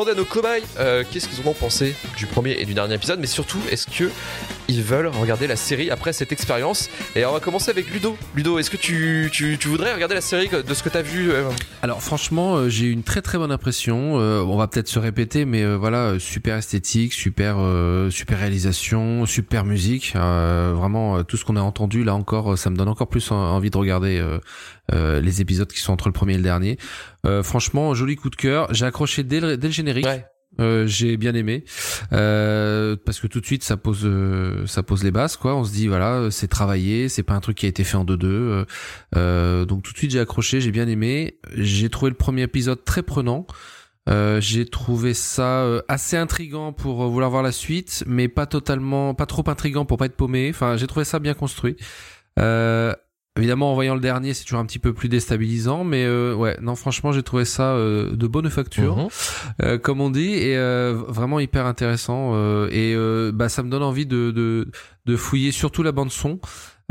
[0.09, 3.27] à nos cobayes euh, qu'est-ce qu'ils ont pensé du premier et du dernier épisode, mais
[3.27, 4.11] surtout est-ce que
[4.69, 6.89] ils veulent regarder la série après cette expérience.
[7.17, 8.17] Et on va commencer avec Ludo.
[8.35, 11.31] Ludo, est-ce que tu, tu, tu voudrais regarder la série de ce que t'as vu
[11.31, 11.49] euh,
[11.83, 14.19] Alors franchement, euh, j'ai eu une très très bonne impression.
[14.21, 19.27] Euh, on va peut-être se répéter, mais euh, voilà, super esthétique, super euh, super réalisation,
[19.27, 20.13] super musique.
[20.17, 23.37] Euh, vraiment, tout ce qu'on a entendu là encore, ça me donne encore plus en-
[23.37, 24.23] envie de regarder
[24.93, 26.79] les épisodes qui sont entre le premier et le dernier.
[27.27, 28.69] Euh, franchement, joli coup de cœur.
[28.73, 30.05] J'ai accroché dès le, dès le générique.
[30.07, 30.25] Ouais.
[30.61, 31.65] Euh, j'ai bien aimé
[32.13, 35.65] euh, parce que tout de suite ça pose euh, ça pose les bases quoi on
[35.65, 38.05] se dit voilà euh, c'est travaillé c'est pas un truc qui a été fait en
[38.05, 38.65] 2-2 euh,
[39.17, 42.85] euh, donc tout de suite j'ai accroché j'ai bien aimé j'ai trouvé le premier épisode
[42.85, 43.47] très prenant
[44.39, 49.43] j'ai trouvé ça assez intrigant pour vouloir voir la suite, mais pas totalement, pas trop
[49.47, 50.51] intrigant pour pas être paumé.
[50.51, 51.77] Enfin, j'ai trouvé ça bien construit.
[52.39, 52.93] Euh,
[53.37, 56.57] évidemment, en voyant le dernier, c'est toujours un petit peu plus déstabilisant, mais euh, ouais,
[56.63, 59.09] non, franchement, j'ai trouvé ça euh, de bonne facture, Mhm.
[59.63, 62.33] euh, comme on dit, et euh, vraiment hyper intéressant.
[62.35, 64.69] euh, et euh, bah, ça me donne envie de de,
[65.07, 66.39] de fouiller surtout la bande son.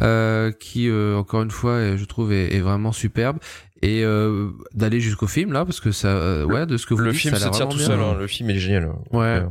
[0.01, 3.37] Euh, qui euh, encore une fois je trouve est, est vraiment superbe
[3.83, 7.01] et euh, d'aller jusqu'au film là parce que ça euh, ouais de ce que vous
[7.01, 7.87] Le dites, film ça a se l'air tient vraiment tout bien.
[7.87, 7.99] seul.
[7.99, 8.17] hein.
[8.19, 8.89] Le film est génial.
[9.11, 9.43] Ouais.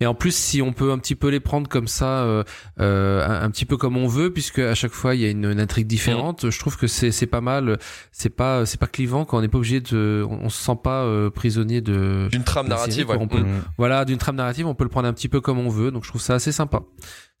[0.00, 2.44] Et en plus, si on peut un petit peu les prendre comme ça, euh,
[2.80, 5.28] euh, un, un petit peu comme on veut, puisque à chaque fois il y a
[5.28, 7.78] une, une intrigue différente, je trouve que c'est c'est pas mal.
[8.10, 10.78] C'est pas c'est pas clivant quand on n'est pas obligé de, on, on se sent
[10.82, 13.18] pas prisonnier de D'une trame narrative, série, ouais.
[13.20, 13.62] On peut- Mm.
[13.76, 15.90] voilà d'une trame narrative, on peut le prendre un petit peu comme on veut.
[15.90, 16.80] Donc je trouve ça assez sympa.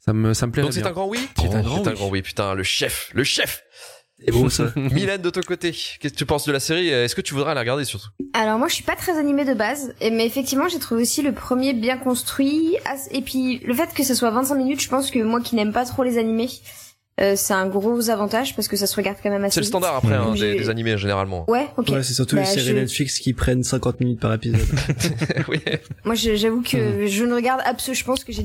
[0.04, 0.90] Ça me ça me plaît Donc c'est bien.
[0.90, 1.96] un grand oui C'est un Oh, grand c'est un oui.
[1.98, 2.22] grand oui.
[2.22, 3.62] Putain, le chef, le chef.
[4.22, 4.70] C'est beau ça.
[4.76, 6.88] Mylène de ton côté, qu'est-ce que tu penses de la série?
[6.88, 8.08] Est-ce que tu voudrais la regarder surtout?
[8.34, 11.22] Alors moi je suis pas très animée de base, et- mais effectivement j'ai trouvé aussi
[11.22, 12.76] le premier bien construit,
[13.12, 15.72] et puis le fait que ça soit 25 minutes, je pense que moi qui n'aime
[15.72, 16.50] pas trop les animés,
[17.20, 19.64] euh, c'est un gros avantage parce que ça se regarde quand même assez C'est le
[19.64, 19.72] vite.
[19.72, 21.44] standard après hein, des, des animés généralement.
[21.50, 21.88] Ouais, ok.
[21.90, 24.60] Ouais, c'est surtout Bah, les séries je- Netflix qui prennent 50 minutes par épisode.
[25.48, 25.60] oui.
[26.04, 28.44] Moi j'avoue que je ne regarde absolument, je pense que j'ai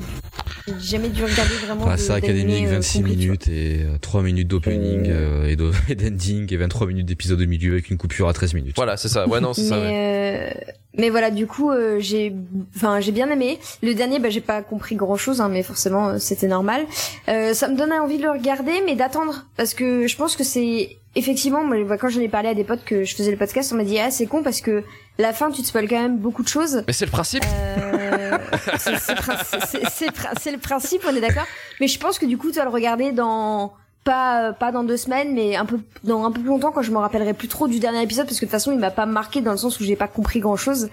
[0.66, 3.98] j'ai jamais dû regarder vraiment Bah, c'est académique, d'animé, euh, 26 complet, minutes et euh,
[4.00, 5.46] 3 minutes d'opening euh,
[5.88, 8.74] et d'ending et 23 minutes d'épisode au milieu avec une coupure à 13 minutes.
[8.76, 9.28] Voilà, c'est ça.
[9.28, 9.78] Ouais, non, c'est ça.
[9.78, 10.54] ouais.
[10.96, 12.34] Mais, voilà, du coup, euh, j'ai,
[12.76, 13.58] enfin, j'ai bien aimé.
[13.82, 16.86] Le dernier, bah, j'ai pas compris grand chose, hein, mais forcément, euh, c'était normal.
[17.28, 20.44] Euh, ça me donnait envie de le regarder, mais d'attendre, parce que je pense que
[20.44, 23.36] c'est effectivement, moi, bah, quand j'en ai parlé à des potes que je faisais le
[23.36, 24.84] podcast, on m'a dit ah c'est con parce que
[25.18, 26.84] la fin, tu te spoil quand même beaucoup de choses.
[26.86, 27.42] Mais c'est le principe.
[27.44, 28.38] Euh,
[28.78, 31.46] c'est le principe, on est d'accord.
[31.80, 33.72] Mais je pense que du coup, tu vas le regarder dans
[34.06, 36.90] pas pas dans deux semaines, mais un peu dans un peu plus longtemps quand je
[36.92, 39.04] me rappellerai plus trop du dernier épisode parce que de toute façon, il m'a pas
[39.04, 40.88] marqué dans le sens où j'ai pas compris grand chose.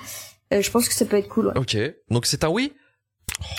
[0.51, 1.47] je pense que ça peut être cool.
[1.47, 1.57] Ouais.
[1.57, 1.77] Ok.
[2.09, 2.73] Donc c'est un oui?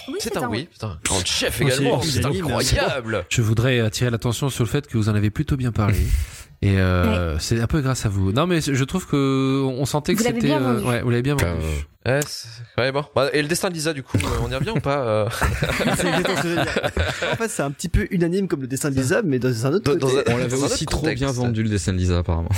[0.08, 0.68] Oui, C'est un oui.
[0.70, 2.00] Putain, grand chef également.
[2.02, 3.24] c'est C'est unanime, incroyable.
[3.28, 5.98] Je voudrais attirer l'attention sur le fait que vous en avez plutôt bien parlé.
[6.64, 8.32] Et euh, c'est un peu grâce à vous.
[8.32, 10.46] Non, mais je trouve que on sentait que Vous l'avez c'était.
[10.48, 10.86] bien euh, vendu.
[10.86, 11.60] ouais, vous l'avez bien vendu.
[12.06, 12.48] Ouais, c'est-
[12.80, 13.04] ouais, bon.
[13.14, 15.28] Bah, Et le destin de Lisa, du coup, euh, on y revient ou pas euh
[15.98, 16.90] c'est exactement ce que je veux dire.
[17.32, 19.72] En fait, c'est un petit peu unanime comme le dessin de Lisa, mais dans un
[19.74, 20.24] autre Dans- côté.
[20.24, 21.22] dans un- On l'avait aussi trop contexte.
[21.22, 22.48] bien vendu le dessin de Lisa apparemment.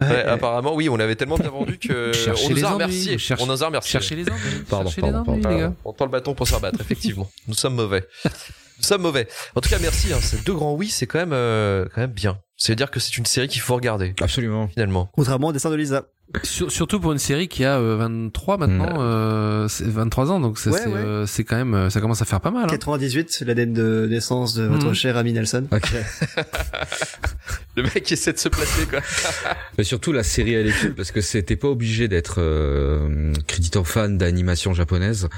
[0.00, 2.10] Ouais, apparemment, oui, on l'avait tellement bien vendu que
[2.44, 3.18] on nous les a remerciés.
[3.18, 3.92] cherchez- On nous a remerciés.
[3.92, 4.64] Cherchez les ennuis.
[4.68, 5.56] Pardon, cherchez pardon, les ennuis, pardon.
[5.56, 5.74] les gars.
[5.84, 7.30] On tend le bâton pour se rebattre, effectivement.
[7.46, 8.04] Nous sommes mauvais.
[8.24, 9.28] Nous sommes mauvais.
[9.54, 10.12] En tout cas, merci.
[10.12, 10.18] Hein.
[10.20, 12.38] Ces deux grands oui, c'est quand même, euh, quand même bien.
[12.64, 14.68] C'est-à-dire que c'est une série qu'il faut regarder, Absolument.
[14.68, 15.10] finalement.
[15.14, 16.04] Contrairement au dessin de Lisa.
[16.44, 20.58] Sur- surtout pour une série qui a euh, 23 maintenant, euh, c'est 23 ans, donc
[20.60, 20.94] c'est Ouais, c'est, ouais.
[20.94, 22.64] euh, c'est quand même, euh, ça commence à faire pas mal.
[22.66, 22.68] Hein.
[22.68, 24.94] 98, l'année de naissance de votre Mhm.
[24.94, 25.66] cher ami Nelson.
[25.72, 25.90] Ok.
[27.76, 29.00] Le mec essaie de se placer, quoi.
[29.78, 33.86] Mais surtout la série elle est cool parce que c'était pas obligé d'être euh, créditeur
[33.88, 35.28] fan d'animation japonaise,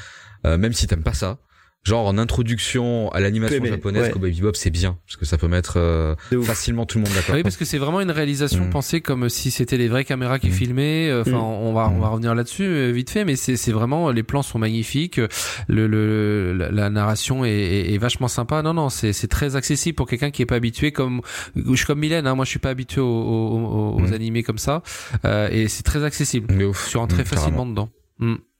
[0.46, 1.38] euh, même si t'aimes pas ça.
[1.84, 4.10] Genre en introduction à l'animation japonaise, ouais.
[4.10, 7.20] Cowboy Bebop c'est bien parce que ça peut mettre euh, facilement tout le monde Ah
[7.20, 7.34] d'accord.
[7.34, 8.70] oui, parce que c'est vraiment une réalisation Mm.
[8.70, 10.52] pensée comme si c'était les vraies caméras qui Mm.
[10.52, 11.08] filmaient.
[11.10, 11.34] euh, Enfin, Mm.
[11.42, 14.40] on va on va revenir là-dessus euh, vite fait, mais c'est c'est vraiment les plans
[14.42, 15.20] sont magnifiques.
[15.68, 18.62] Le, le la, la narration est, est, est vachement sympa.
[18.62, 21.20] Non non, c'est c'est très accessible pour quelqu'un qui est pas habitué comme
[21.54, 22.26] je suis comme Mylène.
[22.26, 24.12] Hein, moi, je suis pas habitué aux, aux, aux- aux Mm.
[24.14, 24.82] animés comme ça,
[25.26, 26.46] euh, et c'est très accessible.
[26.56, 26.88] Mais ouf.
[26.90, 27.90] Tu rentres très Mm, facilement dedans.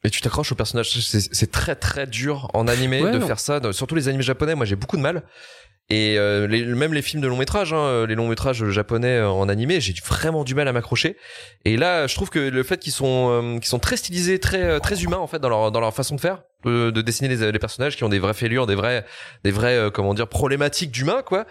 [0.04, 0.90] Et tu t'accroches au personnage.
[0.90, 3.26] C'est très très dur en animé Ouais, de non.
[3.26, 3.60] faire ça.
[3.72, 5.22] Surtout les animés japonais, moi j'ai beaucoup de mal.
[5.90, 9.28] Et euh, les, même les films de long métrage, hein, les longs métrages japonais euh,
[9.28, 11.18] en animé, j'ai vraiment du mal à m'accrocher.
[11.66, 14.62] Et là, je trouve que le fait qu'ils sont euh, qu'ils sont très stylisés, très
[14.62, 17.28] euh, très humains en fait dans leur dans leur façon de faire, de, de dessiner
[17.34, 19.04] les, les personnages qui ont des vraies fêlures, des vrais
[19.44, 21.44] des vrais euh, comment dire problématiques d'humains quoi.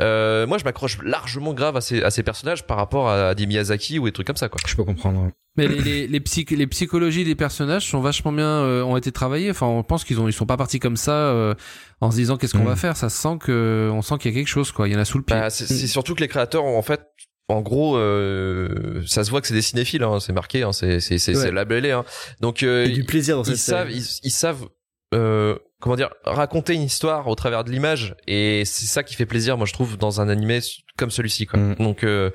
[0.00, 3.46] Euh, moi, je m'accroche largement grave à ces à ces personnages par rapport à, des
[3.46, 4.60] Miyazaki ou des trucs comme ça quoi.
[4.66, 5.30] Je peux comprendre.
[5.56, 9.10] Mais les, les, les, psych- les psychologies des personnages sont vachement bien, euh, ont été
[9.10, 9.50] travaillées.
[9.50, 11.54] Enfin, on pense qu'ils ont, ils sont pas partis comme ça euh,
[12.00, 12.66] en se disant qu'est-ce qu'on Mm.
[12.68, 12.96] va faire.
[12.96, 14.86] Ça se sent que, on sent qu'il y a quelque chose, quoi.
[14.86, 15.34] Il y en a sous le pied.
[15.34, 17.00] Bah, c'est c'est surtout que les créateurs, ont, en fait,
[17.48, 21.00] en gros, euh, ça se voit que c'est des cinéphiles, hein, c'est marqué, hein, c'est
[21.00, 21.50] c'est c'est Ouais.
[21.50, 21.90] labellé.
[21.92, 22.04] Hein.
[22.40, 24.66] Donc euh, du plaisir dans ils cette savent, ils, ils savent,
[25.14, 29.26] euh, comment dire, raconter une histoire au travers de l'image, et c'est ça qui fait
[29.26, 30.60] plaisir, moi je trouve, dans un animé
[30.96, 31.46] comme celui-ci.
[31.46, 31.58] Quoi.
[31.58, 31.74] Mm.
[31.76, 32.30] Donc euh,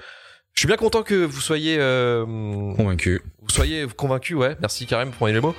[0.55, 2.25] je suis bien content que vous soyez euh,
[2.75, 3.21] Convaincu.
[3.41, 4.55] vous soyez convaincu, ouais.
[4.61, 5.55] Merci Karim pour les mots.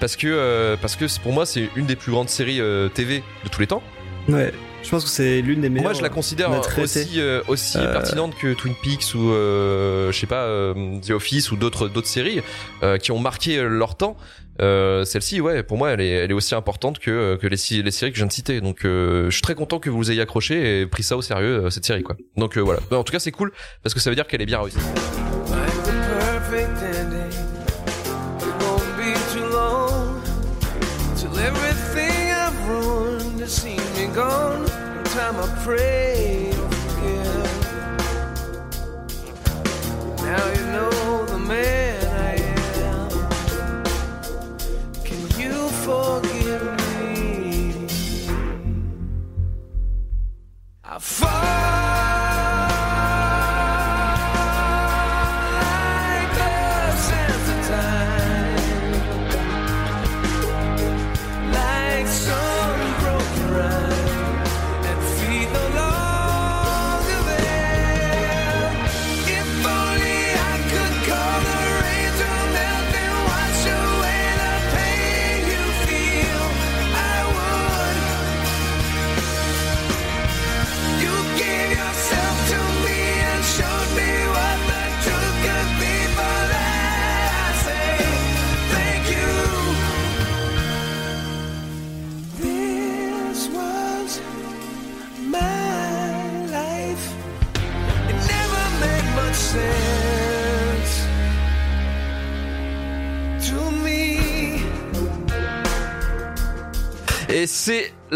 [0.00, 2.88] Parce que euh, parce que c'est- pour moi c'est une des plus grandes séries euh,
[2.88, 3.82] TV de tous les temps.
[4.28, 4.52] Ouais.
[4.84, 5.90] Je pense que c'est l'une des meilleures.
[5.90, 10.18] Moi, je la considère aussi euh, aussi Euh, pertinente que Twin Peaks ou euh, je
[10.20, 12.42] sais pas euh, The Office ou d'autres d'autres séries
[12.82, 14.16] euh, qui ont marqué leur temps.
[14.60, 17.82] Euh, Celle-ci, ouais, pour moi, elle est elle est aussi importante que que les séries
[17.82, 18.60] que je viens de citer.
[18.60, 21.70] Donc, euh, je suis très content que vous ayez accroché et pris ça au sérieux
[21.70, 22.16] cette série, quoi.
[22.36, 22.80] Donc euh, voilà.
[22.90, 23.52] Mais en tout cas, c'est cool
[23.82, 24.78] parce que ça veut dire qu'elle est bien réussie.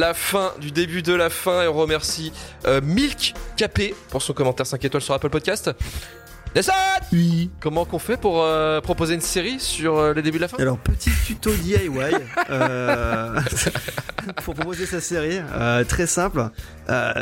[0.08, 2.32] La fin du début de la fin et on remercie
[2.66, 5.70] euh, Milk Capé pour son commentaire 5 étoiles sur Apple Podcast.
[6.54, 6.72] Nelson
[7.12, 7.50] Oui.
[7.60, 10.56] Comment qu'on fait pour euh, proposer une série sur euh, le début de la fin?
[10.60, 11.78] Alors, petit tuto DIY
[12.48, 13.38] euh,
[14.44, 15.40] pour proposer sa série.
[15.88, 16.48] Très simple.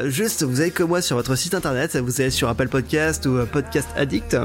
[0.05, 3.45] Juste, vous allez comme moi sur votre site internet, vous allez sur Apple Podcast ou
[3.47, 4.37] Podcast Addict,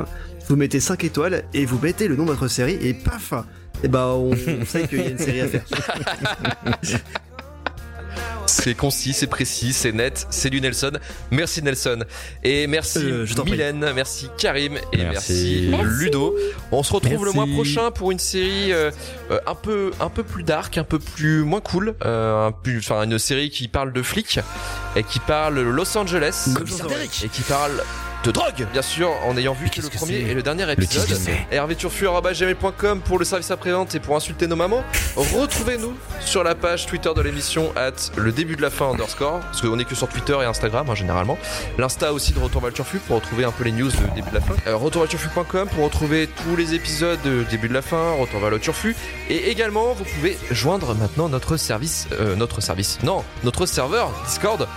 [0.49, 3.35] vous mettez 5 étoiles et vous mettez le nom de votre série et paf
[3.83, 5.63] et ben on, on sait qu'il y a une série à faire.
[8.51, 10.91] C'est concis, c'est précis, c'est net, c'est du Nelson.
[11.31, 11.99] Merci Nelson.
[12.43, 13.53] Et merci Euh, je t'en prie.
[13.53, 15.71] Mylène, merci Karim et merci.
[15.83, 16.35] Ludo.
[16.71, 18.91] On se retrouve le mois prochain pour une série euh,
[19.31, 23.19] euh, un peu un peu plus dark, un peu plus moins cool, euh, enfin une
[23.19, 24.39] série qui parle de flics
[24.95, 26.49] et qui parle Los Angeles
[27.23, 27.81] et qui parle
[28.23, 31.07] de drogue, bien sûr, en ayant vu que le premier et le dernier épisode.
[31.07, 34.83] que c'est hervéturfu.gmail.com pour le service après-vente et pour insulter nos mamans.
[35.15, 39.61] Retrouvez-nous sur la page Twitter de l'émission at le début de la fin underscore, parce
[39.61, 41.37] qu'on est que sur Twitter et Instagram hein, généralement.
[41.77, 44.41] L'insta aussi de Retour Turfu pour retrouver un peu les news de début de la
[44.41, 44.53] fin.
[44.67, 48.59] Euh, retourvalturfu.com pour retrouver tous les épisodes de début de la fin, Retour vers le
[48.59, 48.95] Turfu.
[49.29, 54.67] Et également, vous pouvez joindre maintenant notre service, euh, notre service, non, notre serveur Discord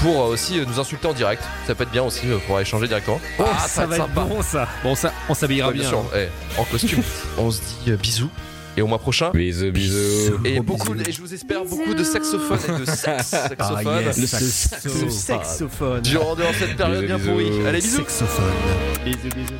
[0.00, 1.42] pour euh, aussi euh, nous insulter en direct.
[1.66, 3.20] Ça peut être bien aussi euh, pour échanger directement.
[3.38, 4.20] Oh, Ah, ça va être sympa.
[4.22, 4.68] bon ça.
[4.82, 5.88] Bon ça, on s'habillera Ouais, bien.
[5.88, 6.28] sûr, eh,
[6.60, 7.02] en costume.
[7.38, 8.30] On se dit euh, bisous
[8.76, 9.30] et au mois prochain.
[9.34, 10.40] Bisous, bisous.
[10.44, 11.08] Et beaucoup, bisous.
[11.08, 11.76] et je vous espère Bisous.
[11.76, 15.10] beaucoup de saxophones et de sax Ah, saxophones yes, Le saxo.
[15.10, 16.00] saxophone.
[16.02, 17.66] durant, durant cette période Bisous, bien pourrie.
[17.66, 17.96] Allez bisous.
[17.98, 18.44] Saxophone.
[19.04, 19.54] Bisous, bisous.